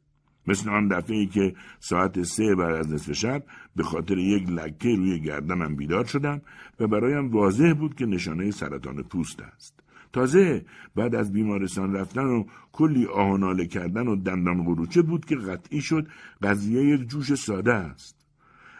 مثل 0.47 0.70
آن 0.70 0.88
دفعه 0.88 1.18
ای 1.18 1.28
که 1.28 1.56
ساعت 1.80 2.24
سه 2.24 2.56
بعد 2.56 2.76
از 2.76 2.93
نصف 2.93 3.12
شب 3.12 3.43
به 3.76 3.84
خاطر 3.84 4.18
یک 4.18 4.49
لکه 4.49 4.95
روی 4.95 5.20
گردنم 5.20 5.76
بیدار 5.76 6.06
شدم 6.06 6.41
و 6.80 6.88
برایم 6.88 7.32
واضح 7.32 7.74
بود 7.74 7.95
که 7.95 8.06
نشانه 8.06 8.51
سرطان 8.51 9.04
پوست 9.04 9.41
است. 9.41 9.82
تازه 10.14 10.66
بعد 10.95 11.16
از 11.16 11.34
بیمارستان 11.34 11.93
رفتن 11.93 12.26
و 12.26 12.43
کلی 12.72 13.05
آهناله 13.05 13.66
کردن 13.66 14.07
و 14.07 14.16
دندان 14.16 14.64
قروچه 14.64 15.01
بود 15.01 15.26
که 15.26 15.36
قطعی 15.36 15.82
شد 15.82 16.07
قضیه 16.43 16.84
یک 16.84 17.09
جوش 17.09 17.34
ساده 17.34 17.74
است. 17.74 18.24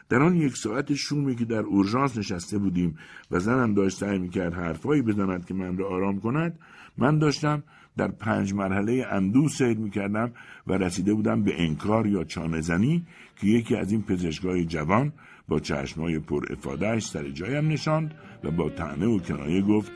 در 0.10 0.22
آن 0.22 0.36
یک 0.36 0.58
ساعت 0.58 0.94
شومی 0.94 1.36
که 1.36 1.46
در 1.46 1.60
اورژانس 1.60 2.18
نشسته 2.18 2.58
بودیم 2.58 2.98
و 3.32 3.40
زنم 3.40 3.74
داشت 3.74 3.98
سعی 3.98 4.20
می‌کرد 4.20 4.54
حرفهایی 4.54 5.02
بزند 5.02 5.46
که 5.46 5.54
من 5.54 5.78
را 5.78 5.90
آرام 5.90 6.20
کند 6.20 6.60
من 6.98 7.20
داشتم 7.20 7.64
در 7.98 8.08
پنج 8.08 8.54
مرحله 8.54 9.06
اندو 9.12 9.50
سیر 9.50 9.78
می‌کردم 9.78 10.32
و 10.68 10.74
رسیده 10.74 11.14
بودم 11.14 11.44
به 11.44 11.62
انکار 11.62 12.08
یا 12.08 12.24
چانه 12.24 12.62
زنی 12.62 13.06
که 13.36 13.48
یکی 13.48 13.76
از 13.76 13.92
این 13.92 14.02
پزشکای 14.02 14.66
جوان 14.66 15.14
با 15.48 15.60
چشمای 15.60 16.20
پر 16.20 16.46
افادهش 16.50 17.06
سر 17.06 17.30
جایم 17.30 17.68
نشاند 17.68 18.14
و 18.44 18.52
با 18.52 18.70
تنه 18.70 19.06
و 19.06 19.20
کنایه 19.20 19.62
گفت 19.62 19.92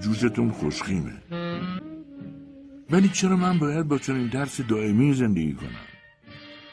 جوزتون 0.00 0.50
خوشخیمه. 0.50 1.12
ولی 2.90 3.08
چرا 3.08 3.36
من 3.36 3.58
باید 3.58 3.88
با 3.88 3.98
چنین 3.98 4.28
درس 4.28 4.60
دائمی 4.60 5.14
زندگی 5.14 5.52
کنم؟ 5.52 5.86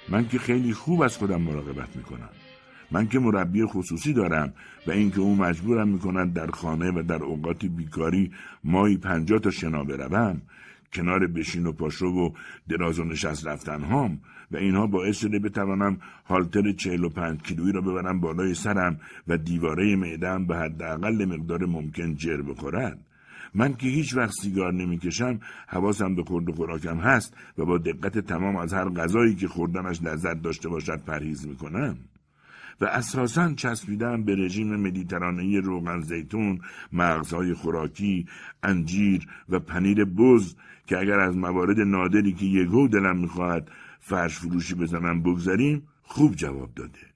من 0.09 0.27
که 0.27 0.39
خیلی 0.39 0.73
خوب 0.73 1.01
از 1.01 1.17
خودم 1.17 1.41
مراقبت 1.41 1.95
می‌کنم. 1.95 2.29
من 2.91 3.07
که 3.07 3.19
مربی 3.19 3.65
خصوصی 3.65 4.13
دارم 4.13 4.53
و 4.87 4.91
اینکه 4.91 5.19
او 5.19 5.35
مجبورم 5.35 5.87
می‌کند 5.87 6.33
در 6.33 6.47
خانه 6.47 6.91
و 6.91 7.03
در 7.03 7.23
اوقات 7.23 7.65
بیکاری 7.65 8.31
مایی 8.63 8.97
پنجاه 8.97 9.39
تا 9.39 9.51
شنا 9.51 9.83
بروم 9.83 10.41
کنار 10.93 11.27
بشین 11.27 11.65
و 11.65 11.71
پاشو 11.71 12.05
و 12.05 12.29
دراز 12.69 12.99
و 12.99 13.03
نشست 13.03 13.47
رفتن 13.47 13.83
هام 13.83 14.19
و 14.51 14.57
اینها 14.57 14.87
باعث 14.87 15.17
شده 15.17 15.39
بتوانم 15.39 15.97
و 16.29 17.09
پنج 17.09 17.41
کیلویی 17.41 17.71
را 17.71 17.81
ببرم 17.81 18.19
بالای 18.19 18.53
سرم 18.53 18.99
و 19.27 19.37
دیواره 19.37 19.95
معدم 19.95 20.45
به 20.45 20.57
حداقل 20.57 21.25
مقدار 21.25 21.65
ممکن 21.65 22.15
جر 22.15 22.41
بخورد. 22.41 22.99
من 23.55 23.73
که 23.73 23.87
هیچ 23.87 24.15
وقت 24.15 24.33
سیگار 24.41 24.73
نمی‌کشم 24.73 25.39
حواسم 25.67 26.15
به 26.15 26.23
خورد 26.23 26.49
و 26.49 26.53
خوراکم 26.53 26.97
هست 26.97 27.33
و 27.57 27.65
با 27.65 27.77
دقت 27.77 28.19
تمام 28.19 28.55
از 28.55 28.73
هر 28.73 28.89
غذایی 28.89 29.35
که 29.35 29.47
خوردنش 29.47 30.01
لذت 30.01 30.41
داشته 30.41 30.69
باشد 30.69 31.01
پرهیز 31.05 31.47
می‌کنم 31.47 31.97
و 32.81 32.85
اساسا 32.85 33.53
چسبیدم 33.53 34.23
به 34.23 34.35
رژیم 34.35 34.75
مدیترانهی 34.75 35.57
روغن 35.57 36.01
زیتون، 36.01 36.59
مغزهای 36.93 37.53
خوراکی، 37.53 38.27
انجیر 38.63 39.27
و 39.49 39.59
پنیر 39.59 40.05
بز 40.05 40.55
که 40.87 40.99
اگر 40.99 41.19
از 41.19 41.37
موارد 41.37 41.79
نادری 41.79 42.33
که 42.33 42.45
یکو 42.45 42.87
دلم 42.87 43.17
می‌خواهد 43.17 43.71
فرش 43.99 44.37
فروشی 44.37 44.75
بزنم 44.75 45.23
بگذاریم 45.23 45.87
خوب 46.03 46.35
جواب 46.35 46.69
داده. 46.75 47.12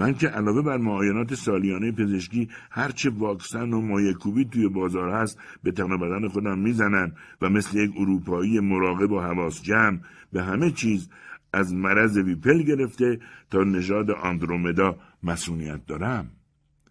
من 0.00 0.14
که 0.14 0.28
علاوه 0.28 0.62
بر 0.62 0.76
معاینات 0.76 1.34
سالیانه 1.34 1.92
پزشکی 1.92 2.48
هرچه 2.70 3.10
واکسن 3.10 3.72
و 3.72 3.80
مایکوبی 3.80 4.44
توی 4.44 4.68
بازار 4.68 5.10
هست 5.10 5.38
به 5.62 5.72
تن 5.72 5.96
بدن 5.96 6.28
خودم 6.28 6.58
می‌زنم 6.58 7.12
و 7.42 7.48
مثل 7.48 7.78
یک 7.78 7.90
اروپایی 7.96 8.60
مراقب 8.60 9.10
و 9.10 9.20
حواس 9.20 9.62
جمع 9.62 9.98
به 10.32 10.42
همه 10.42 10.70
چیز 10.70 11.08
از 11.52 11.74
مرض 11.74 12.16
ویپل 12.16 12.62
گرفته 12.62 13.20
تا 13.50 13.64
نژاد 13.64 14.10
آندرومدا 14.10 14.96
مسئولیت 15.22 15.86
دارم. 15.86 16.30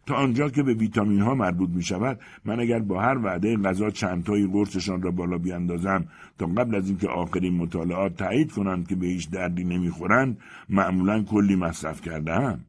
تا 0.06 0.16
آنجا 0.16 0.50
که 0.50 0.64
به 0.64 0.74
ویتامین 0.74 1.22
ها 1.22 1.36
مربوط 1.36 1.70
می 1.70 1.84
شود 1.84 2.20
من 2.46 2.60
اگر 2.60 2.80
با 2.80 3.02
هر 3.02 3.18
وعده 3.18 3.58
غذا 3.58 3.90
چندتایی 3.90 4.48
قرصشان 4.48 5.02
را 5.02 5.12
بالا 5.12 5.38
بیاندازم 5.38 6.06
تا 6.38 6.46
قبل 6.46 6.76
از 6.76 6.88
اینکه 6.88 7.08
آخرین 7.08 7.54
مطالعات 7.54 8.16
تایید 8.16 8.52
کنند 8.52 8.88
که 8.88 8.96
به 8.96 9.08
هیچ 9.08 9.30
دردی 9.30 9.64
نمی‌خورند 9.64 10.38
معمولا 10.70 11.24
کلی 11.24 11.56
مصرف 11.56 12.02
کرده 12.02 12.60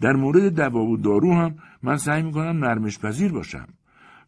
در 0.00 0.12
مورد 0.12 0.54
دوا 0.54 0.80
و 0.80 0.96
دارو 0.96 1.34
هم 1.34 1.58
من 1.82 1.96
سعی 1.96 2.22
می 2.22 2.32
کنم 2.32 2.64
نرمش 2.64 2.98
پذیر 2.98 3.32
باشم 3.32 3.68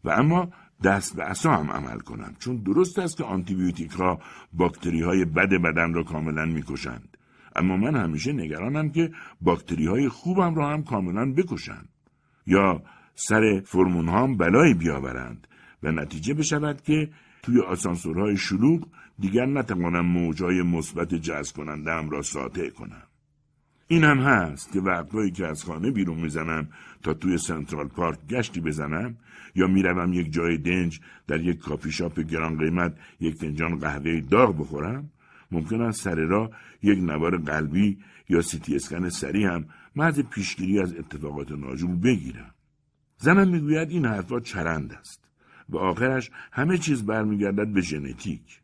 و 0.03 0.09
اما 0.09 0.49
دست 0.83 1.15
به 1.15 1.23
اصا 1.23 1.51
هم 1.51 1.71
عمل 1.71 1.99
کنم 1.99 2.35
چون 2.39 2.57
درست 2.57 2.99
است 2.99 3.17
که 3.17 3.23
آنتیبیوتیک 3.23 3.91
ها 3.91 4.19
باکتری 4.53 5.01
های 5.01 5.25
بد 5.25 5.49
بدن 5.49 5.93
را 5.93 6.03
کاملا 6.03 6.45
می‌کشند. 6.45 7.17
اما 7.55 7.77
من 7.77 7.95
همیشه 7.95 8.33
نگرانم 8.33 8.89
که 8.89 9.11
باکتری 9.41 9.87
های 9.87 10.09
خوبم 10.09 10.55
را 10.55 10.69
هم 10.69 10.83
کاملا 10.83 11.33
بکشند 11.33 11.89
یا 12.47 12.81
سر 13.15 13.61
فرمون 13.65 14.09
هم 14.09 14.37
بلایی 14.37 14.73
بیاورند 14.73 15.47
و 15.83 15.91
نتیجه 15.91 16.33
بشود 16.33 16.81
که 16.81 17.09
توی 17.43 17.61
آسانسورهای 17.61 18.37
شلوغ 18.37 18.87
دیگر 19.19 19.45
نتوانم 19.45 20.05
موجای 20.05 20.61
مثبت 20.61 21.15
جذب 21.15 21.55
کنندم 21.55 22.09
را 22.09 22.21
ساطع 22.21 22.69
کنم. 22.69 23.03
این 23.87 24.03
هم 24.03 24.19
هست 24.19 24.71
که 24.71 24.79
وقتهایی 24.79 25.31
که 25.31 25.47
از 25.47 25.63
خانه 25.63 25.91
بیرون 25.91 26.19
می‌زنم 26.19 26.67
تا 27.03 27.13
توی 27.13 27.37
سنترال 27.37 27.87
پارک 27.87 28.27
گشتی 28.27 28.61
بزنم 28.61 29.15
یا 29.55 29.67
می‌روم 29.67 30.13
یک 30.13 30.33
جای 30.33 30.57
دنج 30.57 30.99
در 31.27 31.41
یک 31.41 31.59
کافی 31.59 31.91
شاپ 31.91 32.19
گران 32.19 32.57
قیمت 32.57 32.97
یک 33.19 33.35
فنجان 33.35 33.79
قهوه 33.79 34.21
داغ 34.21 34.59
بخورم 34.59 35.09
ممکن 35.51 35.81
است 35.81 36.01
سر 36.01 36.15
را 36.15 36.51
یک 36.83 36.99
نوار 36.99 37.37
قلبی 37.37 37.97
یا 38.29 38.41
سیتی 38.41 38.75
اسکن 38.75 39.09
سری 39.09 39.45
هم 39.45 39.65
مرد 39.95 40.21
پیشگیری 40.21 40.79
از 40.79 40.93
اتفاقات 40.95 41.51
ناجور 41.51 41.95
بگیرم. 41.95 42.53
زنم 43.17 43.49
می‌گوید 43.49 43.89
این 43.89 44.05
حرفا 44.05 44.39
چرند 44.39 44.93
است 44.93 45.23
و 45.69 45.77
آخرش 45.77 46.31
همه 46.51 46.77
چیز 46.77 47.05
برمیگردد 47.05 47.67
به 47.67 47.81
ژنتیک. 47.81 48.61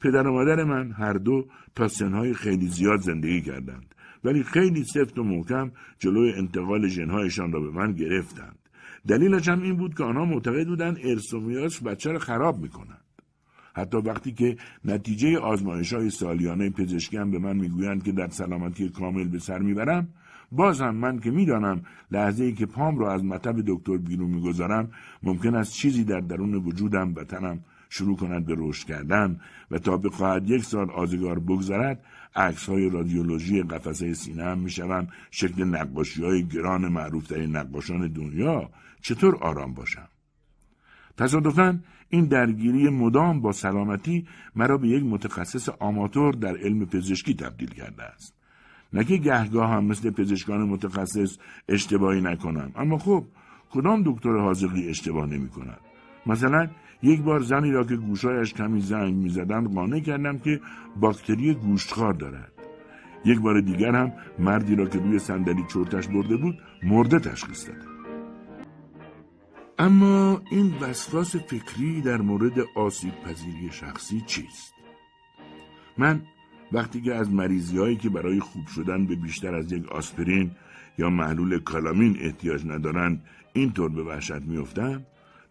پدر 0.00 0.26
و 0.26 0.32
مادر 0.32 0.64
من 0.64 0.92
هر 0.92 1.12
دو 1.12 1.48
تا 1.74 1.88
سنهای 1.88 2.34
خیلی 2.34 2.68
زیاد 2.68 3.00
زندگی 3.00 3.40
کردند. 3.40 3.94
ولی 4.24 4.42
خیلی 4.42 4.84
سفت 4.84 5.18
و 5.18 5.24
محکم 5.24 5.70
جلوی 5.98 6.32
انتقال 6.32 6.88
ژنهایشان 6.88 7.52
را 7.52 7.60
به 7.60 7.70
من 7.70 7.92
گرفتند. 7.92 8.58
دلیلش 9.08 9.48
هم 9.48 9.62
این 9.62 9.76
بود 9.76 9.94
که 9.94 10.04
آنها 10.04 10.24
معتقد 10.24 10.66
بودند 10.66 10.98
میراث 11.32 11.82
بچه 11.82 12.12
را 12.12 12.18
خراب 12.18 12.58
می‌کنند. 12.58 13.04
حتی 13.74 13.96
وقتی 13.96 14.32
که 14.32 14.56
نتیجه 14.84 15.38
آزمایش 15.38 15.92
های 15.92 16.10
سالیانه 16.10 16.70
پزشکی 16.70 17.16
به 17.16 17.38
من 17.38 17.56
می‌گویند 17.56 18.04
که 18.04 18.12
در 18.12 18.28
سلامتی 18.28 18.88
کامل 18.88 19.28
به 19.28 19.38
سر 19.38 19.58
می‌برم 19.58 20.08
باز 20.52 20.80
هم 20.80 20.96
من 20.96 21.18
که 21.18 21.30
می‌دانم 21.30 21.82
لحظه 22.10 22.44
ای 22.44 22.52
که 22.52 22.66
پام 22.66 22.98
را 22.98 23.12
از 23.12 23.24
مطب 23.24 23.56
دکتر 23.66 23.96
بیرون 23.96 24.30
می‌گذارم 24.30 24.90
ممکن 25.22 25.54
است 25.54 25.72
چیزی 25.72 26.04
در 26.04 26.20
درون 26.20 26.54
وجودم 26.54 27.14
و 27.14 27.24
تنم 27.24 27.60
شروع 27.96 28.16
کند 28.16 28.46
به 28.46 28.54
رشد 28.58 28.86
کردن 28.86 29.40
و 29.70 29.78
تا 29.78 29.96
بخواهد 29.96 30.50
یک 30.50 30.64
سال 30.64 30.90
آزگار 30.90 31.38
بگذرد 31.38 32.04
عکس 32.36 32.68
های 32.68 32.90
رادیولوژی 32.90 33.62
قفسه 33.62 34.14
سینه 34.14 34.44
هم 34.44 34.58
می‌شوم 34.58 35.08
شکل 35.30 35.64
نقاشی 35.64 36.24
های 36.24 36.46
گران 36.46 36.88
معروف 36.88 37.26
ترین 37.26 37.56
نقاشان 37.56 38.08
دنیا 38.12 38.70
چطور 39.00 39.36
آرام 39.36 39.74
باشم 39.74 40.08
تصادفا 41.16 41.80
این 42.08 42.24
درگیری 42.24 42.88
مدام 42.88 43.40
با 43.40 43.52
سلامتی 43.52 44.26
مرا 44.56 44.78
به 44.78 44.88
یک 44.88 45.04
متخصص 45.04 45.68
آماتور 45.68 46.32
در 46.34 46.56
علم 46.56 46.86
پزشکی 46.86 47.34
تبدیل 47.34 47.70
کرده 47.70 48.02
است. 48.02 48.34
نه 48.92 49.04
که 49.04 49.16
گهگاه 49.16 49.70
هم 49.70 49.84
مثل 49.84 50.10
پزشکان 50.10 50.60
متخصص 50.62 51.38
اشتباهی 51.68 52.20
نکنم 52.20 52.72
اما 52.76 52.98
خب 52.98 53.24
کدام 53.70 54.02
دکتر 54.06 54.36
حاضقی 54.36 54.88
اشتباه 54.88 55.26
نمی 55.26 55.48
کند 55.48 55.80
مثلا 56.26 56.68
یک 57.02 57.22
بار 57.22 57.40
زنی 57.40 57.70
را 57.70 57.84
که 57.84 57.96
گوشایش 57.96 58.54
کمی 58.54 58.80
زنگ 58.80 59.14
می‌زدند 59.14 59.74
قانع 59.74 60.00
کردم 60.00 60.38
که 60.38 60.60
باکتری 61.00 61.54
گوشتخوار 61.54 62.12
دارد 62.12 62.52
یک 63.24 63.40
بار 63.40 63.60
دیگر 63.60 63.94
هم 63.94 64.12
مردی 64.38 64.74
را 64.74 64.86
که 64.86 64.98
روی 64.98 65.18
صندلی 65.18 65.64
چرتش 65.72 66.08
برده 66.08 66.36
بود 66.36 66.58
مرده 66.82 67.18
تشخیص 67.18 67.68
دادم 67.68 67.96
اما 69.78 70.42
این 70.50 70.74
وسواس 70.80 71.36
فکری 71.36 72.00
در 72.00 72.16
مورد 72.16 72.52
آسیب 72.76 73.12
پذیری 73.24 73.70
شخصی 73.72 74.20
چیست؟ 74.26 74.74
من 75.98 76.22
وقتی 76.72 77.00
که 77.00 77.14
از 77.14 77.30
مریضی 77.30 77.78
هایی 77.78 77.96
که 77.96 78.08
برای 78.08 78.40
خوب 78.40 78.66
شدن 78.66 79.06
به 79.06 79.14
بیشتر 79.14 79.54
از 79.54 79.72
یک 79.72 79.88
آسپرین 79.88 80.50
یا 80.98 81.10
محلول 81.10 81.58
کالامین 81.58 82.16
احتیاج 82.20 82.66
ندارند 82.66 83.22
اینطور 83.52 83.88
به 83.88 84.02
وحشت 84.02 84.42
میافتم 84.42 85.02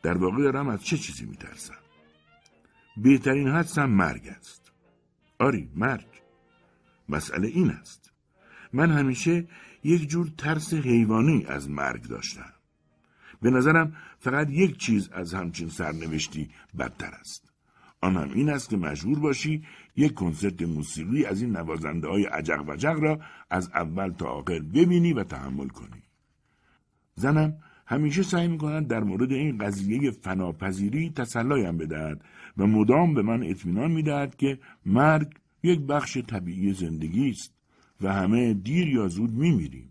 در 0.06 0.18
واقع 0.18 0.44
دارم 0.44 0.68
از 0.68 0.84
چه 0.84 0.98
چیزی 0.98 1.26
میترسم؟ 1.26 1.76
بهترین 2.98 3.48
حدسم 3.48 3.86
مرگ 3.86 4.28
است. 4.28 4.72
آری 5.40 5.70
مرگ. 5.76 6.08
مسئله 7.10 7.48
این 7.48 7.70
است. 7.70 8.12
من 8.74 8.92
همیشه 8.92 9.48
یک 9.84 10.10
جور 10.10 10.32
ترس 10.38 10.74
حیوانی 10.74 11.46
از 11.46 11.70
مرگ 11.70 12.04
داشتم. 12.04 12.54
به 13.42 13.50
نظرم 13.50 13.96
فقط 14.20 14.50
یک 14.50 14.78
چیز 14.78 15.10
از 15.10 15.34
همچین 15.34 15.70
سرنوشتی 15.70 16.50
بدتر 16.80 17.12
است. 17.20 17.54
آن 18.02 18.18
هم 18.18 18.32
این 18.34 18.50
است 18.50 18.70
که 18.70 18.78
مجبور 18.78 19.20
باشی 19.20 19.64
یک 19.96 20.14
کنسرت 20.14 20.62
موسیقی 20.62 21.26
از 21.26 21.42
این 21.42 21.58
نوازنده 21.58 22.08
های 22.08 22.26
عجق 22.26 22.64
و 22.68 22.72
را 23.02 23.20
از 23.50 23.70
اول 23.74 24.10
تا 24.10 24.26
آخر 24.26 24.60
ببینی 24.60 25.14
و 25.14 25.24
تحمل 25.24 25.68
کنی. 25.68 26.04
زنم 27.16 27.58
همیشه 27.88 28.24
سعی 28.24 28.48
می‌کنند 28.48 28.88
در 28.88 29.04
مورد 29.04 29.32
این 29.32 29.58
قضیه 29.58 30.12
فناپذیری 30.12 31.10
تسلایم 31.10 31.78
بدهد 31.78 32.22
و 32.58 32.68
مدام 32.68 33.14
به 33.14 33.22
من 33.22 33.44
اطمینان 33.44 33.92
می‌دهد 33.92 34.36
که 34.36 34.60
مرگ 34.86 35.28
یک 35.64 35.80
بخش 35.80 36.18
طبیعی 36.18 36.74
زندگی 36.74 37.30
است 37.30 37.54
و 38.02 38.14
همه 38.14 38.54
دیر 38.54 38.88
یا 38.88 39.08
زود 39.08 39.34
میمیریم. 39.34 39.90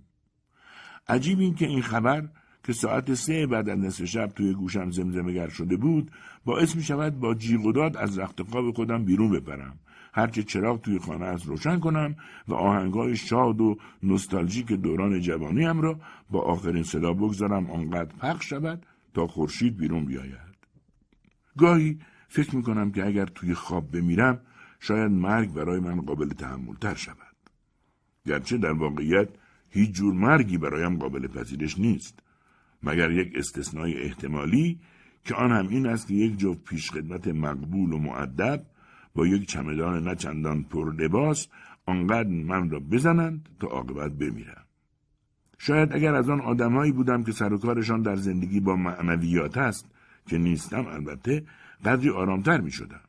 عجیب 1.09 1.41
این 1.41 1.55
که 1.55 1.67
این 1.67 1.83
خبر 1.83 2.29
که 2.65 2.73
ساعت 2.73 3.15
سه 3.15 3.47
بعد 3.47 3.69
از 3.69 3.79
نصف 3.79 4.05
شب 4.05 4.27
توی 4.27 4.53
گوشم 4.53 4.91
زمزمه 4.91 5.49
شده 5.49 5.77
بود 5.77 6.11
باعث 6.45 6.77
می 6.77 6.83
شود 6.83 7.21
با 7.21 7.35
جیغ 7.35 7.65
و 7.65 7.73
داد 7.73 7.97
از 7.97 8.19
رخت 8.19 8.43
خواب 8.43 8.71
خودم 8.71 9.05
بیرون 9.05 9.31
بپرم 9.31 9.79
هرچه 10.15 10.43
چراغ 10.43 10.81
توی 10.81 10.99
خانه 10.99 11.25
از 11.25 11.47
روشن 11.47 11.79
کنم 11.81 12.17
و 12.49 12.55
آهنگای 12.55 13.17
شاد 13.17 13.61
و 13.61 13.77
نوستالژیک 14.03 14.73
دوران 14.73 15.21
جوانیم 15.21 15.81
را 15.81 16.01
با 16.31 16.41
آخرین 16.41 16.83
صدا 16.83 17.13
بگذارم 17.13 17.71
آنقدر 17.71 18.17
پخش 18.19 18.49
شود 18.49 18.87
تا 19.15 19.27
خورشید 19.27 19.77
بیرون 19.77 20.05
بیاید. 20.05 20.55
گاهی 21.59 21.99
فکر 22.29 22.57
می 22.57 22.63
کنم 22.63 22.91
که 22.91 23.07
اگر 23.07 23.27
توی 23.27 23.55
خواب 23.55 23.91
بمیرم 23.91 24.41
شاید 24.81 25.13
مرگ 25.13 25.53
برای 25.53 25.81
من 25.81 26.01
قابل 26.01 26.29
تحمل 26.29 26.75
تر 26.75 26.95
شود. 26.95 27.37
گرچه 28.27 28.59
در 28.59 28.73
واقعیت 28.73 29.29
هیچ 29.71 29.91
جور 29.91 30.15
مرگی 30.15 30.59
برایم 30.59 30.99
قابل 30.99 31.27
پذیرش 31.27 31.79
نیست 31.79 32.19
مگر 32.83 33.11
یک 33.11 33.33
استثنای 33.37 34.03
احتمالی 34.03 34.81
که 35.25 35.35
آن 35.35 35.53
هم 35.53 35.69
این 35.69 35.87
است 35.87 36.09
که 36.09 36.15
یک 36.15 36.37
جفت 36.37 36.65
پیشخدمت 36.65 37.29
مقبول 37.29 37.93
و 37.93 37.99
معدب 37.99 38.67
با 39.15 39.27
یک 39.27 39.47
چمدان 39.47 40.09
نچندان 40.09 40.63
پر 40.63 40.95
لباس 40.95 41.49
آنقدر 41.87 42.29
من 42.29 42.71
را 42.71 42.79
بزنند 42.81 43.49
تا 43.61 43.67
عاقبت 43.67 44.13
بمیرم 44.13 44.65
شاید 45.59 45.93
اگر 45.93 46.15
از 46.15 46.31
آن 46.31 46.41
آدمهایی 46.41 46.93
بودم 46.93 47.25
که 47.25 47.33
سر 47.33 47.53
و 47.53 47.59
کارشان 47.59 48.03
در 48.03 48.17
زندگی 48.17 48.61
با 48.61 48.77
معنویات 48.77 49.57
است 49.57 49.87
که 50.27 50.39
نیستم 50.39 50.87
البته 50.87 51.45
قدری 51.85 52.11
آرامتر 52.11 52.61
می 52.61 52.71
شدم. 52.71 53.01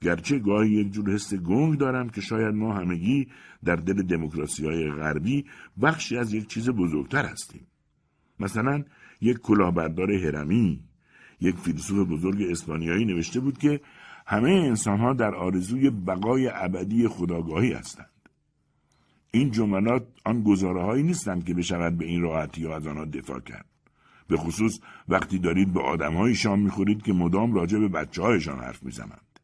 گرچه 0.00 0.38
گاهی 0.38 0.70
یک 0.70 0.92
جور 0.92 1.10
حس 1.10 1.34
گنگ 1.34 1.78
دارم 1.78 2.08
که 2.08 2.20
شاید 2.20 2.54
ما 2.54 2.74
همگی 2.74 3.28
در 3.64 3.76
دل 3.76 4.02
دموکراسی 4.02 4.66
های 4.66 4.90
غربی 4.90 5.44
بخشی 5.82 6.16
از 6.16 6.34
یک 6.34 6.46
چیز 6.46 6.70
بزرگتر 6.70 7.24
هستیم. 7.24 7.66
مثلا 8.40 8.84
یک 9.20 9.38
کلاهبردار 9.38 10.12
هرمی 10.12 10.80
یک 11.40 11.56
فیلسوف 11.56 12.08
بزرگ 12.08 12.42
اسپانیایی 12.50 13.04
نوشته 13.04 13.40
بود 13.40 13.58
که 13.58 13.80
همه 14.26 14.50
انسانها 14.50 15.12
در 15.12 15.34
آرزوی 15.34 15.90
بقای 15.90 16.50
ابدی 16.54 17.08
خداگاهی 17.08 17.72
هستند. 17.72 18.10
این 19.30 19.50
جملات 19.50 20.06
آن 20.24 20.42
گزاره 20.42 21.02
نیستند 21.02 21.44
که 21.44 21.54
بشود 21.54 21.98
به 21.98 22.04
این 22.04 22.22
راحتی 22.22 22.64
ها 22.64 22.76
از 22.76 22.86
آنها 22.86 23.04
دفاع 23.04 23.40
کرد. 23.40 23.66
به 24.28 24.36
خصوص 24.36 24.80
وقتی 25.08 25.38
دارید 25.38 25.72
به 25.72 25.80
آدمهایی 25.80 26.34
شام 26.34 26.60
می‌خورید 26.60 27.02
که 27.02 27.12
مدام 27.12 27.54
راجع 27.54 27.78
به 27.78 27.88
بچه 27.88 28.22
هایشان 28.22 28.58
حرف 28.58 28.82
می‌زنند. 28.82 29.40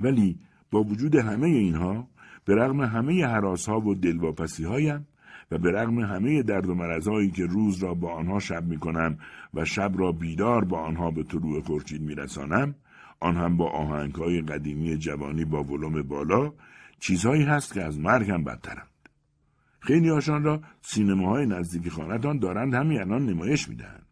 ولی 0.00 0.38
با 0.70 0.82
وجود 0.82 1.14
همه 1.14 1.46
اینها 1.46 2.08
به 2.44 2.54
رغم 2.54 2.80
همه 2.80 3.26
حراس 3.26 3.68
ها 3.68 3.80
و 3.80 3.94
دلواپسی 3.94 4.64
هایم 4.64 5.06
و 5.50 5.58
به 5.58 5.72
رغم 5.72 6.00
همه 6.00 6.42
درد 6.42 6.68
و 6.68 6.74
مرزهایی 6.74 7.30
که 7.30 7.46
روز 7.46 7.82
را 7.82 7.94
با 7.94 8.12
آنها 8.12 8.38
شب 8.38 8.64
می 8.64 8.78
کنم 8.78 9.18
و 9.54 9.64
شب 9.64 9.92
را 9.96 10.12
بیدار 10.12 10.64
با 10.64 10.80
آنها 10.80 11.10
به 11.10 11.22
طلوع 11.22 11.60
خورشید 11.62 12.02
می 12.02 12.14
رسانم 12.14 12.74
آن 13.24 13.36
هم 13.36 13.56
با 13.56 13.70
آهنگ 13.70 14.14
های 14.14 14.40
قدیمی 14.40 14.98
جوانی 14.98 15.44
با 15.44 15.64
ولوم 15.64 16.02
بالا 16.02 16.52
چیزهایی 17.00 17.42
هست 17.42 17.74
که 17.74 17.82
از 17.82 17.98
مرگ 17.98 18.30
هم 18.30 18.44
بدترند. 18.44 18.88
خیلی 19.80 20.08
هاشان 20.08 20.44
را 20.44 20.60
سینماهای 20.82 21.46
نزدیک 21.46 21.88
خانتان 21.88 22.38
دارند 22.38 22.74
همین 22.74 23.00
الان 23.00 23.26
نمایش 23.26 23.68
می‌دهند. 23.68 24.06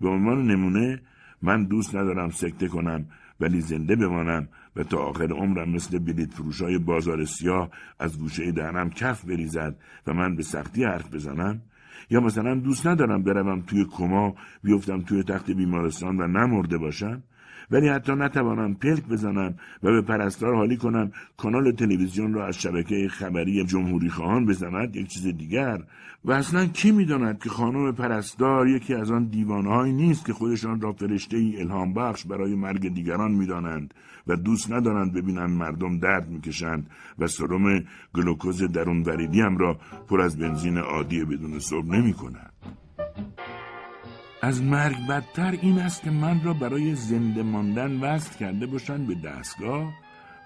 به 0.00 0.08
عنوان 0.08 0.46
نمونه 0.46 1.00
من 1.42 1.64
دوست 1.64 1.96
ندارم 1.96 2.30
سکته 2.30 2.68
کنم 2.68 3.06
ولی 3.40 3.60
زنده 3.60 3.96
بمانم 3.96 4.48
و 4.76 4.82
تا 4.82 4.98
آخر 4.98 5.32
عمرم 5.32 5.70
مثل 5.70 5.98
بلیت 5.98 6.34
فروشای 6.34 6.78
بازار 6.78 7.24
سیاه 7.24 7.70
از 7.98 8.18
گوشه 8.18 8.52
دهنم 8.52 8.90
کف 8.90 9.24
بریزد 9.24 9.76
و 10.06 10.12
من 10.12 10.36
به 10.36 10.42
سختی 10.42 10.84
حرف 10.84 11.14
بزنم 11.14 11.62
یا 12.10 12.20
مثلا 12.20 12.54
دوست 12.54 12.86
ندارم 12.86 13.22
بروم 13.22 13.60
توی 13.60 13.84
کما 13.84 14.34
بیفتم 14.62 15.00
توی 15.00 15.22
تخت 15.22 15.50
بیمارستان 15.50 16.20
و 16.20 16.26
نمرده 16.26 16.78
باشم 16.78 17.22
ولی 17.72 17.88
حتی 17.88 18.12
نتوانم 18.12 18.74
پلک 18.74 19.06
بزنم 19.06 19.54
و 19.82 19.90
به 19.90 20.02
پرستار 20.02 20.54
حالی 20.54 20.76
کنم 20.76 21.12
کانال 21.36 21.72
تلویزیون 21.72 22.34
را 22.34 22.46
از 22.46 22.58
شبکه 22.58 23.08
خبری 23.08 23.64
جمهوری 23.64 24.08
خواهان 24.08 24.46
بزند 24.46 24.96
یک 24.96 25.08
چیز 25.08 25.26
دیگر 25.26 25.82
و 26.24 26.32
اصلا 26.32 26.66
کی 26.66 26.92
می‌داند 26.92 27.38
که 27.38 27.48
خانم 27.48 27.92
پرستار 27.92 28.68
یکی 28.68 28.94
از 28.94 29.10
آن 29.10 29.24
دیوانهایی 29.24 29.92
نیست 29.92 30.26
که 30.26 30.32
خودشان 30.32 30.80
را 30.80 30.92
فرشته 30.92 31.36
ای 31.36 31.60
الهام 31.60 31.94
بخش 31.94 32.24
برای 32.24 32.54
مرگ 32.54 32.94
دیگران 32.94 33.32
می‌دانند 33.32 33.94
و 34.26 34.36
دوست 34.36 34.72
ندارند 34.72 35.12
ببینند 35.12 35.50
مردم 35.50 35.98
درد 35.98 36.28
می‌کشند 36.28 36.90
و 37.18 37.26
سرم 37.26 37.84
گلوکوز 38.14 38.62
درون 38.62 39.04
هم 39.34 39.56
را 39.56 39.78
پر 40.08 40.20
از 40.20 40.38
بنزین 40.38 40.78
عادی 40.78 41.24
بدون 41.24 41.58
صبح 41.58 41.86
نمی 41.86 42.12
کنند. 42.12 42.51
از 44.44 44.62
مرگ 44.62 45.06
بدتر 45.06 45.50
این 45.50 45.78
است 45.78 46.02
که 46.02 46.10
من 46.10 46.44
را 46.44 46.52
برای 46.52 46.94
زنده 46.94 47.42
ماندن 47.42 48.00
وصل 48.00 48.38
کرده 48.38 48.66
باشند 48.66 49.06
به 49.06 49.14
دستگاه 49.14 49.92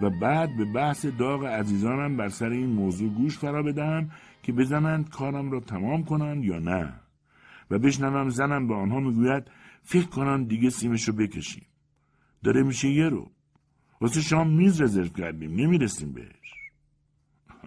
و 0.00 0.10
بعد 0.10 0.56
به 0.56 0.64
بحث 0.64 1.06
داغ 1.06 1.44
عزیزانم 1.44 2.16
بر 2.16 2.28
سر 2.28 2.50
این 2.50 2.66
موضوع 2.66 3.10
گوش 3.10 3.38
فرا 3.38 3.62
بدهم 3.62 4.10
که 4.42 4.52
بزنند 4.52 5.10
کارم 5.10 5.50
را 5.50 5.60
تمام 5.60 6.04
کنند 6.04 6.44
یا 6.44 6.58
نه. 6.58 6.92
و 7.70 7.78
بشنوم 7.78 8.28
زنم 8.28 8.68
به 8.68 8.74
آنها 8.74 9.00
می‌گوید 9.00 9.50
فکر 9.82 10.06
کنند 10.06 10.48
دیگه 10.48 10.70
سیمشو 10.70 11.12
بکشیم. 11.12 11.66
داره 12.44 12.62
میشه 12.62 12.88
یه 12.88 13.08
رو. 13.08 13.30
واسه 14.00 14.20
شام 14.20 14.50
میز 14.50 14.80
رزرو 14.80 15.08
کردیم 15.08 15.50
نمی‌رسیم 15.50 16.12
بهش. 16.12 16.52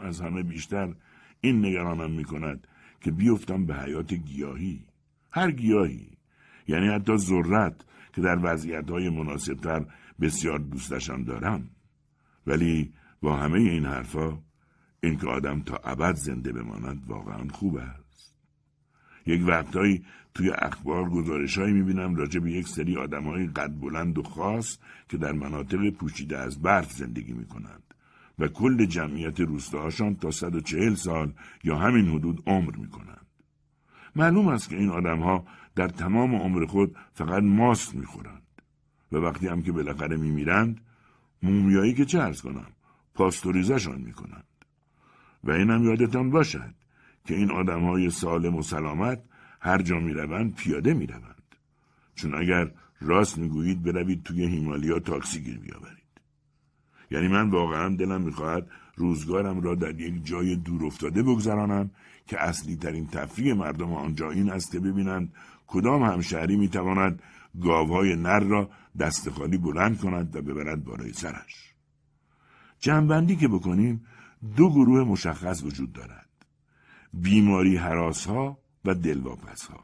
از 0.02 0.22
همه 0.22 0.44
بیشتر 0.44 0.94
این 1.42 1.66
نگرانم 1.66 2.12
می‌کند 2.12 2.68
که 3.02 3.12
بیفتم 3.12 3.66
به 3.66 3.76
حیات 3.76 4.14
گیاهی. 4.14 4.86
هر 5.32 5.52
گیاهی. 5.52 6.19
یعنی 6.70 6.88
حتی 6.88 7.18
ذرت 7.18 7.86
که 8.14 8.22
در 8.22 8.40
وضعیت 8.44 8.90
های 8.90 9.10
مناسبتر 9.10 9.86
بسیار 10.22 10.60
دوستشان 10.60 11.24
دارم. 11.24 11.70
ولی 12.48 12.94
با 13.22 13.38
همه 13.38 13.60
این 13.60 13.86
حرفا 13.86 14.38
اینکه 15.04 15.28
آدم 15.28 15.62
تا 15.62 15.76
ابد 15.76 16.16
زنده 16.16 16.52
بماند 16.52 17.04
واقعا 17.08 17.48
خوب 17.52 17.78
است. 17.78 18.36
یک 19.26 19.48
وقتهایی 19.48 20.06
توی 20.34 20.50
اخبار 20.50 21.10
گزارشهایی 21.10 21.74
می‌بینم 21.74 22.16
راجع 22.16 22.40
به 22.40 22.52
یک 22.52 22.68
سری 22.68 22.98
آدمهای 22.98 23.48
قد 23.48 23.80
بلند 23.80 24.18
و 24.18 24.24
خاص 24.24 24.78
که 25.10 25.18
در 25.18 25.32
مناطق 25.32 25.90
پوشیده 25.90 26.38
از 26.38 26.62
برف 26.62 26.92
زندگی 26.92 27.34
می‌کنند 27.34 27.84
و 28.40 28.48
کل 28.48 28.86
جمعیت 28.86 29.40
روستاهاشان 29.40 30.16
تا 30.16 30.32
140 30.32 30.96
سال 30.96 31.34
یا 31.64 31.78
همین 31.78 32.08
حدود 32.08 32.44
عمر 32.48 32.76
می‌کنند. 32.76 33.26
معلوم 34.16 34.48
است 34.48 34.70
که 34.70 34.78
این 34.78 34.90
آدمها 34.90 35.46
در 35.76 35.88
تمام 35.88 36.36
عمر 36.36 36.66
خود 36.66 36.96
فقط 37.14 37.44
ماست 37.44 37.96
می‌خورند. 37.96 38.42
و 39.12 39.18
وقتی 39.18 39.48
هم 39.48 39.62
که 39.62 39.72
بالاخره 39.72 40.18
میمیرند 40.18 40.82
مومیایی 41.44 41.94
که 41.94 42.06
چه 42.06 42.20
ارز 42.20 42.42
کنم 42.42 42.68
پاستوریزشان 43.14 44.02
می‌کنند. 44.02 44.44
و 45.44 45.52
اینم 45.52 45.84
یادتان 45.84 46.30
باشد 46.30 46.74
که 47.26 47.36
این 47.36 47.52
آدم 47.52 47.84
های 47.84 48.10
سالم 48.10 48.56
و 48.56 48.62
سلامت 48.62 49.22
هر 49.62 49.82
جا 49.82 50.00
می‌روند 50.00 50.56
پیاده 50.56 50.94
می‌روند. 50.94 51.56
چون 52.16 52.36
اگر 52.36 52.72
راست 53.02 53.38
می‌گویید 53.38 53.84
بروید 53.84 54.24
توی 54.24 54.46
هیمالیا 54.46 55.00
تاکسی 55.00 55.44
گیر 55.44 55.60
بیاورید. 55.60 56.00
یعنی 57.12 57.28
من 57.28 57.50
واقعا 57.50 57.96
دلم 57.96 58.22
می‌خواهد 58.22 58.68
روزگارم 58.96 59.62
را 59.62 59.76
در 59.76 60.00
یک 60.00 60.26
جای 60.26 60.56
دور 60.56 60.86
افتاده 60.86 61.24
بگذرانم 61.24 61.90
که 62.28 62.44
اصلی 62.44 62.76
ترین 62.76 63.08
تفریح 63.08 63.54
مردم 63.54 63.94
آنجا 63.94 64.32
این 64.32 64.52
است 64.52 64.72
که 64.72 64.80
ببینند 64.80 65.34
کدام 65.70 66.04
همشهری 66.04 66.56
می‌تواند 66.56 67.22
گاوهای 67.62 68.16
نر 68.16 68.40
را 68.40 68.70
دست 69.00 69.30
خالی 69.30 69.58
بلند 69.58 70.00
کند 70.00 70.36
و 70.36 70.42
ببرد 70.42 70.84
بالای 70.84 71.14
سرش. 71.14 71.74
جنبندی 72.80 73.36
که 73.36 73.48
بکنیم 73.48 74.06
دو 74.56 74.70
گروه 74.70 75.04
مشخص 75.04 75.64
وجود 75.64 75.94
دارد. 75.94 76.30
بیماری 77.14 77.78
حراس 77.78 78.26
ها 78.26 78.58
و 78.86 78.96
دلواپس 78.96 79.66
ها. 79.66 79.84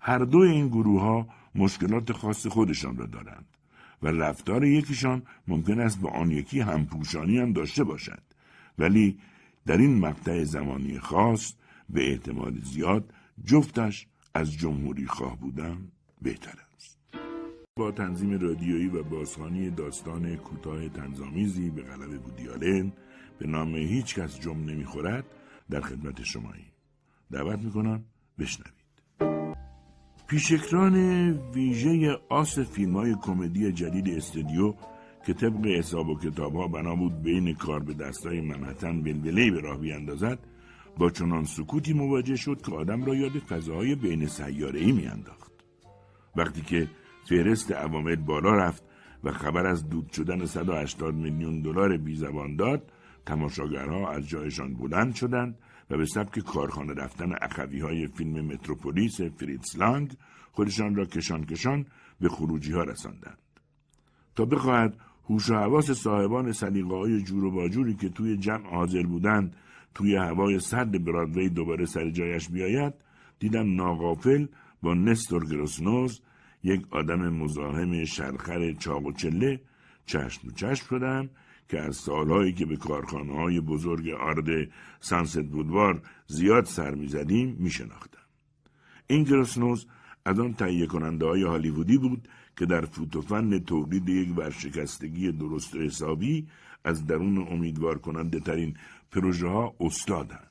هر 0.00 0.18
دو 0.18 0.38
این 0.38 0.68
گروه 0.68 1.00
ها 1.00 1.28
مشکلات 1.54 2.12
خاص 2.12 2.46
خودشان 2.46 2.96
را 2.96 3.06
دارند 3.06 3.46
و 4.02 4.06
رفتار 4.08 4.64
یکیشان 4.64 5.22
ممکن 5.48 5.80
است 5.80 6.00
با 6.00 6.10
آن 6.10 6.30
یکی 6.30 6.60
همپوشانی 6.60 7.38
هم 7.38 7.52
داشته 7.52 7.84
باشد 7.84 8.22
ولی 8.78 9.18
در 9.66 9.76
این 9.76 9.98
مقطع 9.98 10.44
زمانی 10.44 10.98
خاص 10.98 11.52
به 11.90 12.10
احتمال 12.10 12.60
زیاد 12.60 13.12
جفتش 13.44 14.06
از 14.38 14.52
جمهوری 14.52 15.06
خواه 15.06 15.40
بودن 15.40 15.88
بهتر 16.22 16.54
است. 16.74 16.98
با 17.76 17.92
تنظیم 17.92 18.38
رادیویی 18.38 18.88
و 18.88 19.02
بازخانی 19.02 19.70
داستان 19.70 20.36
کوتاه 20.36 20.88
تنظامیزی 20.88 21.70
به 21.70 21.82
غلب 21.82 22.22
بودیالن 22.22 22.92
به 23.38 23.46
نام 23.46 23.74
هیچ 23.74 24.14
کس 24.14 24.40
جمع 24.40 24.64
نمی‌خورد 24.64 25.24
در 25.70 25.80
خدمت 25.80 26.22
شمایی. 26.22 26.64
دعوت 27.30 27.58
می‌کنم 27.58 28.04
بشنوید. 28.38 28.72
پیشکران 30.26 30.96
ویژه 31.54 32.18
آس 32.28 32.58
فیلم 32.58 32.96
های 32.96 33.14
کمدی 33.22 33.72
جدید 33.72 34.08
استودیو 34.08 34.74
که 35.26 35.32
طبق 35.34 35.66
حساب 35.66 36.08
و 36.08 36.18
کتاب 36.18 36.56
ها 36.56 36.68
بنا 36.68 36.94
بود 36.96 37.22
بین 37.22 37.54
کار 37.54 37.80
به 37.80 37.94
دستای 37.94 38.40
منحتن 38.40 39.02
بلبلهی 39.02 39.50
به 39.50 39.60
راه 39.60 39.78
بیاندازد 39.78 40.38
با 40.98 41.10
چنان 41.10 41.44
سکوتی 41.44 41.92
مواجه 41.92 42.36
شد 42.36 42.62
که 42.62 42.72
آدم 42.72 43.04
را 43.04 43.14
یاد 43.14 43.38
فضاهای 43.38 43.94
بین 43.94 44.26
سیاره 44.26 44.80
ای 44.80 44.92
میانداخت 44.92 45.52
وقتی 46.36 46.62
که 46.62 46.88
فهرست 47.28 47.72
عوامل 47.72 48.16
بالا 48.16 48.54
رفت 48.54 48.82
و 49.24 49.32
خبر 49.32 49.66
از 49.66 49.88
دود 49.88 50.12
شدن 50.12 50.46
180 50.46 51.14
میلیون 51.14 51.60
دلار 51.60 51.96
بی 51.96 52.14
زبان 52.14 52.56
داد 52.56 52.92
تماشاگرها 53.26 54.10
از 54.10 54.28
جایشان 54.28 54.74
بلند 54.74 55.14
شدند 55.14 55.58
و 55.90 55.96
به 55.96 56.06
سبک 56.06 56.38
کارخانه 56.38 56.94
رفتن 56.94 57.32
اخوی 57.42 57.80
های 57.80 58.06
فیلم 58.06 58.46
متروپولیس 58.46 59.20
فریتز 59.20 59.76
لانگ 59.76 60.12
خودشان 60.52 60.94
را 60.94 61.04
کشان 61.04 61.44
کشان 61.44 61.86
به 62.20 62.28
خروجی 62.28 62.72
ها 62.72 62.82
رساندند. 62.82 63.38
تا 64.36 64.44
بخواهد 64.44 64.96
هوش 65.30 65.50
و 65.50 65.54
حواس 65.54 65.90
صاحبان 65.90 66.52
سلیقه 66.52 66.96
های 66.96 67.22
جور 67.22 67.44
و 67.44 67.50
باجوری 67.50 67.94
که 67.94 68.08
توی 68.08 68.36
جمع 68.36 68.70
حاضر 68.70 69.02
بودند 69.02 69.56
توی 69.98 70.16
هوای 70.16 70.60
سرد 70.60 71.04
برادوی 71.04 71.48
دوباره 71.48 71.86
سر 71.86 72.10
جایش 72.10 72.48
بیاید 72.48 72.94
دیدم 73.38 73.74
ناقافل 73.74 74.46
با 74.82 74.94
نستور 74.94 75.44
گروسنوز 75.46 76.20
یک 76.62 76.82
آدم 76.90 77.28
مزاحم 77.28 78.04
شرخر 78.04 78.72
چاق 78.72 79.06
و 79.06 79.12
چله 79.12 79.60
چشم 80.06 80.48
و 80.48 80.50
چشم 80.50 80.86
شدم 80.86 81.30
که 81.68 81.80
از 81.80 81.96
سالهایی 81.96 82.52
که 82.52 82.66
به 82.66 82.76
کارخانه 82.76 83.32
های 83.32 83.60
بزرگ 83.60 84.08
آرد 84.08 84.68
سانست 85.00 85.42
بودوار 85.42 86.02
زیاد 86.26 86.64
سر 86.64 86.94
می‌زدیم 86.94 87.56
میشناختم. 87.58 88.22
این 89.06 89.22
گروسنوز 89.24 89.86
از 90.24 90.40
آن 90.40 90.54
تهیه 90.54 90.86
کننده 90.86 91.26
های 91.26 91.42
هالیوودی 91.42 91.98
بود 91.98 92.28
که 92.56 92.66
در 92.66 92.84
فوتوفن 92.84 93.58
تولید 93.58 94.08
یک 94.08 94.38
ورشکستگی 94.38 95.32
درست 95.32 95.74
و 95.74 95.78
حسابی 95.78 96.46
از 96.84 97.06
درون 97.06 97.38
امیدوار 97.38 97.98
کننده 97.98 98.40
ترین 98.40 98.76
پروژه 99.10 99.48
ها 99.48 99.74
استادند. 99.80 100.50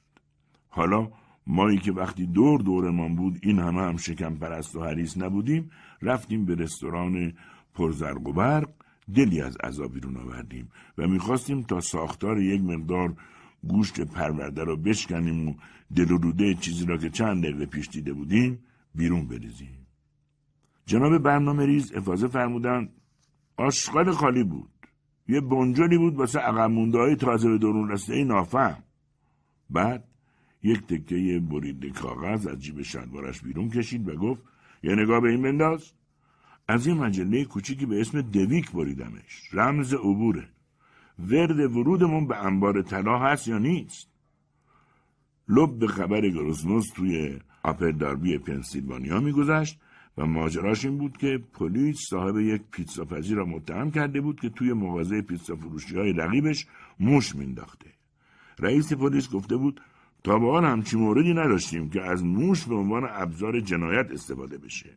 حالا 0.69 1.11
مایی 1.47 1.77
که 1.77 1.91
وقتی 1.91 2.25
دور 2.25 2.61
دورمان 2.61 3.15
بود 3.15 3.39
این 3.43 3.59
همه 3.59 3.81
هم 3.81 3.97
شکم 3.97 4.35
پرست 4.35 4.75
و 4.75 4.83
حریص 4.83 5.17
نبودیم 5.17 5.69
رفتیم 6.01 6.45
به 6.45 6.55
رستوران 6.55 7.33
پرزرگ 7.73 8.27
و 8.27 8.33
برق 8.33 8.69
دلی 9.15 9.41
از 9.41 9.57
عذا 9.57 9.87
بیرون 9.87 10.17
آوردیم 10.17 10.69
و 10.97 11.07
می‌خواستیم 11.07 11.63
تا 11.63 11.79
ساختار 11.79 12.41
یک 12.41 12.61
مقدار 12.61 13.15
گوشت 13.67 14.01
پرورده 14.01 14.63
را 14.63 14.75
بشکنیم 14.75 15.49
و 15.49 15.53
دل 15.95 16.11
و 16.11 16.17
روده 16.17 16.53
چیزی 16.53 16.85
را 16.85 16.97
که 16.97 17.09
چند 17.09 17.43
دقیقه 17.43 17.65
پیش 17.65 17.87
دیده 17.87 18.13
بودیم 18.13 18.59
بیرون 18.95 19.27
بریزیم. 19.27 19.87
جناب 20.85 21.17
برنامه 21.17 21.65
ریز 21.65 21.93
افاظه 21.93 22.27
فرمودن 22.27 22.89
آشغال 23.57 24.11
خالی 24.11 24.43
بود. 24.43 24.76
یه 25.27 25.41
بنجلی 25.41 25.97
بود 25.97 26.15
واسه 26.15 26.39
عقب 26.39 26.71
مونده 26.71 26.97
های 26.97 27.15
تازه 27.15 27.49
به 27.49 27.57
درون 27.57 27.89
رسته 27.89 28.23
نافهم. 28.23 28.83
بعد 29.69 30.03
یک 30.63 30.87
تکه 30.87 31.39
برید 31.51 31.93
کاغذ 31.93 32.47
از 32.47 32.59
جیب 32.59 32.81
شلوارش 32.81 33.41
بیرون 33.41 33.69
کشید 33.69 34.09
و 34.09 34.15
گفت 34.15 34.41
یه 34.83 34.95
نگاه 34.95 35.21
به 35.21 35.29
این 35.29 35.41
بنداز. 35.41 35.91
از 36.67 36.87
یه 36.87 36.93
مجله 36.93 37.45
کوچیکی 37.45 37.85
به 37.85 38.01
اسم 38.01 38.21
دویک 38.21 38.71
بریدمش. 38.71 39.49
رمز 39.53 39.93
عبوره. 39.93 40.47
ورد 41.19 41.59
ورودمون 41.59 42.27
به 42.27 42.45
انبار 42.45 42.81
طلا 42.81 43.19
هست 43.19 43.47
یا 43.47 43.57
نیست؟ 43.57 44.07
لب 45.49 45.79
به 45.79 45.87
خبر 45.87 46.29
گروسنوس 46.29 46.85
توی 46.95 47.39
آپر 47.63 47.91
داربی 47.91 48.37
پنسیلوانیا 48.37 49.19
میگذشت 49.19 49.79
و 50.17 50.25
ماجراش 50.25 50.85
این 50.85 50.97
بود 50.97 51.17
که 51.17 51.43
پلیس 51.53 51.97
صاحب 52.09 52.37
یک 52.37 52.61
پیتزا 52.71 53.05
پزی 53.05 53.35
را 53.35 53.45
متهم 53.45 53.91
کرده 53.91 54.21
بود 54.21 54.39
که 54.39 54.49
توی 54.49 54.73
مغازه 54.73 55.21
پیتزا 55.21 55.55
فروشی 55.55 55.95
های 55.95 56.13
رقیبش 56.13 56.67
موش 56.99 57.35
مینداخته. 57.35 57.89
رئیس 58.59 58.93
پلیس 58.93 59.29
گفته 59.29 59.57
بود 59.57 59.81
تا 60.23 60.39
به 60.39 60.45
حال 60.45 60.65
همچی 60.65 60.97
موردی 60.97 61.33
نداشتیم 61.33 61.89
که 61.89 62.01
از 62.01 62.23
موش 62.23 62.65
به 62.65 62.75
عنوان 62.75 63.07
ابزار 63.09 63.59
جنایت 63.59 64.11
استفاده 64.11 64.57
بشه. 64.57 64.89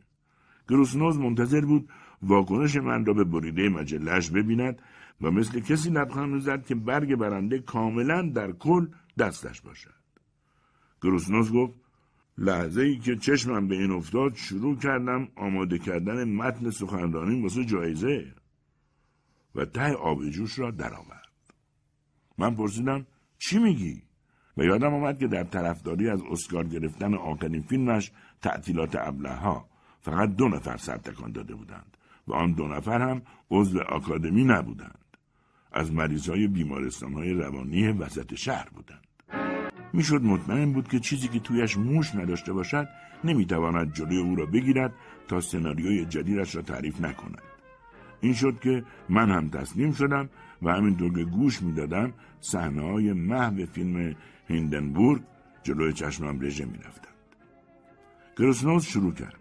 گروسنوز 0.68 1.18
منتظر 1.18 1.60
بود 1.60 1.88
واکنش 2.22 2.76
من 2.76 3.04
را 3.04 3.14
به 3.14 3.24
بریده 3.24 3.68
مجلش 3.68 4.30
ببیند 4.30 4.82
و 5.20 5.30
مثل 5.30 5.60
کسی 5.60 5.90
لبخند 5.90 6.34
می‌زد 6.34 6.66
که 6.66 6.74
برگ 6.74 7.14
برنده 7.14 7.58
کاملا 7.58 8.22
در 8.22 8.52
کل 8.52 8.86
دستش 9.18 9.60
باشد. 9.60 9.94
گروسنوز 11.02 11.52
گفت 11.52 11.74
لحظه 12.40 12.82
ای 12.82 12.98
که 12.98 13.16
چشمم 13.16 13.68
به 13.68 13.74
این 13.74 13.90
افتاد 13.90 14.34
شروع 14.34 14.76
کردم 14.76 15.28
آماده 15.36 15.78
کردن 15.78 16.28
متن 16.28 16.70
سخنرانی 16.70 17.42
واسه 17.42 17.64
جایزه 17.64 18.34
و 19.54 19.64
ته 19.64 19.92
آب 19.92 20.28
جوش 20.28 20.58
را 20.58 20.70
درآورد. 20.70 21.28
من 22.38 22.54
پرسیدم 22.54 23.06
چی 23.38 23.58
میگی؟ 23.58 24.02
و 24.56 24.64
یادم 24.64 24.94
آمد 24.94 25.18
که 25.18 25.26
در 25.26 25.44
طرفداری 25.44 26.08
از 26.08 26.22
اسکار 26.30 26.64
گرفتن 26.64 27.14
آخرین 27.14 27.62
فیلمش 27.62 28.12
تعطیلات 28.42 28.96
ابلهها 28.96 29.68
فقط 30.00 30.36
دو 30.36 30.48
نفر 30.48 30.76
سر 30.76 30.96
تکان 30.96 31.32
داده 31.32 31.54
بودند 31.54 31.96
و 32.26 32.32
آن 32.32 32.52
دو 32.52 32.68
نفر 32.68 33.00
هم 33.00 33.22
عضو 33.50 33.80
آکادمی 33.80 34.44
نبودند. 34.44 35.04
از 35.72 35.92
مریضای 35.92 36.46
بیمارستان 36.46 37.12
های 37.12 37.32
روانی 37.32 37.88
وسط 37.88 38.34
شهر 38.34 38.68
بودند. 38.68 39.09
می‌شد 39.92 40.22
مطمئن 40.22 40.72
بود 40.72 40.88
که 40.88 41.00
چیزی 41.00 41.28
که 41.28 41.40
تویش 41.40 41.76
موش 41.76 42.14
نداشته 42.14 42.52
باشد 42.52 42.88
نمی‌تواند 43.24 43.92
جلوی 43.92 44.18
او 44.18 44.36
را 44.36 44.46
بگیرد 44.46 44.94
تا 45.28 45.40
سناریوی 45.40 46.04
جدیدش 46.04 46.54
را 46.54 46.62
تعریف 46.62 47.00
نکند. 47.00 47.42
این 48.20 48.34
شد 48.34 48.60
که 48.60 48.84
من 49.08 49.30
هم 49.30 49.48
تسلیم 49.48 49.92
شدم 49.92 50.28
و 50.62 50.72
همینطور 50.72 51.14
که 51.14 51.24
گوش 51.24 51.62
می‌دادم 51.62 52.12
صحنه 52.40 52.82
های 52.82 53.12
محو 53.12 53.66
فیلم 53.66 54.16
هیندنبورگ 54.48 55.22
جلوی 55.62 55.92
چشمم 55.92 56.40
رژه 56.40 56.64
می‌رفتند. 56.64 57.14
گروسنوز 58.36 58.84
شروع 58.84 59.14
کرد. 59.14 59.40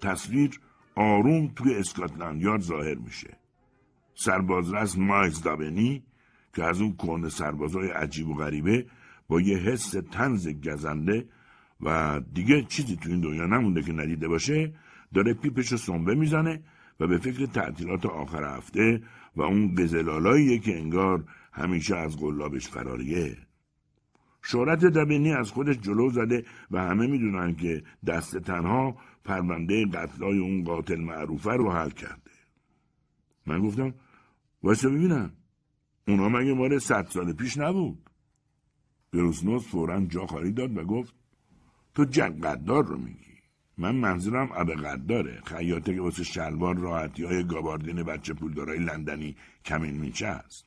تصویر 0.00 0.60
آروم 0.94 1.48
توی 1.56 1.74
اسکاتلند 1.74 2.42
یارد 2.42 2.60
ظاهر 2.60 2.94
میشه. 2.94 3.36
سربازرس 4.14 4.98
مایز 4.98 5.42
دابنی 5.42 6.02
که 6.54 6.64
از 6.64 6.80
اون 6.80 6.92
کهنه 6.92 7.28
سربازای 7.28 7.88
عجیب 7.88 8.28
و 8.28 8.34
غریبه 8.34 8.86
با 9.28 9.40
یه 9.40 9.58
حس 9.58 9.90
تنز 10.12 10.48
گزنده 10.48 11.28
و 11.80 12.20
دیگه 12.34 12.62
چیزی 12.62 12.96
تو 12.96 13.10
این 13.10 13.20
دنیا 13.20 13.46
نمونده 13.46 13.82
که 13.82 13.92
ندیده 13.92 14.28
باشه 14.28 14.72
داره 15.14 15.34
پیپش 15.34 15.72
رو 15.72 15.78
سنبه 15.78 16.14
می‌زنه 16.14 16.62
و 17.00 17.06
به 17.06 17.18
فکر 17.18 17.46
تعطیلات 17.46 18.06
آخر 18.06 18.56
هفته 18.56 19.02
و 19.36 19.42
اون 19.42 19.74
قزلالاییه 19.74 20.58
که 20.58 20.78
انگار 20.78 21.24
همیشه 21.52 21.96
از 21.96 22.16
قلابش 22.16 22.68
فراریه 22.68 23.36
شهرت 24.42 24.84
دبنی 24.84 25.32
از 25.32 25.50
خودش 25.50 25.78
جلو 25.78 26.10
زده 26.10 26.44
و 26.70 26.78
همه 26.78 27.06
می‌دونن 27.06 27.56
که 27.56 27.82
دست 28.06 28.38
تنها 28.38 28.96
پرونده 29.24 29.86
قتلای 29.86 30.38
اون 30.38 30.64
قاتل 30.64 31.00
معروفه 31.00 31.52
رو 31.52 31.72
حل 31.72 31.90
کرده. 31.90 32.30
من 33.46 33.60
گفتم 33.60 33.94
واسه 34.62 34.88
ببینم. 34.88 35.32
اونا 36.08 36.28
مگه 36.28 36.54
مال 36.54 36.78
صد 36.78 37.06
سال 37.06 37.32
پیش 37.32 37.58
نبود؟ 37.58 38.03
گروسنوس 39.14 39.68
فورا 39.68 40.00
جا 40.00 40.26
خالی 40.26 40.52
داد 40.52 40.76
و 40.76 40.84
گفت 40.84 41.14
تو 41.94 42.04
جنگ 42.04 42.44
قدار 42.44 42.86
رو 42.86 42.98
میگی. 42.98 43.34
من 43.78 43.94
منظورم 43.94 44.48
اب 44.52 44.70
قداره 44.70 45.42
خیاطه 45.46 45.94
که 45.94 46.00
واسه 46.00 46.24
شلوار 46.24 46.76
راحتی 46.76 47.24
های 47.24 47.44
گاباردین 47.44 48.02
بچه 48.02 48.34
پولدارای 48.34 48.78
لندنی 48.78 49.36
کمین 49.64 49.94
میچه 49.94 50.26
است. 50.26 50.66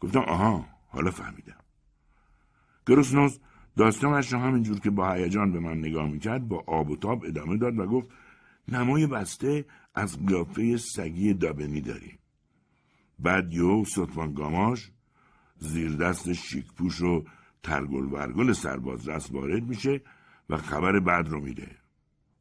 گفتم 0.00 0.20
آها 0.20 0.66
حالا 0.88 1.10
فهمیدم. 1.10 1.56
گروسنوس 2.86 3.38
داستانش 3.76 4.32
رو 4.32 4.38
همینجور 4.38 4.80
که 4.80 4.90
با 4.90 5.12
هیجان 5.12 5.52
به 5.52 5.60
من 5.60 5.78
نگاه 5.78 6.08
می‌کرد 6.08 6.48
با 6.48 6.64
آب 6.66 6.90
و 6.90 6.96
تاب 6.96 7.24
ادامه 7.24 7.56
داد 7.56 7.78
و 7.78 7.86
گفت 7.86 8.08
نمای 8.68 9.06
بسته 9.06 9.64
از 9.94 10.26
قیافه 10.26 10.76
سگی 10.76 11.34
دابنی 11.34 11.80
داریم 11.80 12.18
بعد 13.18 13.52
یو 13.52 13.84
ستوان 13.84 14.34
گاماش 14.34 14.90
زیر 15.58 15.96
دست 15.96 16.32
شیکپوش 16.32 17.02
و 17.02 17.24
ترگل 17.64 18.04
ورگل 18.04 18.52
سربازرس 18.52 19.30
وارد 19.30 19.62
میشه 19.62 20.00
و 20.50 20.56
خبر 20.56 21.00
بعد 21.00 21.28
رو 21.28 21.40
میده. 21.40 21.70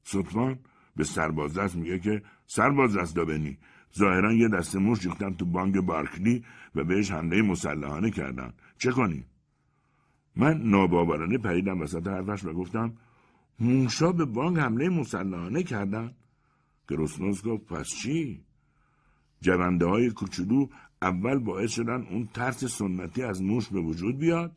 سطفان 0.04 0.60
به 0.96 1.04
سربازرس 1.04 1.76
میگه 1.76 2.00
که 2.00 2.24
سربازرس 2.46 3.14
دابنی 3.14 3.58
ظاهرا 3.98 4.34
یه 4.34 4.48
دسته 4.48 4.80
موش 4.80 5.06
ریختن 5.06 5.34
تو 5.34 5.46
بانک 5.46 5.76
بارکلی 5.76 6.44
و 6.76 6.84
بهش 6.84 7.12
حمله 7.12 7.42
مسلحانه 7.42 8.12
کردن. 8.12 8.54
چه 8.78 8.92
کنیم؟ 8.92 9.26
من 10.36 10.62
ناباورانه 10.62 11.38
پریدم 11.38 11.82
وسط 11.82 12.08
حرفش 12.08 12.46
و 12.46 12.54
گفتم 12.54 12.94
موشا 13.60 14.12
به 14.12 14.26
بانک 14.26 14.58
حمله 14.58 14.90
مسلحانه 14.90 15.64
کردن؟ 15.64 16.12
گروسنوز 16.90 17.44
گفت 17.44 17.66
پس 17.66 17.88
چی؟ 17.88 18.44
جونده 19.42 19.86
های 19.86 20.10
کوچولو 20.10 20.68
اول 21.02 21.40
باعث 21.40 21.72
شدن 21.72 22.08
اون 22.10 22.30
ترس 22.34 22.66
سنتی 22.66 23.24
از 23.24 23.42
موش 23.42 23.70
به 23.70 23.80
وجود 23.80 24.18
بیاد 24.18 24.56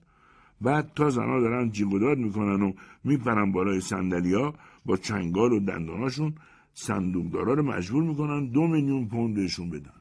بعد 0.61 0.93
تا 0.95 1.11
زنها 1.11 1.41
دارن 1.41 1.71
جیغ 1.71 1.93
و 1.93 1.99
داد 1.99 2.19
می‌کنن 2.19 2.63
و 2.63 2.73
میپرن 3.05 3.53
بالای 3.53 3.81
سندلیا 3.81 4.55
با 4.85 4.97
چنگال 4.97 5.53
و 5.53 5.61
دنداناشون 5.61 6.35
صندوقدارا 6.75 7.55
رو 7.55 7.63
مجبور 7.63 8.03
می‌کنن 8.03 8.47
دو 8.47 8.67
میلیون 8.67 9.09
پوندشون 9.09 9.71
بدن. 9.71 10.01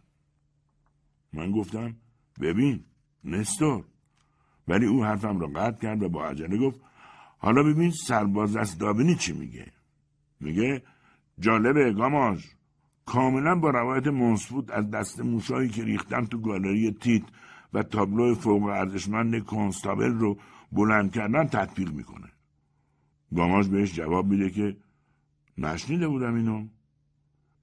من 1.33 1.51
گفتم 1.51 1.95
ببین 2.41 2.83
نستور 3.23 3.83
ولی 4.67 4.85
او 4.85 5.05
حرفم 5.05 5.39
را 5.39 5.47
قطع 5.47 5.81
کرد 5.81 6.03
و 6.03 6.09
با 6.09 6.25
عجله 6.25 6.57
گفت 6.57 6.79
حالا 7.37 7.63
ببین 7.63 7.91
سرباز 7.91 8.55
از 8.55 8.77
دابنی 8.77 9.15
چی 9.15 9.33
میگه؟ 9.33 9.71
میگه 10.39 10.83
جالبه 11.39 11.93
گاماش 11.93 12.55
کاملا 13.05 13.55
با 13.55 13.69
روایت 13.69 14.07
منصفوت 14.07 14.71
از 14.71 14.91
دست 14.91 15.19
موشایی 15.19 15.69
که 15.69 15.83
ریختن 15.83 16.25
تو 16.25 16.41
گالری 16.41 16.91
تیت 16.91 17.23
و 17.75 17.83
تابلو 17.83 18.35
فوق 18.35 18.63
ارزشمند 18.63 19.43
کنستابل 19.43 20.11
رو 20.11 20.37
بلند 20.71 21.11
کردن 21.11 21.47
تطبیق 21.47 21.91
می‌کنه. 21.91 22.31
گاماش 23.35 23.67
بهش 23.67 23.93
جواب 23.93 24.27
میده 24.27 24.49
که 24.49 24.77
نشنیده 25.57 26.07
بودم 26.07 26.35
اینو. 26.35 26.67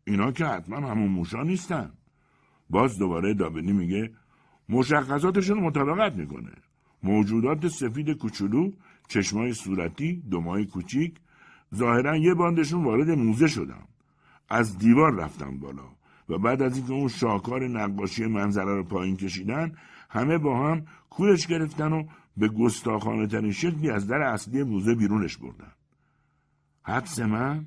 اینا 0.04 0.32
که 0.32 0.46
حتما 0.46 0.76
همون 0.76 1.08
موشا 1.08 1.42
نیستن. 1.42 1.92
باز 2.70 2.98
دوباره 2.98 3.34
دابنی 3.34 3.72
میگه 3.72 4.10
مشخصاتشون 4.68 5.60
مطابقت 5.60 6.12
می‌کنه. 6.12 6.52
موجودات 7.02 7.68
سفید 7.68 8.10
کوچولو 8.10 8.72
چشمای 9.08 9.52
صورتی 9.52 10.22
دمای 10.30 10.66
کوچیک. 10.66 11.14
ظاهرا 11.74 12.16
یه 12.16 12.34
باندشون 12.34 12.84
وارد 12.84 13.10
موزه 13.10 13.46
شدم. 13.46 13.88
از 14.48 14.78
دیوار 14.78 15.14
رفتم 15.14 15.58
بالا 15.58 15.88
و 16.28 16.38
بعد 16.38 16.62
از 16.62 16.76
اینکه 16.76 16.92
اون 16.92 17.08
شاکار 17.08 17.68
نقاشی 17.68 18.26
منظره 18.26 18.74
رو 18.74 18.84
پایین 18.84 19.16
کشیدن 19.16 19.72
همه 20.12 20.38
با 20.38 20.66
هم 20.66 20.86
کورش 21.10 21.46
گرفتن 21.46 21.92
و 21.92 22.04
به 22.36 22.48
گستاخانه 22.48 23.26
ترین 23.26 23.52
شکلی 23.52 23.90
از 23.90 24.06
در 24.06 24.20
اصلی 24.20 24.62
موزه 24.62 24.94
بیرونش 24.94 25.36
بردن. 25.36 25.72
حدس 26.82 27.20
من 27.20 27.66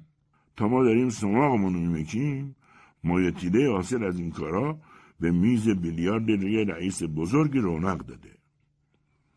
تا 0.57 0.67
ما 0.67 0.83
داریم 0.83 1.09
سماقمون 1.09 1.73
میمکیم 1.73 2.55
مایتیله 3.03 3.71
حاصل 3.71 4.03
از 4.03 4.19
این 4.19 4.31
کارا 4.31 4.79
به 5.19 5.31
میز 5.31 5.69
بیلیارد 5.69 6.31
روی 6.31 6.65
رئیس 6.65 7.03
بزرگ 7.03 7.57
رونق 7.57 7.97
داده. 7.97 8.31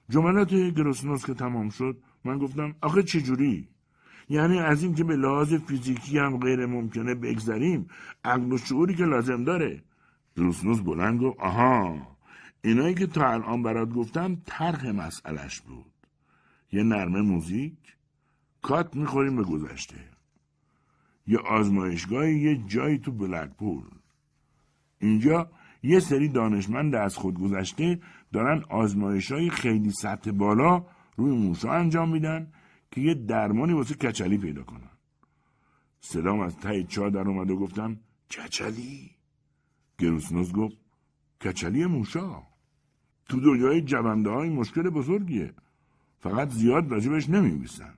جملات 0.09 0.55
گروسنوس 0.55 1.27
که 1.27 1.35
تمام 1.35 1.71
شد 1.71 1.97
من 2.25 2.39
گفتم 2.39 2.75
آخه 2.81 3.03
چجوری؟ 3.03 3.69
یعنی 4.29 4.59
از 4.59 4.83
این 4.83 4.95
که 4.95 5.05
به 5.05 5.17
لحاظ 5.17 5.55
فیزیکی 5.55 6.19
هم 6.19 6.39
غیر 6.39 6.67
ممکنه 6.67 7.15
بگذریم 7.15 7.87
عقل 8.25 8.53
و 8.53 8.59
شعوری 8.59 8.95
که 8.95 9.05
لازم 9.05 9.45
داره. 9.45 9.83
گروسنوس 10.37 10.81
بلند 10.81 11.21
گفت 11.21 11.41
آها 11.41 12.18
اینایی 12.63 12.95
که 12.95 13.07
تا 13.07 13.33
الان 13.33 13.63
برات 13.63 13.89
گفتم 13.89 14.43
طرح 14.47 14.91
مسئلش 14.91 15.61
بود. 15.61 15.93
یه 16.73 16.83
نرمه 16.83 17.21
موزیک 17.21 17.97
کات 18.63 18.97
می‌خوریم 18.97 19.37
به 19.37 19.43
گذشته. 19.43 20.09
یه 21.27 21.39
آزمایشگاهی 21.39 22.39
یه 22.41 22.57
جایی 22.67 22.99
تو 22.99 23.13
بلکپول. 23.13 23.85
اینجا 24.99 25.51
یه 25.83 26.01
سری 26.01 26.29
دانشمند 26.29 26.95
از 26.95 27.17
خود 27.17 27.39
گذشته 27.39 28.01
دارن 28.33 28.65
آزمایش 28.69 29.33
های 29.33 29.51
خیلی 29.51 29.91
سطح 29.91 30.31
بالا 30.31 30.87
روی 31.17 31.37
موشا 31.37 31.73
انجام 31.73 32.09
میدن 32.09 32.53
که 32.91 33.01
یه 33.01 33.15
درمانی 33.15 33.73
واسه 33.73 33.95
کچلی 33.95 34.39
پیدا 34.39 34.63
کنن. 34.63 34.91
صدام 36.01 36.41
از 36.41 36.57
ته 36.57 36.85
چا 36.85 37.11
در 37.11 37.29
اومد 37.29 37.51
و 37.51 37.57
گفتم 37.57 38.01
کچلی؟ 38.31 39.11
گروسنوز 39.99 40.53
گفت 40.53 40.77
کچلی 41.45 41.87
موشا. 41.87 42.48
تو 43.29 43.41
دنیای 43.41 43.81
جونده 43.83 44.31
های 44.31 44.49
مشکل 44.49 44.91
بزرگیه. 44.91 45.55
فقط 46.21 46.51
زیاد 46.51 46.91
راجبش 46.91 47.31
نمیویسن 47.31 47.95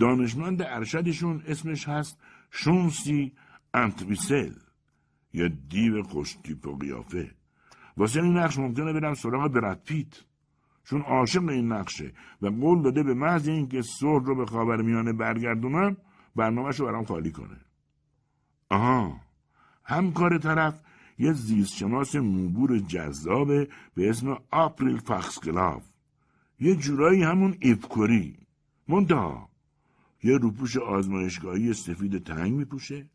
دانشمند 0.00 0.62
ارشدشون 0.62 1.42
اسمش 1.46 1.88
هست 1.88 2.18
شونسی 2.50 3.32
انتویسل 3.74 4.52
یا 5.32 5.48
دیو 5.48 6.02
خوشتیپ 6.02 6.66
و 6.66 6.76
قیافه. 6.76 7.30
واسه 7.96 8.22
این 8.22 8.36
نقش 8.36 8.58
ممکنه 8.58 8.92
برم 8.92 9.14
سراغ 9.14 9.52
برد 9.52 9.84
پیت. 9.84 10.24
چون 10.84 11.00
عاشق 11.02 11.48
این 11.48 11.72
نقشه 11.72 12.12
و 12.42 12.46
قول 12.46 12.82
داده 12.82 13.02
به 13.02 13.14
محض 13.14 13.48
اینکه 13.48 13.82
سر 13.82 14.18
رو 14.18 14.34
به 14.34 14.46
خاور 14.46 14.82
میانه 14.82 15.12
برگردونم 15.12 15.96
برنامهش 16.36 16.80
رو 16.80 16.86
برام 16.86 17.04
خالی 17.04 17.30
کنه. 17.30 17.56
آها 18.70 19.20
همکار 19.84 20.38
طرف 20.38 20.82
یه 21.20 21.32
زیستشناس 21.32 22.16
موبور 22.16 22.78
جذابه 22.78 23.68
به 23.94 24.10
اسم 24.10 24.38
آپریل 24.50 24.96
فخسکلاف 24.96 25.82
یه 26.60 26.74
جورایی 26.74 27.22
همون 27.22 27.56
ایپکوری 27.60 28.36
منتها 28.88 29.48
یه 30.22 30.38
روپوش 30.38 30.76
آزمایشگاهی 30.76 31.72
سفید 31.72 32.24
تنگ 32.24 32.52
میپوشه. 32.52 33.06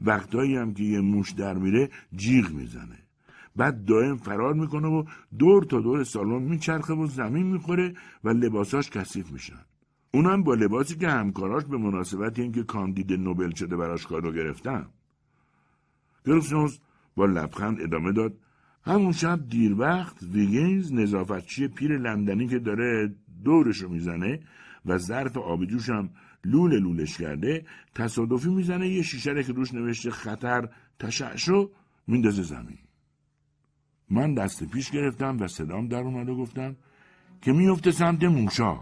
وقتایی 0.00 0.56
هم 0.56 0.74
که 0.74 0.82
یه 0.82 1.00
موش 1.00 1.30
در 1.30 1.54
میره 1.54 1.90
جیغ 2.16 2.50
می‌زنه. 2.50 2.98
بعد 3.56 3.84
دائم 3.84 4.16
فرار 4.16 4.54
می‌کنه 4.54 4.88
و 4.88 5.04
دور 5.38 5.64
تا 5.64 5.80
دور 5.80 6.04
سالن 6.04 6.42
میچرخه 6.42 6.94
و 6.94 7.06
زمین 7.06 7.46
می‌خوره 7.46 7.94
و 8.24 8.28
لباساش 8.28 8.90
کثیف 8.90 9.32
میشن. 9.32 9.64
اونم 10.14 10.42
با 10.42 10.54
لباسی 10.54 10.96
که 10.96 11.08
همکاراش 11.08 11.64
به 11.64 11.76
مناسبت 11.76 12.38
اینکه 12.38 12.62
کاندید 12.62 13.12
نوبل 13.12 13.54
شده 13.54 13.76
براش 13.76 14.06
کارو 14.06 14.32
گرفتن. 14.32 14.86
گروسنوز 16.26 16.80
با 17.16 17.26
لبخند 17.26 17.80
ادامه 17.80 18.12
داد. 18.12 18.32
همون 18.84 19.12
شب 19.12 19.48
دیر 19.48 19.80
وقت 19.80 20.22
ویگینز 20.22 20.92
نظافتچی 20.92 21.68
پیر 21.68 21.98
لندنی 21.98 22.48
که 22.48 22.58
داره 22.58 23.14
دورشو 23.44 23.88
می‌زنه 23.88 24.40
و 24.86 24.98
ظرف 24.98 25.36
آب 25.36 25.64
جوشم 25.64 26.10
لوله 26.44 26.78
لولش 26.78 27.16
کرده 27.16 27.64
تصادفی 27.94 28.48
می‌زنه 28.48 28.88
یه 28.88 29.02
شیشه 29.02 29.42
که 29.42 29.52
روش 29.52 29.74
نوشته 29.74 30.10
خطر 30.10 30.68
تشعشو 30.98 31.70
میندازه 32.06 32.42
زمین. 32.42 32.78
من 34.10 34.34
دست 34.34 34.64
پیش 34.64 34.90
گرفتم 34.90 35.36
و 35.40 35.46
صدام 35.46 35.88
در 35.88 36.00
اومد 36.00 36.28
و 36.28 36.36
گفتم 36.36 36.76
که 37.42 37.52
میفته 37.52 37.90
سمت 37.90 38.24
موشا. 38.24 38.78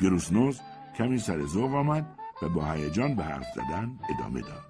گروسنوز 0.00 0.60
کمی 0.98 1.18
سر 1.18 1.46
ذوق 1.46 1.74
آمد 1.74 2.06
و 2.42 2.48
با 2.48 2.72
هیجان 2.72 3.16
به 3.16 3.24
حرف 3.24 3.46
زدن 3.54 3.98
ادامه 4.10 4.40
داد. 4.40 4.63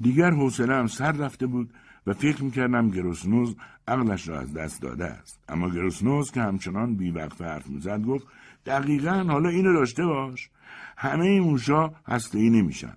دیگر 0.00 0.30
حوصله 0.30 0.74
هم 0.74 0.86
سر 0.86 1.12
رفته 1.12 1.46
بود 1.46 1.70
و 2.06 2.12
فکر 2.12 2.44
می‌کردم 2.44 2.90
گروسنوز 2.90 3.56
عقلش 3.88 4.28
را 4.28 4.40
از 4.40 4.54
دست 4.54 4.82
داده 4.82 5.04
است. 5.04 5.40
اما 5.48 5.70
گروسنوز 5.70 6.30
که 6.30 6.40
همچنان 6.40 6.94
بیوقف 6.94 7.42
حرف 7.42 7.66
می‌زد 7.66 8.02
گفت 8.02 8.26
دقیقا 8.66 9.24
حالا 9.28 9.48
اینو 9.48 9.72
داشته 9.72 10.06
باش. 10.06 10.50
همه 10.96 11.24
این 11.24 11.42
موشا 11.42 11.90
هسته 12.08 12.38
ای 12.38 12.50
نمیشن. 12.50 12.96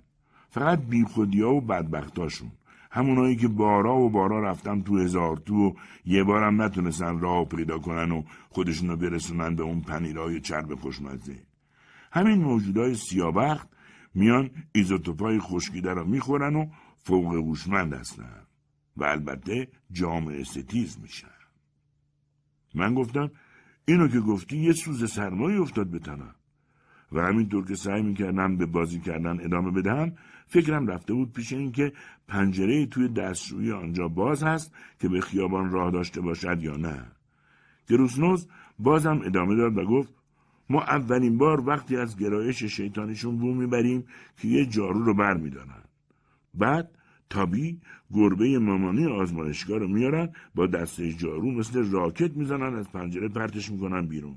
فقط 0.49 0.80
بیخودی 0.80 1.41
ها 1.41 1.54
و 1.54 1.62
بدبختاشون. 1.62 2.52
همونایی 2.91 3.36
که 3.36 3.47
بارا 3.47 3.97
و 3.97 4.10
بارا 4.10 4.39
رفتن 4.39 4.82
تو 4.82 4.97
هزار 4.97 5.38
تو 5.38 5.56
و 5.56 5.74
یه 6.06 6.24
بارم 6.24 6.62
نتونستن 6.62 7.20
راه 7.20 7.45
پیدا 7.45 7.80
کنن 7.80 8.12
و 8.12 8.24
خودشونو 8.49 8.95
برسونن 8.95 9.56
به 9.56 9.64
اون 9.64 9.82
پنیرهای 9.82 10.39
چرب 10.39 10.76
خوشمزه. 10.76 11.36
همین 12.12 12.41
موجودای 12.41 12.95
سیابخت 12.95 13.68
میان 14.16 14.49
ایزوتوپای 14.72 15.39
خشکیده 15.39 15.93
رو 15.93 16.06
می‌خورن 16.06 16.56
و 16.56 16.66
فوق 17.04 17.34
هوشمند 17.34 17.93
هستن 17.93 18.41
و 18.97 19.04
البته 19.04 19.68
جامعه 19.91 20.43
ستیز 20.43 20.99
میشن 21.02 21.28
من 22.76 22.93
گفتم 22.93 23.32
اینو 23.86 24.08
که 24.08 24.20
گفتی 24.20 24.58
یه 24.58 24.74
سوز 24.74 25.12
سرمایی 25.12 25.58
افتاد 25.58 25.88
به 25.88 25.99
تنم. 25.99 26.36
و 27.12 27.22
همینطور 27.22 27.66
که 27.68 27.76
سعی 27.76 28.02
می‌کردم 28.02 28.58
به 28.58 28.66
بازی 28.66 28.99
کردن 28.99 29.45
ادامه 29.45 29.72
بدهم 29.72 30.14
فکرم 30.47 30.88
رفته 30.88 31.14
بود 31.14 31.34
پیش 31.34 31.54
اینکه 31.54 31.93
پنجره 32.28 32.86
توی 32.86 33.08
دستشویی 33.08 33.72
آنجا 33.72 34.08
باز 34.08 34.43
هست 34.43 34.74
که 34.99 35.10
به 35.10 35.22
خیابان 35.22 35.72
راه 35.72 35.91
داشته 35.91 36.22
باشد 36.22 36.64
یا 36.64 36.78
نه. 36.78 37.06
گروسنوز 37.88 38.47
بازم 38.80 39.22
ادامه 39.26 39.56
داد 39.56 39.78
و 39.78 39.86
گفت 39.86 40.14
ما 40.70 40.82
اولین 40.82 41.38
بار 41.38 41.68
وقتی 41.68 41.97
از 41.97 42.18
گرایش 42.18 42.64
شیطانیشون 42.64 43.38
بو 43.38 43.54
می‌بریم 43.54 44.06
که 44.38 44.47
یه 44.47 44.66
جارو 44.66 45.04
رو 45.04 45.14
بر 45.14 45.38
میدارن. 45.38 45.84
بعد 46.54 46.89
تابی 47.30 47.80
گربه 48.14 48.60
مامانی 48.60 49.06
آزمایشگاه 49.06 49.78
رو 49.78 49.88
میارن 49.88 50.30
با 50.56 50.68
دسته 50.68 51.14
جارو 51.14 51.52
مثل 51.52 51.91
راکت 51.91 52.38
می‌زنن 52.38 52.76
از 52.76 52.91
پنجره 52.91 53.28
پرتش 53.28 53.72
می‌کنن 53.72 54.06
بیرون. 54.06 54.36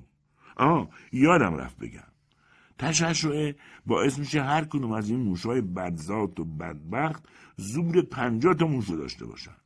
آه 0.56 0.88
یادم 1.12 1.56
رفت 1.56 1.78
بگم. 1.78 2.00
تشعشعه 2.78 3.56
باعث 3.86 4.18
میشه 4.18 4.42
هر 4.42 4.64
کدوم 4.64 4.92
از 4.92 5.10
این 5.10 5.20
موشهای 5.20 5.60
بدذات 5.60 6.40
و 6.40 6.44
بدبخت 6.44 7.24
زور 7.56 8.02
پنجاه 8.02 8.54
تا 8.54 8.66
موشو 8.66 8.96
داشته 8.96 9.26
باشن. 9.26 9.56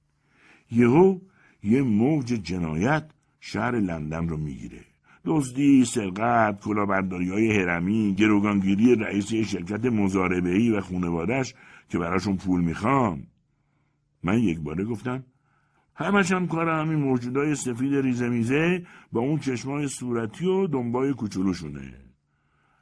یهو 0.71 1.19
یه 1.63 1.83
موج 1.83 2.27
جنایت 2.27 3.11
شهر 3.41 3.81
لندن 3.81 4.29
رو 4.29 4.37
می‌گیره. 4.37 4.81
دزدی، 5.25 5.85
سرقت، 5.85 6.61
کلاهبرداری 6.61 7.31
های 7.31 7.61
هرمی، 7.61 8.15
گروگانگیری 8.15 8.95
رئیس 8.95 9.35
شرکت 9.35 9.85
مزاربهی 9.85 10.71
و 10.71 10.81
خونوادش 10.81 11.55
که 11.89 11.99
براشون 11.99 12.37
پول 12.37 12.61
می‌خوام. 12.61 13.27
من 14.23 14.39
یک 14.39 14.61
باره 14.61 14.85
گفتم 14.85 15.25
همش 15.95 16.33
هم 16.33 16.47
کار 16.47 16.69
همین 16.69 16.99
موجودای 16.99 17.55
سفید 17.55 17.95
ریزمیزه 17.95 18.87
با 19.13 19.21
اون 19.21 19.39
چشمای 19.39 19.89
صورتی 19.89 20.47
و 20.47 20.67
دنبای 20.67 21.13
کوچولوشونه. 21.13 21.95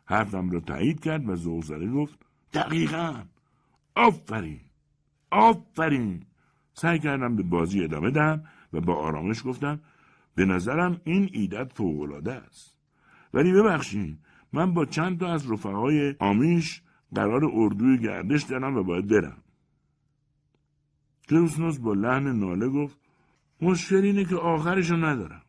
حرفم 0.04 0.50
رو 0.50 0.60
تایید 0.60 1.00
کرد 1.00 1.28
و 1.28 1.36
زوزره 1.36 1.90
گفت 1.90 2.18
دقیقا. 2.52 3.14
آفرین. 3.94 4.60
آفرین. 5.30 6.22
سعی 6.72 6.98
کردم 6.98 7.36
به 7.36 7.42
بازی 7.42 7.84
ادامه 7.84 8.10
دهم 8.10 8.44
و 8.72 8.80
با 8.80 8.94
آرامش 8.94 9.42
گفتم 9.44 9.80
به 10.34 10.44
نظرم 10.44 11.00
این 11.04 11.30
ایدت 11.32 11.72
فوقالعاده 11.72 12.32
است. 12.32 12.76
ولی 13.34 13.52
ببخشین 13.52 14.18
من 14.52 14.74
با 14.74 14.84
چند 14.84 15.20
تا 15.20 15.32
از 15.32 15.50
رفقای 15.50 16.14
آمیش 16.18 16.82
قرار 17.14 17.44
اردوی 17.52 17.98
گردش 17.98 18.42
دارم 18.42 18.76
و 18.76 18.82
باید 18.82 19.06
برم. 19.06 19.42
کروسنوس 21.28 21.78
با 21.78 21.94
لحن 21.94 22.32
ناله 22.32 22.68
گفت 22.68 22.98
مشکل 23.60 23.96
اینه 23.96 24.24
که 24.24 24.36
آخرشو 24.36 24.96
ندارم. 24.96 25.42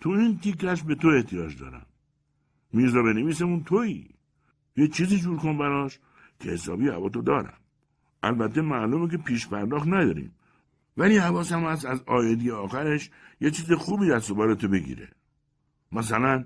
تو 0.00 0.10
این 0.10 0.38
تیکش 0.38 0.82
به 0.82 0.94
تو 0.94 1.08
احتیاج 1.08 1.58
دارم. 1.58 1.86
میرزا 2.72 3.02
بنویسمون 3.02 3.64
تویی. 3.64 4.14
یه 4.76 4.88
چیزی 4.88 5.18
جور 5.18 5.38
کن 5.38 5.58
براش 5.58 5.98
که 6.40 6.50
حسابی 6.50 6.88
هوا 6.88 7.08
تو 7.08 7.22
دارم. 7.22 7.58
البته 8.22 8.60
معلومه 8.60 9.10
که 9.10 9.16
پیش 9.16 9.48
پرداخت 9.48 9.86
نداریم. 9.86 10.34
ولی 10.96 11.16
حواسم 11.16 11.64
هست 11.64 11.86
از 11.86 12.02
آیدی 12.06 12.50
آخرش 12.50 13.10
یه 13.40 13.50
چیز 13.50 13.72
خوبی 13.72 14.10
و 14.10 14.54
تو 14.54 14.68
بگیره. 14.68 15.08
مثلا 15.92 16.44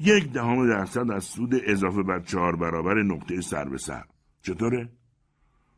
یک 0.00 0.32
دهم 0.32 0.68
درصد 0.68 1.10
از 1.10 1.24
سود 1.24 1.50
اضافه 1.64 2.02
بر 2.02 2.20
چهار 2.20 2.56
برابر 2.56 3.02
نقطه 3.02 3.40
سر 3.40 3.68
به 3.68 3.78
سر. 3.78 4.04
چطوره؟ 4.42 4.88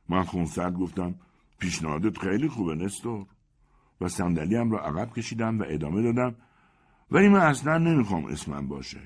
من 0.09 0.23
خونسرد 0.23 0.75
گفتم 0.75 1.15
پیشنهادت 1.59 2.19
خیلی 2.19 2.49
خوبه 2.49 2.75
نستور. 2.75 3.27
و 4.01 4.09
صندلیام 4.09 4.71
را 4.71 4.81
عقب 4.81 5.13
کشیدم 5.13 5.59
و 5.59 5.65
ادامه 5.69 6.03
دادم. 6.03 6.35
ولی 7.11 7.29
من 7.29 7.41
اصلا 7.41 7.79
نمی‌خوام 7.79 8.25
اسمم 8.25 8.69
باشه. 8.69 9.01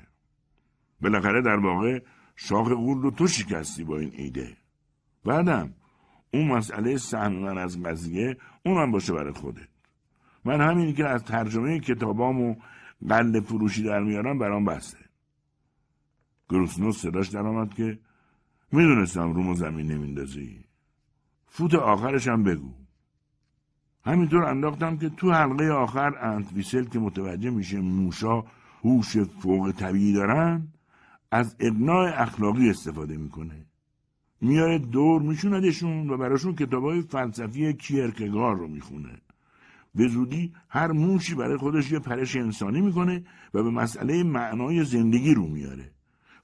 بالاخره 1.01 1.41
در 1.41 1.57
واقع 1.57 1.99
شاخ 2.35 2.69
غول 2.69 3.01
رو 3.01 3.11
تو 3.11 3.27
شکستی 3.27 3.83
با 3.83 3.97
این 3.97 4.11
ایده. 4.13 4.57
بعدم 5.25 5.73
اون 6.33 6.47
مسئله 6.47 6.97
سهم 6.97 7.33
من 7.33 7.57
از 7.57 7.83
قضیه 7.83 8.37
اونم 8.65 8.91
باشه 8.91 9.13
برای 9.13 9.33
خودت. 9.33 9.67
من 10.45 10.61
همین 10.61 10.95
که 10.95 11.05
از 11.05 11.23
ترجمه 11.23 11.79
کتابام 11.79 12.41
و 12.41 12.55
قل 13.09 13.39
فروشی 13.39 13.83
در 13.83 13.99
میارم 13.99 14.39
برام 14.39 14.65
بسته. 14.65 15.04
گروسنوس 16.49 17.01
صداش 17.01 17.29
در 17.29 17.47
آمد 17.47 17.73
که 17.73 17.99
می‌دونستم 18.71 19.33
روم 19.33 19.49
و 19.49 19.55
زمین 19.55 19.91
نمیندازی. 19.91 20.65
فوت 21.47 21.75
آخرش 21.75 22.27
هم 22.27 22.43
بگو. 22.43 22.73
همینطور 24.05 24.43
انداختم 24.43 24.97
که 24.97 25.09
تو 25.09 25.31
حلقه 25.31 25.69
آخر 25.69 26.17
انتویسل 26.21 26.83
که 26.83 26.99
متوجه 26.99 27.49
میشه 27.49 27.79
موشا 27.79 28.43
هوش 28.83 29.17
فوق 29.17 29.71
طبیعی 29.71 30.13
دارن 30.13 30.67
از 31.31 31.55
اقناع 31.59 32.21
اخلاقی 32.21 32.69
استفاده 32.69 33.17
می‌کنه. 33.17 33.65
میاره 34.41 34.79
دور 34.79 35.21
میشوندشون 35.21 36.09
و 36.09 36.17
براشون 36.17 36.55
کتابای 36.55 37.01
فلسفی 37.01 37.73
کیرکگار 37.73 38.57
رو 38.57 38.67
می‌خونه. 38.67 39.21
به 39.95 40.07
زودی 40.07 40.53
هر 40.69 40.91
موشی 40.91 41.35
برای 41.35 41.57
خودش 41.57 41.91
یه 41.91 41.99
پرش 41.99 42.35
انسانی 42.35 42.81
می‌کنه 42.81 43.23
و 43.53 43.63
به 43.63 43.71
مسئله 43.71 44.23
معنای 44.23 44.83
زندگی 44.83 45.33
رو 45.33 45.47
میاره. 45.47 45.94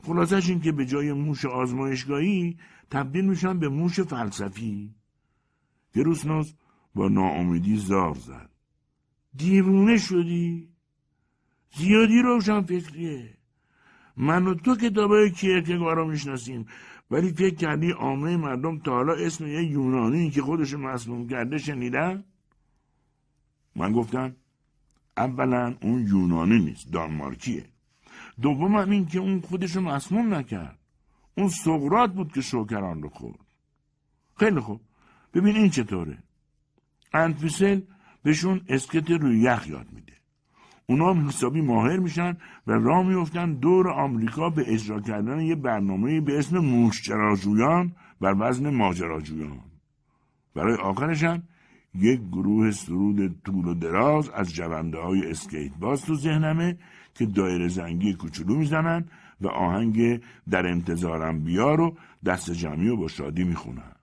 خلاصش 0.04 0.50
این 0.50 0.62
که 0.62 0.72
به 0.72 0.86
جای 0.86 1.14
موش 1.14 1.46
آزمایشگاهی 1.46 2.58
تبدیل 2.92 3.26
میشن 3.26 3.60
به 3.60 3.70
موش 3.70 4.00
فلسفی. 4.00 4.96
گروسنوس 5.96 6.54
با 6.96 7.08
ناامیدی 7.08 7.78
زار 7.78 8.16
زد. 8.16 8.50
دیوونه 9.36 9.98
شدی؟ 9.98 10.70
زیادی 11.78 12.22
روشن 12.22 12.62
فکریه. 12.62 13.38
من 14.18 14.48
و 14.48 14.54
تو 14.54 14.76
کتابای 14.76 15.32
کیرکگار 15.32 15.96
رو 15.96 16.08
می‌شناسیم. 16.08 16.66
ولی 17.12 17.32
فکر 17.34 17.56
کردی 17.56 17.92
عامه 17.92 18.38
مردم 18.38 18.80
تا 18.80 18.92
حالا 18.92 19.14
اسم 19.14 19.48
یه 19.48 19.64
یونانی 19.64 20.30
که 20.30 20.42
خودش 20.42 20.74
مسموم 20.74 21.28
کرده 21.28 21.58
شنیدن؟ 21.58 22.24
من 23.76 23.92
گفتم 23.92 24.36
اولا 25.18 25.76
اون 25.82 26.08
یونانی 26.08 26.60
نیست 26.60 26.92
دانمارکیه. 26.92 27.71
دوم 28.42 28.76
هم 28.76 28.90
این 28.90 29.06
که 29.06 29.20
اون 29.20 29.42
خودش 29.42 29.76
مسموم 29.76 30.34
نکرد. 30.34 30.80
اون 31.38 31.50
سقراط 31.50 32.14
بود 32.14 32.34
که 32.34 32.42
شوکران 32.42 33.02
رو 33.02 33.10
خورد. 33.10 33.40
خیلی 34.36 34.60
خوب. 34.60 34.82
ببین 35.34 35.56
این 35.56 35.70
چطوره. 35.70 36.18
انتفیسل 37.14 37.82
بهشون 38.24 38.62
اسکیت 38.70 39.12
روی 39.12 39.40
یخ 39.40 39.68
یاد 39.68 39.88
میده. 39.92 40.14
اونا 40.86 41.14
هم 41.14 41.28
حسابی 41.28 41.62
ماهر 41.62 41.98
میشن 41.98 42.38
و 42.68 42.72
راه 42.72 43.04
میفتن 43.04 43.54
دور 43.54 43.90
آمریکا 43.90 44.50
به 44.50 44.74
اجرا 44.74 45.00
کردن 45.00 45.40
یه 45.42 45.56
برنامه 45.56 46.22
به 46.22 46.40
اسم 46.40 46.58
موشچراجویان 46.58 47.96
بر 48.22 48.36
وزن 48.40 48.70
ماجراجویان. 48.70 49.60
برای 50.56 50.76
آخرش 50.76 51.24
هم 51.24 51.44
یک 51.96 52.22
گروه 52.22 52.72
سرود 52.72 53.42
طول 53.46 53.68
و 53.68 53.74
دراز 53.74 54.30
از 54.30 54.54
جونده 54.54 54.98
های 54.98 55.32
اسکیت 55.32 55.72
باز 55.80 56.06
تو 56.06 56.16
ذهنمه 56.16 56.78
که 57.16 57.26
دایره 57.26 57.68
زنگی 57.68 58.14
کوچولو 58.14 58.56
می‌زنن 58.56 59.06
و 59.42 59.48
آهنگ 59.48 60.22
در 60.50 60.68
انتظارم 60.68 61.44
بیا 61.44 61.76
رو 61.76 61.98
دست 62.26 62.52
جمعی 62.52 62.88
و 62.88 62.96
با 62.96 63.08
شادی 63.08 63.44
می‌خونن 63.44 63.96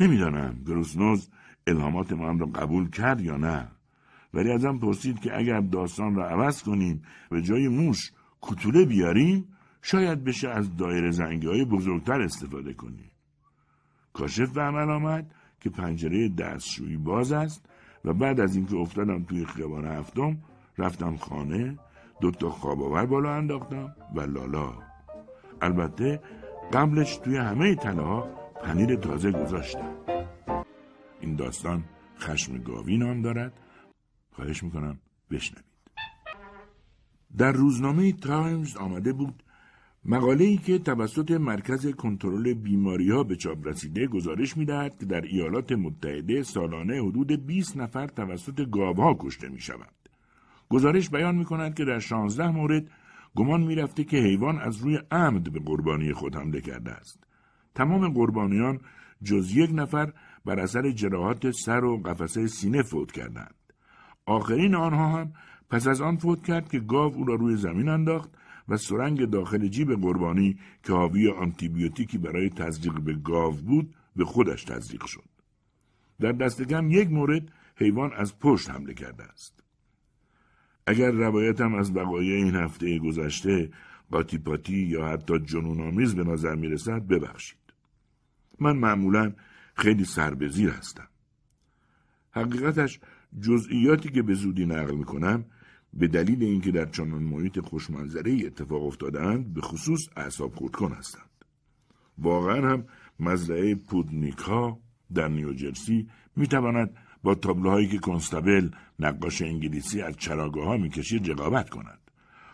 نمی‌دانم 0.00 0.62
گروسنوز 0.66 1.28
الهامات 1.66 2.12
من 2.12 2.38
را 2.38 2.46
قبول 2.46 2.90
کرد 2.90 3.20
یا 3.20 3.36
نه 3.36 3.68
ولی 4.34 4.52
ازم 4.52 4.78
پرسید 4.78 5.20
که 5.20 5.38
اگر 5.38 5.60
داستان 5.60 6.14
را 6.14 6.28
عوض 6.28 6.62
کنیم 6.62 7.02
و 7.30 7.40
جای 7.40 7.68
موش 7.68 8.12
کتوله 8.42 8.84
بیاریم 8.84 9.48
شاید 9.82 10.24
بشه 10.24 10.48
از 10.48 10.76
دایره 10.76 11.10
زنگی 11.10 11.46
های 11.46 11.64
بزرگتر 11.64 12.20
استفاده 12.20 12.74
کنیم. 12.74 13.10
کاشف 14.12 14.52
به 14.52 14.62
عمل 14.62 14.90
آمد 14.90 15.34
که 15.60 15.70
پنجره 15.70 16.28
دستشویی 16.28 16.96
باز 16.96 17.32
است 17.32 17.66
و 18.04 18.12
بعد 18.12 18.40
از 18.40 18.56
اینکه 18.56 18.76
افتادم 18.76 19.24
توی 19.24 19.46
خیابان 19.46 19.84
هفتم 19.84 20.38
رفتم 20.80 21.16
خانه 21.16 21.78
دوتا 22.20 22.50
خواب 22.50 23.06
بالا 23.06 23.34
انداختم 23.34 23.94
و 24.14 24.20
لالا. 24.20 24.72
البته 25.62 26.20
قبلش 26.72 27.16
توی 27.16 27.36
همه 27.36 27.74
تله 27.74 28.02
ها 28.02 28.20
پنیر 28.62 28.96
تازه 28.96 29.30
گذاشتم. 29.30 29.94
این 31.20 31.36
داستان 31.36 31.84
خشم 32.18 32.58
گاوی 32.58 32.96
نام 32.96 33.22
دارد. 33.22 33.52
خواهش 34.32 34.62
می‌کنم 34.62 34.98
بشنوید. 35.30 35.64
در 37.38 37.52
روزنامه 37.52 38.12
تایمز 38.12 38.76
آمده 38.76 39.12
بود 39.12 39.42
مقاله 40.04 40.44
ای 40.44 40.56
که 40.56 40.78
توسط 40.78 41.30
مرکز 41.30 41.86
کنترل 41.86 42.54
بیماری 42.54 43.10
ها 43.10 43.22
به 43.24 43.36
چاپ 43.36 43.66
رسیده 43.68 44.06
گزارش 44.06 44.56
می‌دهد 44.56 44.98
که 44.98 45.06
در 45.06 45.20
ایالات 45.20 45.72
متحده 45.72 46.42
سالانه 46.42 47.02
حدود 47.02 47.46
20 47.46 47.76
نفر 47.76 48.06
توسط 48.06 48.70
گاوها 48.70 49.16
کشته 49.20 49.48
می 49.48 49.60
شود. 49.60 49.99
گزارش 50.70 51.10
بیان 51.10 51.34
می 51.34 51.44
کند 51.44 51.74
که 51.74 51.84
در 51.84 51.98
16 51.98 52.50
مورد 52.50 52.90
گمان 53.34 53.60
می 53.60 53.74
رفته 53.74 54.04
که 54.04 54.16
حیوان 54.16 54.58
از 54.58 54.76
روی 54.76 55.00
عمد 55.10 55.52
به 55.52 55.60
قربانی 55.60 56.12
خود 56.12 56.36
حمله 56.36 56.60
کرده 56.60 56.90
است. 56.90 57.24
تمام 57.74 58.08
قربانیان 58.08 58.80
جز 59.22 59.56
یک 59.56 59.70
نفر 59.74 60.12
بر 60.44 60.60
اثر 60.60 60.90
جراحات 60.90 61.50
سر 61.50 61.84
و 61.84 61.96
قفسه 61.96 62.46
سینه 62.46 62.82
فوت 62.82 63.12
کردند. 63.12 63.54
آخرین 64.26 64.74
آنها 64.74 65.08
هم 65.08 65.32
پس 65.70 65.86
از 65.86 66.00
آن 66.00 66.16
فوت 66.16 66.42
کرد 66.42 66.68
که 66.68 66.80
گاو 66.80 67.14
او 67.14 67.24
را 67.24 67.34
روی 67.34 67.56
زمین 67.56 67.88
انداخت 67.88 68.30
و 68.68 68.76
سرنگ 68.76 69.24
داخل 69.24 69.68
جیب 69.68 70.00
قربانی 70.00 70.58
که 70.82 70.92
حاوی 70.92 71.30
آنتیبیوتیکی 71.30 72.18
برای 72.18 72.50
تزریق 72.50 73.00
به 73.00 73.14
گاو 73.14 73.52
بود 73.52 73.94
به 74.16 74.24
خودش 74.24 74.64
تزریق 74.64 75.04
شد. 75.06 75.28
در 76.20 76.32
دست 76.32 76.62
کم 76.62 76.90
یک 76.90 77.10
مورد 77.10 77.42
حیوان 77.76 78.12
از 78.12 78.38
پشت 78.38 78.70
حمله 78.70 78.94
کرده 78.94 79.24
است. 79.24 79.69
اگر 80.86 81.10
روایتم 81.10 81.74
از 81.74 81.94
بقایای 81.94 82.32
این 82.32 82.54
هفته 82.54 82.98
گذشته 82.98 83.70
قاطی 84.10 84.38
پاتی 84.38 84.78
یا 84.78 85.06
حتی 85.06 85.38
جنونآمیز 85.38 86.14
به 86.14 86.24
نظر 86.24 86.54
می 86.54 86.68
رسد 86.68 87.06
ببخشید. 87.06 87.58
من 88.60 88.76
معمولا 88.76 89.32
خیلی 89.74 90.04
سربزیر 90.04 90.70
هستم. 90.70 91.08
حقیقتش 92.30 93.00
جزئیاتی 93.40 94.08
که 94.08 94.22
به 94.22 94.34
زودی 94.34 94.66
نقل 94.66 94.94
می‌کنم 94.94 95.44
به 95.94 96.08
دلیل 96.08 96.42
اینکه 96.42 96.70
در 96.70 96.84
چنان 96.84 97.22
محیط 97.22 97.60
خوشمنظره 97.60 98.32
اتفاق 98.46 98.82
افتادند 98.82 99.54
به 99.54 99.60
خصوص 99.60 100.08
اعصاب 100.16 100.54
خردکن 100.54 100.92
هستند 100.92 101.30
واقعا 102.18 102.70
هم 102.70 102.84
مزرعه 103.20 103.74
پودنیکا 103.74 104.78
در 105.14 105.28
نیوجرسی 105.28 106.08
می‌تواند 106.36 106.96
با 107.22 107.34
تابلوهایی 107.34 107.88
که 107.88 107.98
کنستابل 107.98 108.68
نقاش 108.98 109.42
انگلیسی 109.42 110.02
از 110.02 110.16
چراگاه 110.16 110.64
ها 110.64 110.76
می‌کشید 110.76 111.30
رقابت 111.30 111.70
کند. 111.70 111.98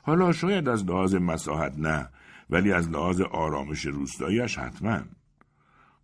حالا 0.02 0.32
شاید 0.32 0.68
از 0.68 0.84
لحاظ 0.84 1.14
مساحت 1.14 1.78
نه 1.78 2.08
ولی 2.50 2.72
از 2.72 2.90
لحاظ 2.90 3.20
آرامش 3.20 3.86
روستاییش 3.86 4.58
حتما. 4.58 5.00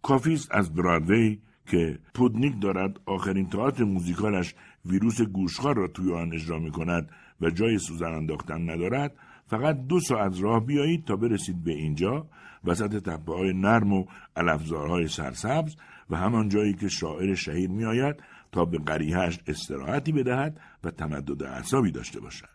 کافیست 0.03 0.55
از 0.55 0.75
برادوی 0.75 1.39
که 1.67 1.99
پودنیک 2.15 2.61
دارد 2.61 3.01
آخرین 3.07 3.49
تئاتر 3.49 3.85
موزیکالش 3.85 4.55
ویروس 4.85 5.21
گوشخار 5.21 5.77
را 5.77 5.89
توی 5.89 6.13
آن 6.13 6.33
اجرا 6.33 6.59
می 6.59 6.71
کند 6.71 7.11
و 7.41 7.51
جای 7.51 7.79
سوزن 7.79 8.13
انداختن 8.13 8.71
ندارد. 8.71 9.15
فقط 9.47 9.87
دو 9.87 10.01
ساعت 10.01 10.41
راه 10.41 10.67
بیایید 10.67 11.05
تا 11.05 11.17
برسید 11.17 11.65
به 11.65 11.73
اینجا 11.73 12.27
وسط 12.65 13.03
تپه 13.03 13.33
های 13.33 13.53
نرم 13.53 13.93
و 13.93 14.05
علفزارهای 14.37 15.09
سرسبز 15.09 15.77
و 16.11 16.17
همان 16.17 16.49
جایی 16.49 16.75
که 16.75 16.89
شاعر 16.89 17.35
شهیر 17.35 17.71
می 17.71 17.85
آید 17.85 18.17
تا 18.53 18.65
به 18.65 18.79
قریهش 18.79 19.41
استراحتی 19.47 20.13
بدهد 20.13 20.61
و 20.85 20.91
تمدد 20.91 21.43
اعصابی 21.43 21.91
داشته 21.91 22.21
باشد. 22.21 22.49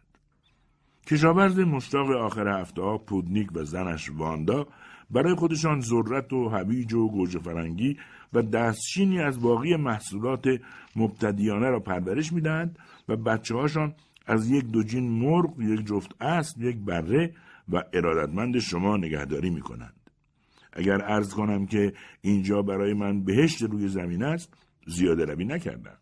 کشاورز 1.08 1.60
مشتاق 1.60 2.12
آخر 2.12 2.62
هفته 2.62 2.82
ها 2.82 2.98
پودنیک 2.98 3.50
و 3.56 3.64
زنش 3.64 4.10
واندا 4.10 4.68
برای 5.12 5.36
خودشان 5.36 5.82
ذرت 5.82 6.34
و 6.34 6.50
هویج 6.50 6.94
و 6.94 7.08
گوجه 7.10 7.40
فرنگی 7.40 7.98
و 8.34 8.42
دستشینی 8.42 9.20
از 9.22 9.42
باقی 9.42 9.76
محصولات 9.76 10.48
مبتدیانه 10.96 11.70
را 11.70 11.80
پرورش 11.80 12.34
می‌دهند 12.34 12.80
و 13.10 13.16
بچه 13.16 13.56
هاشان 13.56 13.96
از 14.26 14.50
یک 14.50 14.66
دوجین 14.66 15.10
مرغ، 15.10 15.60
یک 15.60 15.86
جفت 15.86 16.22
اسب، 16.22 16.62
یک 16.62 16.78
بره 16.78 17.34
و 17.70 17.84
ارادتمند 17.94 18.60
شما 18.60 18.98
نگهداری 18.98 19.50
می 19.50 19.62
کنند. 19.62 19.94
اگر 20.74 21.02
عرض 21.02 21.34
کنم 21.34 21.66
که 21.66 21.94
اینجا 22.22 22.62
برای 22.62 22.94
من 22.94 23.24
بهشت 23.24 23.62
روی 23.62 23.88
زمین 23.88 24.24
است، 24.24 24.54
زیاده 24.88 25.26
روی 25.26 25.46
نکردم. 25.46 25.98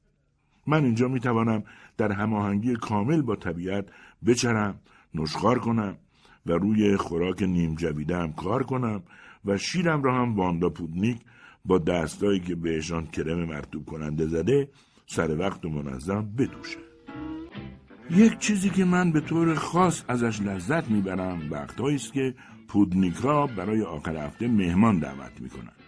من 0.67 0.85
اینجا 0.85 1.07
می 1.07 1.19
توانم 1.19 1.63
در 1.97 2.11
هماهنگی 2.11 2.75
کامل 2.75 3.21
با 3.21 3.35
طبیعت 3.35 3.85
بچرم، 4.25 4.79
نشخار 5.13 5.59
کنم 5.59 5.97
و 6.45 6.51
روی 6.51 6.97
خوراک 6.97 7.43
نیم 7.43 7.75
جویده 7.75 8.15
کار 8.31 8.63
کنم 8.63 9.03
و 9.45 9.57
شیرم 9.57 10.03
را 10.03 10.21
هم 10.21 10.35
واندا 10.35 10.69
پودنیک 10.69 11.17
با 11.65 11.77
دستایی 11.77 12.39
که 12.39 12.55
بهشان 12.55 13.07
کرم 13.07 13.45
مرتوب 13.45 13.85
کننده 13.85 14.27
زده 14.27 14.69
سر 15.07 15.39
وقت 15.39 15.65
و 15.65 15.69
منظم 15.69 16.29
بدوشه. 16.37 16.77
یک 18.11 18.37
چیزی 18.37 18.69
که 18.69 18.85
من 18.85 19.11
به 19.11 19.21
طور 19.21 19.55
خاص 19.55 20.03
ازش 20.07 20.41
لذت 20.41 20.89
می‌برم 20.89 21.51
وقتهایی 21.51 21.95
است 21.95 22.13
که 22.13 22.35
پودنیکا 22.67 23.47
برای 23.47 23.81
آخر 23.81 24.17
هفته 24.17 24.47
مهمان 24.47 24.99
دعوت 24.99 25.41
می‌کنند. 25.41 25.84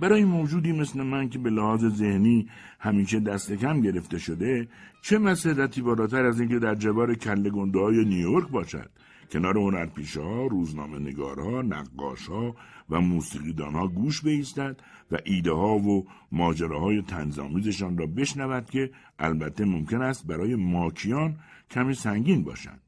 برای 0.00 0.24
موجودی 0.24 0.72
مثل 0.72 1.02
من 1.02 1.28
که 1.28 1.38
به 1.38 1.50
لحاظ 1.50 1.84
ذهنی 1.84 2.48
همیشه 2.80 3.20
دست 3.20 3.52
کم 3.52 3.80
گرفته 3.80 4.18
شده 4.18 4.68
چه 5.02 5.18
مسئلتی 5.18 5.82
بالاتر 5.82 6.24
از 6.24 6.40
اینکه 6.40 6.58
در 6.58 6.74
جبار 6.74 7.14
کله 7.14 7.50
گنده 7.50 7.78
های 7.78 8.04
نیویورک 8.04 8.48
باشد 8.48 8.90
کنار 9.32 9.58
هنرپیشه 9.58 10.20
روزنامه 10.50 10.98
نگارها، 10.98 11.62
نقاشها 11.62 12.56
و 12.90 13.00
موسیقیدانها 13.00 13.88
گوش 13.88 14.22
بیستد 14.22 14.76
و 15.12 15.18
ایده 15.24 15.52
ها 15.52 15.78
و 15.78 16.06
ماجراهای 16.32 17.02
تنظامیزشان 17.02 17.98
را 17.98 18.06
بشنود 18.06 18.70
که 18.70 18.90
البته 19.18 19.64
ممکن 19.64 20.02
است 20.02 20.26
برای 20.26 20.54
ماکیان 20.54 21.36
کمی 21.70 21.94
سنگین 21.94 22.44
باشند. 22.44 22.80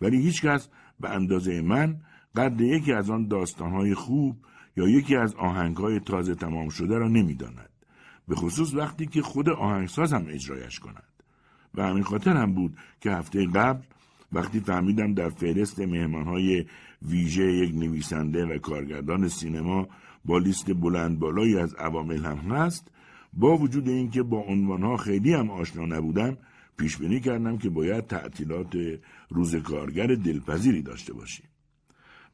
ولی 0.00 0.22
هیچکس 0.22 0.68
به 1.00 1.10
اندازه 1.10 1.60
من 1.60 1.96
قدر 2.36 2.60
یکی 2.60 2.92
از 2.92 3.10
آن 3.10 3.28
داستانهای 3.28 3.94
خوب 3.94 4.36
یا 4.78 4.88
یکی 4.88 5.16
از 5.16 5.34
آهنگهای 5.34 6.00
تازه 6.00 6.34
تمام 6.34 6.68
شده 6.68 6.98
را 6.98 7.08
نمی‌داند. 7.08 7.70
به 8.28 8.34
خصوص 8.34 8.74
وقتی 8.74 9.06
که 9.06 9.22
خود 9.22 9.48
آهنگساز 9.48 10.12
هم 10.12 10.26
اجرایش 10.28 10.78
کند. 10.78 11.02
و 11.74 11.82
همین 11.82 12.02
خاطر 12.02 12.36
هم 12.36 12.54
بود 12.54 12.76
که 13.00 13.10
هفته 13.10 13.46
قبل 13.46 13.82
وقتی 14.32 14.60
فهمیدم 14.60 15.14
در 15.14 15.28
فهرست 15.28 15.80
مهمانهای 15.80 16.64
ویژه 17.02 17.52
یک 17.52 17.74
نویسنده 17.74 18.46
و 18.46 18.58
کارگردان 18.58 19.28
سینما 19.28 19.88
با 20.24 20.38
لیست 20.38 20.72
بلند 20.74 21.18
بالایی 21.18 21.58
از 21.58 21.74
عوامل 21.74 22.24
هم 22.24 22.36
هست 22.36 22.90
با 23.32 23.56
وجود 23.56 23.88
اینکه 23.88 24.22
با 24.22 24.38
عنوانها 24.38 24.96
خیلی 24.96 25.34
هم 25.34 25.50
آشنا 25.50 25.86
نبودم 25.86 26.36
پیش 26.76 26.96
بینی 26.96 27.20
کردم 27.20 27.58
که 27.58 27.70
باید 27.70 28.06
تعطیلات 28.06 28.76
روز 29.30 29.56
کارگر 29.56 30.06
دلپذیری 30.06 30.82
داشته 30.82 31.12
باشیم 31.12 31.46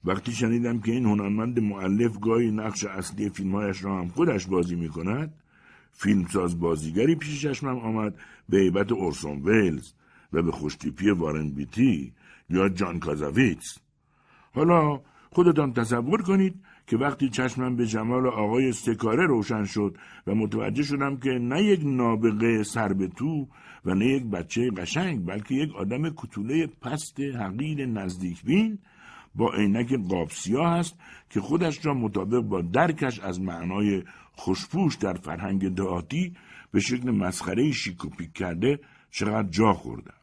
وقتی 0.04 0.32
شنیدم 0.32 0.80
که 0.80 0.92
این 0.92 1.04
هنرمند 1.04 1.60
معلف 1.60 2.20
گاهی 2.20 2.50
نقش 2.50 2.84
اصلی 2.84 3.30
فیلمهایش 3.30 3.84
را 3.84 3.98
هم 3.98 4.08
خودش 4.08 4.46
بازی 4.46 4.74
می 4.74 4.88
کند 4.88 5.34
فیلمساز 5.92 6.60
بازیگری 6.60 7.14
پیش 7.14 7.42
چشمم 7.42 7.78
آمد 7.78 8.14
به 8.48 8.58
عیبت 8.58 8.92
اورسون 8.92 9.42
ویلز 9.42 9.92
و 10.32 10.42
به 10.42 10.52
خوشتیپی 10.52 11.10
وارن 11.10 11.50
بیتی 11.50 12.12
یا 12.50 12.68
جان 12.68 12.98
کازاویتس. 12.98 13.78
حالا 14.54 15.00
خودتان 15.30 15.72
تصور 15.72 16.22
کنید 16.22 16.54
که 16.86 16.96
وقتی 16.96 17.28
چشمم 17.28 17.76
به 17.76 17.86
جمال 17.86 18.26
آقای 18.26 18.68
استکاره 18.68 19.26
روشن 19.26 19.64
شد 19.64 19.96
و 20.26 20.34
متوجه 20.34 20.82
شدم 20.82 21.16
که 21.16 21.30
نه 21.30 21.62
یک 21.62 21.80
نابغه 21.84 22.62
سر 22.62 22.92
به 22.92 23.08
تو 23.08 23.48
و 23.84 23.94
نه 23.94 24.06
یک 24.06 24.24
بچه 24.24 24.70
قشنگ 24.70 25.26
بلکه 25.26 25.54
یک 25.54 25.74
آدم 25.76 26.10
کتوله 26.10 26.66
پست 26.66 27.20
حقیر 27.20 27.86
نزدیک 27.86 28.44
بین 28.44 28.78
با 29.34 29.52
عینک 29.54 29.94
قاب 29.94 30.30
سیاه 30.30 30.72
است 30.72 30.98
که 31.30 31.40
خودش 31.40 31.86
را 31.86 31.94
مطابق 31.94 32.40
با 32.40 32.60
درکش 32.60 33.20
از 33.20 33.40
معنای 33.40 34.02
خوشپوش 34.32 34.94
در 34.94 35.14
فرهنگ 35.14 35.74
دهاتی 35.74 36.36
به 36.72 36.80
شکل 36.80 37.10
مسخره 37.10 37.72
شیک 37.72 37.96
کرده 38.34 38.80
چقدر 39.10 39.48
جا 39.48 39.72
خوردم 39.72 40.14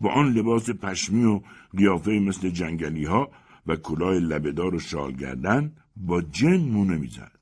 با 0.00 0.12
آن 0.12 0.32
لباس 0.32 0.70
پشمی 0.70 1.24
و 1.24 1.40
قیافه 1.76 2.10
مثل 2.10 2.50
جنگلی 2.50 3.04
ها 3.04 3.30
و 3.66 3.76
کلاه 3.76 4.14
لبهدار 4.14 4.74
و 4.74 4.78
شال 4.78 5.12
گردن 5.12 5.72
با 5.96 6.22
جن 6.22 6.60
مونه 6.60 6.96
می‌زد. 6.96 7.32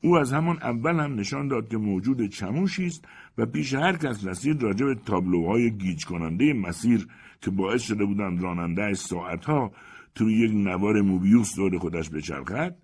او 0.00 0.16
از 0.16 0.32
همان 0.32 0.56
اول 0.56 1.00
هم 1.00 1.14
نشان 1.14 1.48
داد 1.48 1.68
که 1.68 1.76
موجود 1.76 2.26
چموشی 2.26 2.86
است 2.86 3.04
و 3.38 3.46
پیش 3.46 3.74
هر 3.74 3.96
کس 3.96 4.26
رسید 4.26 4.62
راجع 4.62 4.86
به 4.86 4.94
تابلوهای 4.94 5.70
گیج 5.70 6.04
کننده 6.06 6.52
مسیر 6.52 7.08
که 7.40 7.50
باعث 7.50 7.82
شده 7.82 8.04
بودند 8.04 8.42
راننده 8.42 8.94
ساعتها 8.94 9.72
توی 10.16 10.32
یک 10.32 10.52
نوار 10.54 11.00
موبیوس 11.00 11.56
دور 11.56 11.78
خودش 11.78 12.10
بچرخد 12.10 12.76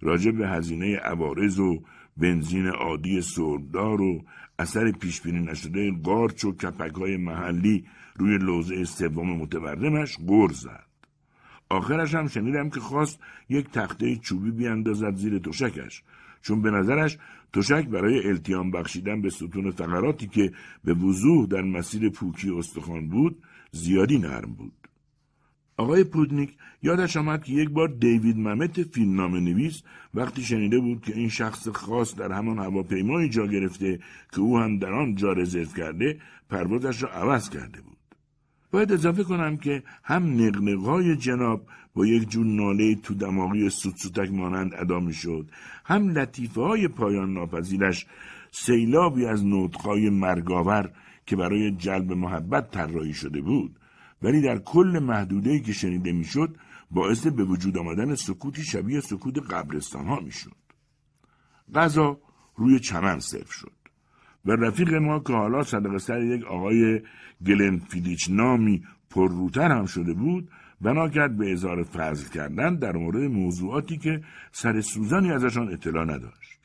راجع 0.00 0.30
به 0.30 0.48
هزینه 0.48 0.96
عوارض 0.96 1.58
و 1.58 1.82
بنزین 2.16 2.66
عادی 2.66 3.22
سردار 3.22 4.00
و 4.00 4.24
اثر 4.58 4.92
پیشبینی 4.92 5.40
نشده 5.40 5.92
قارچ 6.02 6.44
و 6.44 6.52
کپک 6.52 6.94
های 6.94 7.16
محلی 7.16 7.84
روی 8.16 8.38
لوزه 8.38 8.84
سوم 8.84 9.36
متورمش 9.36 10.18
غر 10.28 10.52
زد. 10.52 10.86
آخرش 11.70 12.14
هم 12.14 12.28
شنیدم 12.28 12.70
که 12.70 12.80
خواست 12.80 13.20
یک 13.48 13.70
تخته 13.70 14.16
چوبی 14.16 14.50
بیاندازد 14.50 15.14
زیر 15.14 15.38
تشکش 15.38 16.02
چون 16.42 16.62
به 16.62 16.70
نظرش 16.70 17.18
تشک 17.52 17.86
برای 17.86 18.28
التیام 18.28 18.70
بخشیدن 18.70 19.22
به 19.22 19.30
ستون 19.30 19.70
فقراتی 19.70 20.26
که 20.26 20.52
به 20.84 20.94
وضوح 20.94 21.46
در 21.46 21.62
مسیر 21.62 22.10
پوکی 22.10 22.50
استخوان 22.50 23.08
بود 23.08 23.42
زیادی 23.70 24.18
نرم 24.18 24.52
بود. 24.52 24.79
آقای 25.80 26.04
پودنیک 26.04 26.50
یادش 26.82 27.16
آمد 27.16 27.44
که 27.44 27.52
یک 27.52 27.68
بار 27.68 27.88
دیوید 27.88 28.38
ممت 28.38 28.82
فیلمنامه 28.82 29.40
نویس 29.40 29.82
وقتی 30.14 30.42
شنیده 30.42 30.80
بود 30.80 31.02
که 31.02 31.16
این 31.16 31.28
شخص 31.28 31.68
خاص 31.68 32.14
در 32.14 32.32
همان 32.32 32.58
هواپیمایی 32.58 33.28
جا 33.28 33.46
گرفته 33.46 33.98
که 34.32 34.40
او 34.40 34.58
هم 34.58 34.78
در 34.78 34.92
آن 34.92 35.14
جا 35.14 35.32
رزرو 35.32 35.64
کرده 35.64 36.20
پروازش 36.50 37.02
را 37.02 37.08
عوض 37.08 37.50
کرده 37.50 37.80
بود. 37.80 37.96
باید 38.70 38.92
اضافه 38.92 39.24
کنم 39.24 39.56
که 39.56 39.82
هم 40.04 40.42
نقنقهای 40.42 41.16
جناب 41.16 41.66
با 41.94 42.06
یک 42.06 42.28
جور 42.30 42.46
ناله 42.46 42.94
تو 42.94 43.14
دماغی 43.14 43.70
سوتسوتک 43.70 44.30
مانند 44.32 44.74
ادا 44.74 45.00
می 45.00 45.14
شد 45.14 45.50
هم 45.84 46.08
لطیفه 46.08 46.60
های 46.60 46.88
پایان 46.88 47.32
ناپذیرش 47.32 48.06
سیلابی 48.50 49.26
از 49.26 49.44
نوتخای 49.46 50.10
مرگاور 50.10 50.90
که 51.26 51.36
برای 51.36 51.70
جلب 51.70 52.12
محبت 52.12 52.70
طراحی 52.70 53.14
شده 53.14 53.40
بود 53.40 53.79
ولی 54.22 54.40
در 54.40 54.58
کل 54.58 55.00
محدوده 55.02 55.60
که 55.60 55.72
شنیده 55.72 56.12
می‌شد 56.12 56.56
باعث 56.90 57.26
به 57.26 57.44
وجود 57.44 57.78
آمدن 57.78 58.14
سکوتی 58.14 58.62
شبیه 58.62 59.00
سکوت 59.00 59.38
قبرستان 59.52 60.06
ها 60.06 60.20
می‌شد. 60.20 60.56
غذا 61.74 62.20
روی 62.56 62.80
چمن 62.80 63.18
سرو 63.18 63.46
شد 63.50 63.72
و 64.44 64.52
رفیق 64.52 64.94
ما 64.94 65.18
که 65.18 65.32
حالا 65.32 65.62
صدق 65.62 65.96
سر 65.96 66.22
یک 66.22 66.44
آقای 66.44 67.02
گلن 67.46 67.78
فیلیچ 67.78 68.30
نامی 68.30 68.84
پرروتر 69.10 69.70
هم 69.70 69.86
شده 69.86 70.14
بود 70.14 70.50
بنا 70.80 71.08
کرد 71.08 71.36
به 71.36 71.52
اظهار 71.52 71.82
فضل 71.82 72.28
کردن 72.28 72.74
در 72.74 72.96
مورد 72.96 73.30
موضوعاتی 73.30 73.98
که 73.98 74.22
سر 74.52 74.80
سوزنی 74.80 75.32
ازشان 75.32 75.72
اطلاع 75.72 76.04
نداشت. 76.04 76.59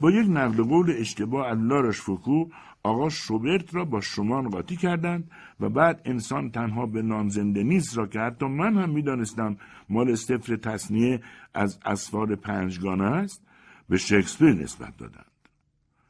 با 0.00 0.10
یک 0.10 0.26
نقل 0.28 0.62
قول 0.62 0.94
اشتباه 0.98 1.46
از 1.46 1.58
لارش 1.58 2.00
فکو 2.00 2.48
آقا 2.82 3.08
شوبرت 3.08 3.74
را 3.74 3.84
با 3.84 4.00
شمان 4.00 4.48
قاطی 4.48 4.76
کردند 4.76 5.30
و 5.60 5.68
بعد 5.68 6.00
انسان 6.04 6.50
تنها 6.50 6.86
به 6.86 7.02
نان 7.02 7.28
زنده 7.28 7.62
نیست 7.62 7.98
را 7.98 8.06
که 8.06 8.20
حتی 8.20 8.46
من 8.46 8.78
هم 8.78 8.90
می‌دانستم 8.90 9.56
مال 9.88 10.14
سفر 10.14 10.56
تصنیه 10.56 11.20
از 11.54 11.78
اسفار 11.84 12.36
پنجگانه 12.36 13.04
است 13.04 13.42
به 13.88 13.96
شکسپیر 13.96 14.52
نسبت 14.52 14.96
دادند. 14.96 15.30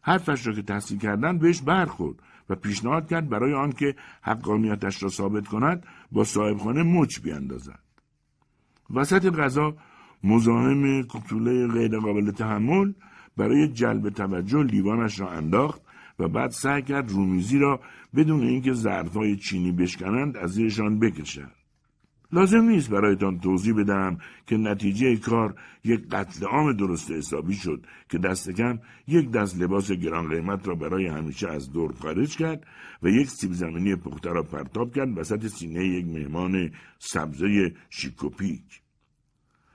حرفش 0.03 0.47
را 0.47 0.53
که 0.53 0.63
تحصیل 0.63 0.99
کردند 0.99 1.41
بهش 1.41 1.61
برخورد 1.61 2.19
و 2.51 2.55
پیشنهاد 2.55 3.09
کرد 3.09 3.29
برای 3.29 3.55
آنکه 3.55 3.95
حقانیتش 4.23 5.03
را 5.03 5.09
ثابت 5.09 5.49
کند 5.49 5.87
با 6.13 6.25
صاحبخانه 6.25 6.83
مچ 6.83 7.21
بیاندازد. 7.21 7.81
وسط 8.91 9.35
غذا 9.35 9.77
مزاحم 10.25 11.03
کتوله 11.03 11.69
غیرقابل 11.69 12.31
تحمل 12.31 12.93
برای 13.41 13.69
جلب 13.69 14.09
توجه 14.09 14.63
لیوانش 14.63 15.21
را 15.21 15.31
انداخت 15.31 15.81
و 16.19 16.29
بعد 16.29 16.51
سعی 16.51 16.83
کرد 16.83 17.11
رومیزی 17.11 17.59
را 17.59 17.81
بدون 18.17 18.41
اینکه 18.41 18.73
ظرفهای 18.73 19.37
چینی 19.37 19.73
بشکنند 19.73 20.37
از 20.37 20.51
زیرشان 20.51 20.99
بکشد 20.99 21.51
لازم 22.33 22.65
نیست 22.65 22.91
برایتان 22.91 23.41
توضیح 23.41 23.75
بدم 23.75 24.19
که 24.47 24.57
نتیجه 24.57 25.17
کار 25.17 25.55
یک 25.85 26.09
قتل 26.09 26.47
عام 26.47 26.73
درست 26.73 27.11
حسابی 27.11 27.55
شد 27.55 27.87
که 28.09 28.19
دست 28.19 28.51
کم 28.51 28.79
یک 29.09 29.31
دست 29.31 29.61
لباس 29.61 29.93
گران 29.93 30.29
قیمت 30.29 30.69
را 30.69 30.75
برای 30.75 31.07
همیشه 31.07 31.49
از 31.49 31.73
دور 31.73 31.93
خارج 31.93 32.37
کرد 32.37 32.67
و 33.03 33.09
یک 33.09 33.31
سیب 33.31 33.53
زمینی 33.53 33.97
پخته 33.97 34.31
را 34.31 34.43
پرتاب 34.43 34.95
کرد 34.95 35.19
وسط 35.19 35.47
سینه 35.47 35.85
یک 35.85 36.07
مهمان 36.07 36.71
سبزه 36.99 37.73
شیکوپیک. 37.91 38.81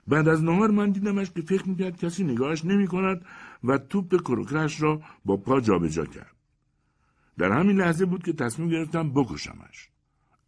بعد 0.08 0.28
از 0.28 0.44
نهار 0.44 0.70
من 0.70 0.90
دیدمش 0.90 1.30
که 1.30 1.42
فکر 1.42 1.68
می‌کرد 1.68 1.98
کسی 1.98 2.24
نگاهش 2.24 2.64
نمی 2.64 2.86
کند 2.86 3.24
و 3.64 3.78
توپ 3.78 4.22
کروکرش 4.22 4.82
را 4.82 5.00
با 5.24 5.36
پا 5.36 5.60
جابجا 5.60 6.04
کرد. 6.04 6.36
در 7.38 7.52
همین 7.52 7.76
لحظه 7.76 8.04
بود 8.04 8.22
که 8.22 8.32
تصمیم 8.32 8.68
گرفتم 8.68 9.10
بکشمش. 9.10 9.88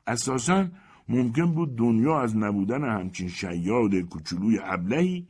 اساساً 0.07 0.69
ممکن 1.09 1.53
بود 1.55 1.77
دنیا 1.77 2.21
از 2.21 2.37
نبودن 2.37 2.85
همچین 2.85 3.29
شیاد 3.29 3.95
کوچولوی 3.95 4.61
ابلهی 4.63 5.27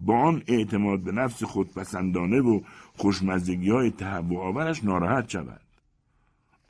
با 0.00 0.18
آن 0.18 0.42
اعتماد 0.46 1.00
به 1.00 1.12
نفس 1.12 1.44
خودپسندانه 1.44 2.40
و 2.40 2.60
خوشمزدگی 2.96 3.70
های 3.70 3.90
تهوع 3.90 4.46
آورش 4.46 4.84
ناراحت 4.84 5.28
شود. 5.28 5.60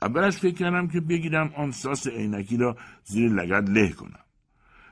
اولش 0.01 0.37
فکر 0.37 0.55
کردم 0.55 0.87
که 0.87 0.99
بگیرم 0.99 1.53
آن 1.57 1.71
ساس 1.71 2.07
عینکی 2.07 2.57
را 2.57 2.77
زیر 3.03 3.31
لگت 3.31 3.69
له 3.69 3.89
کنم. 3.89 4.19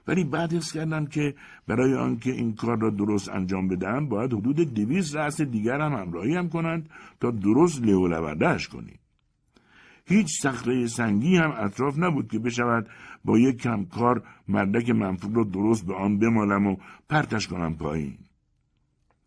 ولی 0.07 0.23
بعد 0.23 0.53
حس 0.53 0.73
کردم 0.73 1.05
که 1.05 1.35
برای 1.67 1.93
آنکه 1.93 2.31
این 2.31 2.55
کار 2.55 2.79
را 2.79 2.89
درست 2.89 3.29
انجام 3.29 3.67
بدهم 3.67 4.09
باید 4.09 4.33
حدود 4.33 4.73
دویست 4.73 5.15
رأس 5.15 5.41
دیگر 5.41 5.81
هم 5.81 5.93
همراهی 5.93 6.35
هم 6.35 6.49
کنند 6.49 6.89
تا 7.19 7.31
درست 7.31 7.81
له 7.81 7.95
و 7.95 8.57
کنیم. 8.57 8.99
هیچ 10.05 10.41
صخره 10.41 10.87
سنگی 10.87 11.37
هم 11.37 11.51
اطراف 11.51 11.97
نبود 11.97 12.31
که 12.31 12.39
بشود 12.39 12.87
با 13.25 13.39
یک 13.39 13.57
کمکار 13.57 14.23
مردک 14.47 14.89
منفوق 14.89 15.37
را 15.37 15.43
درست 15.43 15.85
به 15.85 15.95
آن 15.95 16.19
بمالم 16.19 16.67
و 16.67 16.77
پرتش 17.09 17.47
کنم 17.47 17.75
پایین 17.75 18.17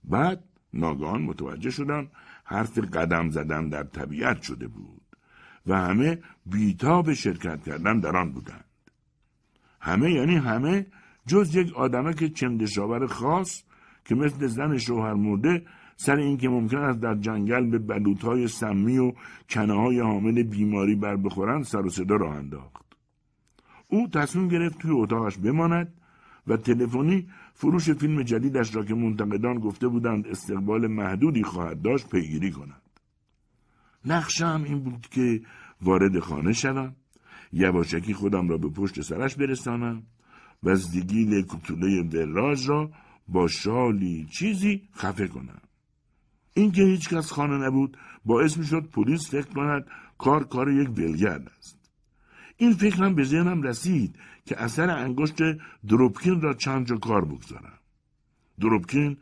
بعد 0.04 0.44
ناگهان 0.74 1.22
متوجه 1.22 1.70
شدم 1.70 2.08
حرف 2.44 2.78
قدم 2.78 3.30
زدن 3.30 3.68
در 3.68 3.82
طبیعت 3.82 4.42
شده 4.42 4.68
بود 4.68 5.02
و 5.66 5.76
همه 5.76 6.18
بیتاب 6.46 7.12
شرکت 7.12 7.64
کردن 7.64 8.00
در 8.00 8.16
آن 8.16 8.32
بودند 8.32 8.69
همه 9.80 10.12
یعنی 10.12 10.36
همه 10.36 10.86
جز 11.26 11.56
یک 11.56 11.76
آدمه 11.76 12.14
که 12.14 12.28
چندشاور 12.28 13.06
خاص 13.06 13.62
که 14.04 14.14
مثل 14.14 14.46
زن 14.46 14.78
شوهر 14.78 15.14
مرده 15.14 15.62
سر 15.96 16.16
اینکه 16.16 16.48
ممکن 16.48 16.78
است 16.78 17.00
در 17.00 17.14
جنگل 17.14 17.70
به 17.70 17.78
بلوطهای 17.78 18.48
سمی 18.48 18.98
و 18.98 19.12
کنه 19.50 19.74
های 19.74 20.00
حامل 20.00 20.42
بیماری 20.42 20.94
بر 20.94 21.16
بخورند 21.16 21.64
سر 21.64 21.86
و 21.86 21.90
صدا 21.90 22.16
راه 22.16 22.36
انداخت. 22.36 22.84
او 23.88 24.08
تصمیم 24.08 24.48
گرفت 24.48 24.78
توی 24.78 24.90
اتاقش 24.90 25.36
بماند 25.36 25.94
و 26.46 26.56
تلفنی 26.56 27.28
فروش 27.54 27.90
فیلم 27.90 28.22
جدیدش 28.22 28.76
را 28.76 28.84
که 28.84 28.94
منتقدان 28.94 29.58
گفته 29.58 29.88
بودند 29.88 30.26
استقبال 30.26 30.86
محدودی 30.86 31.42
خواهد 31.42 31.82
داشت 31.82 32.10
پیگیری 32.10 32.50
کند. 32.50 32.82
نقشم 34.04 34.62
این 34.66 34.80
بود 34.80 35.06
که 35.10 35.40
وارد 35.82 36.18
خانه 36.18 36.52
شوم 36.52 36.96
یواشکی 37.52 38.14
خودم 38.14 38.48
را 38.48 38.58
به 38.58 38.68
پشت 38.68 39.00
سرش 39.00 39.34
برسانم 39.34 40.02
و 40.62 40.76
زدیگیل 40.76 41.42
کتوله 41.42 42.02
دراج 42.02 42.68
را 42.68 42.90
با 43.28 43.48
شالی 43.48 44.26
چیزی 44.30 44.82
خفه 44.96 45.28
کنم. 45.28 45.60
اینکه 46.54 46.82
هیچکس 46.82 47.32
خانه 47.32 47.66
نبود 47.66 47.96
باعث 48.24 48.58
می‌شد 48.58 48.90
پلیس 48.92 49.30
فکر 49.30 49.46
کند 49.46 49.86
کار 50.18 50.44
کار 50.44 50.70
یک 50.70 50.88
ولگرد 50.88 51.52
است 51.58 51.78
این 52.56 52.72
فکرم 52.72 53.14
به 53.14 53.24
ذهنم 53.24 53.62
رسید 53.62 54.16
که 54.44 54.62
اثر 54.62 54.90
انگشت 54.90 55.36
دروپکین 55.88 56.40
را 56.40 56.54
چند 56.54 56.86
جا 56.86 56.96
کار 56.96 57.24
بگذارم 57.24 57.78
دروپکین 58.60 59.16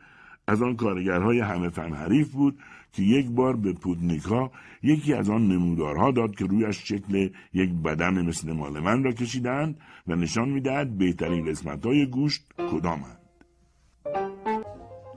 از 0.47 0.61
آن 0.61 0.75
کارگرهای 0.75 1.39
همه 1.39 1.69
فن 1.69 1.93
حریف 1.93 2.31
بود 2.31 2.59
که 2.91 3.03
یک 3.03 3.27
بار 3.29 3.55
به 3.55 3.73
پودنیکا 3.73 4.51
یکی 4.83 5.13
از 5.13 5.29
آن 5.29 5.47
نمودارها 5.47 6.11
داد 6.11 6.35
که 6.35 6.45
رویش 6.45 6.77
شکل 6.87 7.29
یک 7.53 7.69
بدن 7.69 8.25
مثل 8.25 8.51
مال 8.51 8.79
من 8.79 9.03
را 9.03 9.11
کشیدند 9.11 9.79
و 10.07 10.15
نشان 10.15 10.49
می‌دهد 10.49 10.97
بهترین 10.97 11.45
قسمتهای 11.45 12.05
گوشت 12.05 12.53
کدامند 12.71 13.19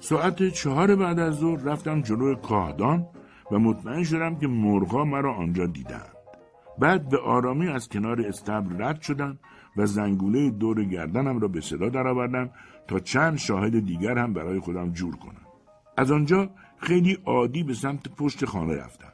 ساعت 0.00 0.48
چهار 0.48 0.96
بعد 0.96 1.18
از 1.18 1.34
ظهر 1.34 1.62
رفتم 1.62 2.02
جلو 2.02 2.34
کاهدان 2.34 3.06
و 3.52 3.58
مطمئن 3.58 4.04
شدم 4.04 4.38
که 4.38 4.46
مرغا 4.46 5.04
مرا 5.04 5.34
آنجا 5.34 5.66
دیدند. 5.66 6.12
بعد 6.78 7.08
به 7.08 7.18
آرامی 7.18 7.68
از 7.68 7.88
کنار 7.88 8.26
استبل 8.26 8.82
رد 8.82 9.00
شدم 9.00 9.38
و 9.76 9.86
زنگوله 9.86 10.50
دور 10.50 10.84
گردنم 10.84 11.38
را 11.38 11.48
به 11.48 11.60
صدا 11.60 11.88
درآوردم 11.88 12.50
تا 12.88 12.98
چند 12.98 13.36
شاهد 13.36 13.86
دیگر 13.86 14.18
هم 14.18 14.32
برای 14.32 14.60
خودم 14.60 14.92
جور 14.92 15.16
کنم. 15.16 15.46
از 15.96 16.10
آنجا 16.10 16.50
خیلی 16.82 17.18
عادی 17.24 17.62
به 17.62 17.74
سمت 17.74 18.08
پشت 18.08 18.44
خانه 18.44 18.74
رفتم. 18.74 19.12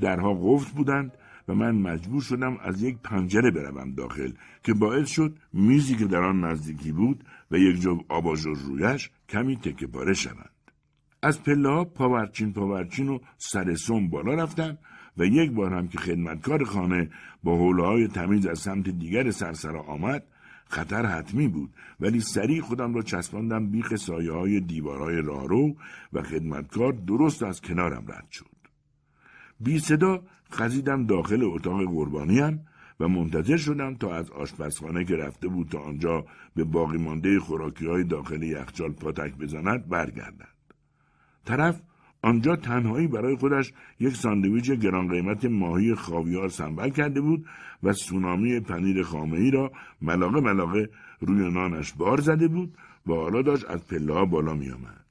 درها 0.00 0.34
قفل 0.34 0.72
بودند 0.76 1.12
و 1.48 1.54
من 1.54 1.74
مجبور 1.74 2.22
شدم 2.22 2.56
از 2.56 2.82
یک 2.82 2.96
پنجره 3.04 3.50
بروم 3.50 3.94
داخل 3.94 4.32
که 4.64 4.74
باعث 4.74 5.08
شد 5.08 5.36
میزی 5.52 5.94
که 5.94 6.04
در 6.04 6.22
آن 6.22 6.44
نزدیکی 6.44 6.92
بود 6.92 7.24
و 7.50 7.58
یک 7.58 7.80
جوب 7.80 8.04
آباژور 8.08 8.56
رویش 8.56 9.10
کمی 9.28 9.56
تکه 9.56 9.86
پاره 9.86 10.14
شوند. 10.14 10.50
از 11.22 11.42
پله 11.42 11.68
ها 11.68 11.84
پاورچین 11.84 12.52
پاورچین 12.52 13.08
و 13.08 13.18
سر 13.38 13.74
سوم 13.74 14.08
بالا 14.08 14.34
رفتم 14.34 14.78
و 15.16 15.24
یک 15.24 15.50
بار 15.50 15.74
هم 15.74 15.88
که 15.88 15.98
خدمتکار 15.98 16.64
خانه 16.64 17.10
با 17.42 17.56
حوله 17.56 17.86
های 17.86 18.08
تمیز 18.08 18.46
از 18.46 18.58
سمت 18.58 18.88
دیگر 18.88 19.30
سرسرا 19.30 19.82
آمد 19.82 20.24
خطر 20.72 21.06
حتمی 21.06 21.48
بود 21.48 21.70
ولی 22.00 22.20
سریع 22.20 22.60
خودم 22.60 22.94
را 22.94 23.02
چسباندم 23.02 23.70
بیخ 23.70 23.96
سایه 23.96 24.32
های 24.32 24.60
دیوارهای 24.60 25.22
راهرو 25.22 25.76
و 26.12 26.22
خدمتکار 26.22 26.92
درست 26.92 27.42
از 27.42 27.60
کنارم 27.60 28.04
رد 28.08 28.30
شد. 28.30 28.46
بی 29.60 29.78
صدا 29.78 30.22
خزیدم 30.52 31.06
داخل 31.06 31.44
اتاق 31.44 31.84
قربانیم 31.84 32.66
و 33.00 33.08
منتظر 33.08 33.56
شدم 33.56 33.94
تا 33.94 34.14
از 34.14 34.30
آشپزخانه 34.30 35.04
که 35.04 35.16
رفته 35.16 35.48
بود 35.48 35.68
تا 35.68 35.78
آنجا 35.78 36.24
به 36.56 36.64
باقی 36.64 36.98
مانده 36.98 37.40
خوراکی 37.40 37.86
های 37.86 38.04
داخل 38.04 38.42
یخچال 38.42 38.92
پاتک 38.92 39.34
بزند 39.34 39.88
برگردد. 39.88 40.48
طرف 41.44 41.80
آنجا 42.22 42.56
تنهایی 42.56 43.06
برای 43.06 43.36
خودش 43.36 43.72
یک 44.00 44.16
ساندویچ 44.16 44.70
گران 44.70 45.08
قیمت 45.08 45.44
ماهی 45.44 45.94
خاویار 45.94 46.48
سنبل 46.48 46.90
کرده 46.90 47.20
بود 47.20 47.46
و 47.82 47.92
سونامی 47.92 48.60
پنیر 48.60 49.02
خامه 49.02 49.38
ای 49.38 49.50
را 49.50 49.72
ملاقه 50.02 50.40
ملاقه 50.40 50.90
روی 51.20 51.50
نانش 51.50 51.92
بار 51.92 52.20
زده 52.20 52.48
بود 52.48 52.74
و 53.06 53.12
حالا 53.12 53.42
داشت 53.42 53.70
از 53.70 53.86
پله 53.86 54.24
بالا 54.24 54.54
می 54.54 54.70
آمد. 54.70 55.04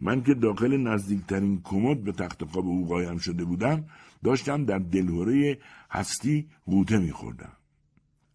من 0.00 0.22
که 0.22 0.34
داخل 0.34 0.76
نزدیکترین 0.76 1.60
کمد 1.64 2.04
به 2.04 2.12
تخت 2.12 2.44
خواب 2.44 2.66
او 2.66 2.86
قایم 2.86 3.18
شده 3.18 3.44
بودم 3.44 3.84
داشتم 4.24 4.64
در 4.64 4.78
دلهوره 4.78 5.58
هستی 5.90 6.46
غوطه 6.66 6.98
میخوردم 6.98 7.52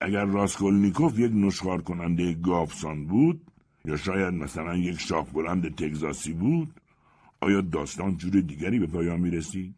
اگر 0.01 0.25
راسکولنیکوف 0.25 1.19
یک 1.19 1.31
نشخار 1.35 1.81
کننده 1.81 2.33
گاوسان 2.33 3.05
بود 3.05 3.41
یا 3.85 3.97
شاید 3.97 4.33
مثلا 4.33 4.75
یک 4.75 4.99
شاخ 4.99 5.33
بلند 5.33 5.75
تگزاسی 5.75 6.33
بود 6.33 6.73
آیا 7.41 7.61
داستان 7.61 8.17
جور 8.17 8.41
دیگری 8.41 8.79
به 8.79 8.87
پایان 8.87 9.19
می 9.19 9.31
رسید؟ 9.31 9.75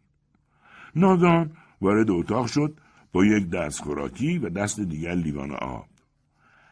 ناگان 0.96 1.52
وارد 1.82 2.12
اتاق 2.12 2.48
شد 2.48 2.78
با 3.12 3.26
یک 3.26 3.50
دست 3.50 3.82
خوراکی 3.82 4.38
و 4.38 4.50
دست 4.50 4.80
دیگر 4.80 5.16
لیوان 5.16 5.52
آب. 5.52 5.88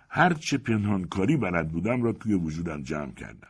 هر 0.09 0.33
چه 0.33 0.57
پنهانکاری 0.57 1.37
بلد 1.37 1.69
بودم 1.69 2.03
را 2.03 2.13
توی 2.13 2.33
وجودم 2.33 2.83
جمع 2.83 3.11
کردم. 3.11 3.47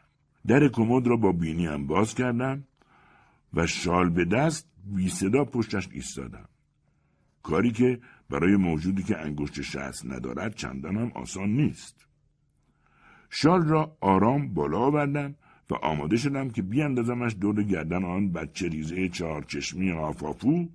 در 0.48 0.68
کمد 0.68 1.08
را 1.08 1.16
با 1.16 1.32
بینیم 1.32 1.88
باز 1.88 2.16
کردم 2.16 2.64
و 3.54 3.68
شال 3.68 4.10
به 4.10 4.26
دست 4.26 4.70
بی 4.86 5.10
صدا 5.10 5.46
پشتش 5.46 5.90
ایستادم. 5.92 6.50
کاری 7.44 7.72
که 7.72 8.00
برای 8.30 8.56
موجودی 8.56 9.04
که 9.04 9.18
انگشت 9.18 9.62
شست 9.62 10.06
ندارد 10.06 10.56
چندان 10.56 11.12
آسان 11.16 11.50
نیست. 11.50 12.06
شال 13.30 13.66
را 13.66 13.98
آرام 14.02 14.54
بالا 14.54 14.80
آوردم 14.80 15.36
و 15.70 15.76
آماده 15.76 16.18
شدم 16.18 16.50
که 16.50 16.62
بیاندازمش 16.62 17.36
دور 17.42 17.64
گردن 17.64 18.04
آن 18.04 18.32
بچه 18.32 18.68
ریزه 18.68 19.10
چهارچشمی 19.10 19.92
آفافو 19.92 20.70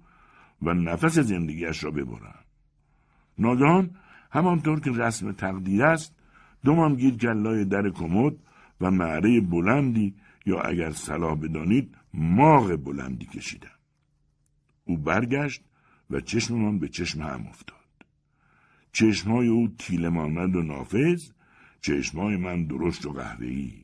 و 0.62 0.75
نفس 0.75 1.19
زندگیش 1.19 1.85
را 1.85 1.91
ببرم. 1.91 2.45
ناگهان 3.39 3.91
همانطور 4.31 4.81
که 4.81 4.91
رسم 4.91 5.33
تقدیر 5.33 5.85
است 5.85 6.15
دومم 6.65 6.97
گیر 6.97 7.16
کلای 7.16 7.65
در 7.65 7.91
کمد 7.91 8.35
و 8.81 8.91
معره 8.91 9.41
بلندی 9.41 10.15
یا 10.47 10.61
اگر 10.61 10.91
صلاح 10.91 11.35
بدانید 11.35 11.97
ماغ 12.15 12.77
بلندی 12.77 13.27
کشیدم. 13.27 13.69
او 14.85 14.97
برگشت 14.97 15.62
و 16.11 16.21
چشممان 16.21 16.79
به 16.79 16.89
چشم 16.89 17.23
هم 17.23 17.47
افتاد. 17.47 17.79
چشمهای 18.93 19.49
او 19.49 19.69
تیله 19.79 20.09
مانند 20.09 20.57
و 20.57 20.62
نافذ، 20.62 21.31
چشمهای 21.81 22.37
من 22.37 22.65
درشت 22.65 23.07
و 23.07 23.12
قهوه‌ای. 23.12 23.84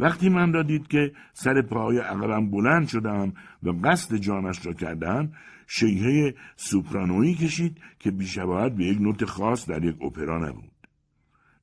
وقتی 0.00 0.28
من 0.28 0.52
را 0.52 0.62
دید 0.62 0.88
که 0.88 1.12
سر 1.32 1.62
پاهای 1.62 1.98
عقبم 1.98 2.50
بلند 2.50 2.88
شدم 2.88 3.32
و 3.62 3.70
قصد 3.84 4.16
جانش 4.16 4.66
را 4.66 4.72
کردم 4.72 5.32
شیهه 5.66 6.34
سوپرانویی 6.56 7.34
کشید 7.34 7.80
که 7.98 8.10
بیشباهت 8.10 8.72
به 8.72 8.84
یک 8.84 9.00
نوت 9.00 9.24
خاص 9.24 9.70
در 9.70 9.84
یک 9.84 10.02
اپرا 10.02 10.48
نبود 10.48 10.70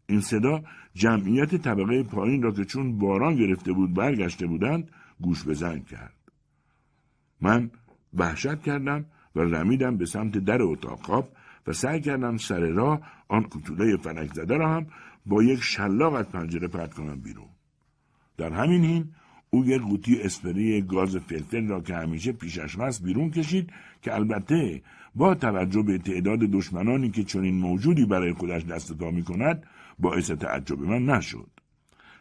این 0.06 0.22
صدا 0.22 0.64
جمعیت 0.94 1.56
طبقه 1.56 2.04
پایین 2.04 2.44
را 2.44 2.52
که 2.52 2.66
چون 2.66 2.98
باران 2.98 3.36
گرفته 3.36 3.74
بود 3.74 3.94
برگشته 3.94 4.48
بودند 4.48 4.92
گوش 5.22 5.48
بزن 5.48 5.80
کرد. 5.80 6.16
من 7.42 7.72
وحشت 8.14 8.62
کردم 8.62 9.06
و 9.36 9.40
رمیدم 9.40 9.98
به 9.98 10.06
سمت 10.06 10.38
در 10.38 10.62
اتاق 10.62 11.00
خواب 11.02 11.30
و 11.68 11.74
سعی 11.74 12.02
کردم 12.02 12.38
سر 12.38 12.60
راه 12.60 13.02
آن 13.28 13.44
کتوله 13.44 13.98
فلک 13.98 14.34
زده 14.34 14.58
را 14.58 14.76
هم 14.76 14.88
با 15.26 15.44
یک 15.44 15.60
شلاق 15.64 16.14
از 16.14 16.30
پنجره 16.30 16.68
پرت 16.68 16.94
کنم 16.94 17.22
بیرون. 17.22 17.51
در 18.38 18.50
همین 18.50 18.86
حین 18.86 19.10
او 19.50 19.66
یک 19.66 19.82
قوطی 19.82 20.22
اسپری 20.22 20.82
گاز 20.82 21.16
فلفل 21.16 21.68
را 21.68 21.82
که 21.82 21.96
همیشه 21.96 22.32
پیشش 22.32 22.80
هست 22.80 23.04
بیرون 23.04 23.32
کشید 23.32 23.70
که 24.02 24.16
البته 24.16 24.82
با 25.16 25.36
توجه 25.36 25.82
به 25.82 25.98
تعداد 25.98 26.40
دشمنانی 26.40 27.10
که 27.10 27.24
چنین 27.24 27.56
موجودی 27.56 28.06
برای 28.06 28.34
خودش 28.34 28.66
دست 28.66 28.98
پا 28.98 29.12
می 29.12 29.24
کند 29.24 29.64
باعث 30.00 30.32
تعجب 30.32 30.82
من 30.82 31.06
نشد. 31.06 31.50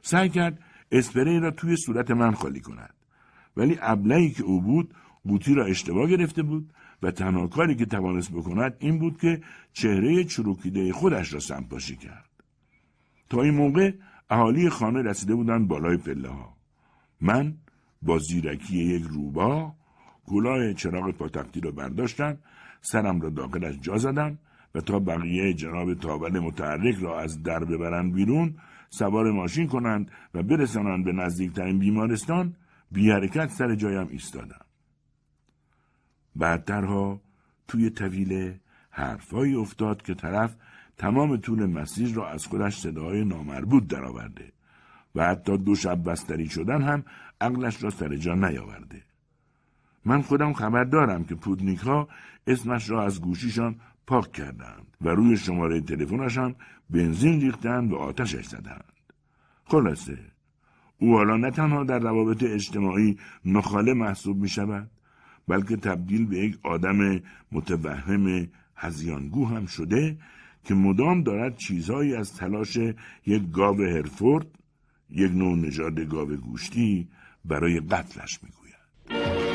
سعی 0.03 0.29
کرد 0.29 0.59
اسپری 0.93 1.41
را 1.41 1.51
توی 1.51 1.77
صورت 1.77 2.11
من 2.11 2.33
خالی 2.33 2.61
کند. 2.61 2.95
ولی 3.57 3.79
ابلهی 3.81 4.31
که 4.31 4.43
او 4.43 4.61
بود 4.61 4.95
قوطی 5.29 5.55
را 5.55 5.65
اشتباه 5.65 6.11
گرفته 6.11 6.43
بود 6.43 6.73
و 7.03 7.11
تنها 7.11 7.47
کاری 7.47 7.75
که 7.75 7.87
توانست 7.87 8.33
بکند 8.33 8.77
این 8.79 8.99
بود 8.99 9.21
که 9.21 9.41
چهره 9.73 10.25
چروکیده 10.25 10.93
خودش 10.93 11.33
را 11.33 11.41
سمپاشی 11.41 11.97
کرد. 11.97 12.31
تا 13.29 13.43
این 13.43 13.55
موقع 13.55 13.93
اهالی 14.31 14.71
خانه 14.71 15.03
رسیده 15.03 15.35
بودند 15.35 15.69
بالای 15.69 15.97
پله 15.97 16.29
ها. 16.29 16.57
من 17.21 17.55
با 18.03 18.19
زیرکی 18.19 18.79
یک 18.79 19.03
روبا 19.03 19.75
گلاه 20.27 20.73
چراغ 20.73 21.11
پاتختی 21.11 21.61
را 21.61 21.71
برداشتم 21.71 22.39
سرم 22.81 23.21
را 23.21 23.31
داخلش 23.31 23.79
جا 23.81 23.99
زدم 23.99 24.39
و 24.75 24.81
تا 24.81 24.99
بقیه 24.99 25.55
جناب 25.55 25.95
تاول 25.95 26.39
متحرک 26.39 26.97
را 27.01 27.21
از 27.21 27.43
در 27.43 27.65
ببرند 27.65 28.15
بیرون 28.15 28.55
سوار 28.91 29.31
ماشین 29.31 29.67
کنند 29.67 30.11
و 30.35 30.43
برسانند 30.43 31.05
به 31.05 31.13
نزدیکترین 31.13 31.79
بیمارستان 31.79 32.55
بی 32.93 33.11
حرکت 33.11 33.51
سر 33.51 33.75
جایم 33.75 34.09
ایستادم. 34.11 34.65
بعدترها 36.37 37.21
توی 37.69 37.91
طویله 37.91 38.61
حرفهایی 38.91 39.55
افتاد 39.55 40.03
که 40.03 40.15
طرف 40.15 40.57
تمام 41.01 41.37
طول 41.37 41.67
مسیر 41.67 42.15
را 42.15 42.29
از 42.29 42.47
خودش 42.47 42.79
صداهای 42.79 43.25
نامربوط 43.25 43.87
درآورده 43.87 44.53
و 45.15 45.27
حتی 45.27 45.59
دو 45.59 45.75
شب 45.75 46.11
بستری 46.11 46.49
شدن 46.49 46.83
هم 46.83 47.05
عقلش 47.41 47.83
را 47.83 47.91
سر 47.91 48.17
جا 48.17 48.35
نیاورده. 48.35 49.03
من 50.05 50.23
خودم 50.23 50.53
خبر 50.53 50.85
دارم 50.85 51.25
که 51.25 51.35
پودنیک 51.35 51.79
ها 51.79 52.09
اسمش 52.47 52.91
را 52.91 53.05
از 53.05 53.21
گوشیشان 53.21 53.77
پاک 54.07 54.33
کردند 54.33 54.97
و 55.01 55.09
روی 55.09 55.37
شماره 55.37 55.81
تلفنشان 55.81 56.55
بنزین 56.91 57.41
ریختند 57.41 57.93
و 57.93 57.97
آتشش 57.97 58.47
زدند. 58.47 58.93
خلاصه 59.65 60.19
او 60.99 61.15
حالا 61.17 61.37
نه 61.37 61.51
تنها 61.51 61.85
در 61.85 61.99
روابط 61.99 62.43
اجتماعی 62.43 63.19
نخاله 63.45 63.95
محسوب 63.95 64.37
می 64.37 64.49
شود 64.49 64.91
بلکه 65.49 65.77
تبدیل 65.77 66.27
به 66.27 66.39
یک 66.39 66.59
آدم 66.63 67.21
متوهم 67.53 68.49
هزیانگو 68.77 69.47
هم 69.47 69.67
شده 69.67 70.17
که 70.65 70.75
مدام 70.75 71.23
دارد 71.23 71.57
چیزهایی 71.57 72.15
از 72.15 72.37
تلاش 72.37 72.77
یک 73.27 73.51
گاو 73.53 73.83
هرفورد 73.83 74.47
یک 75.11 75.31
نوع 75.31 75.57
نژاد 75.57 76.01
گاو 76.01 76.37
گوشتی 76.37 77.09
برای 77.45 77.81
قتلش 77.81 78.39
می‌گوید. 78.43 79.41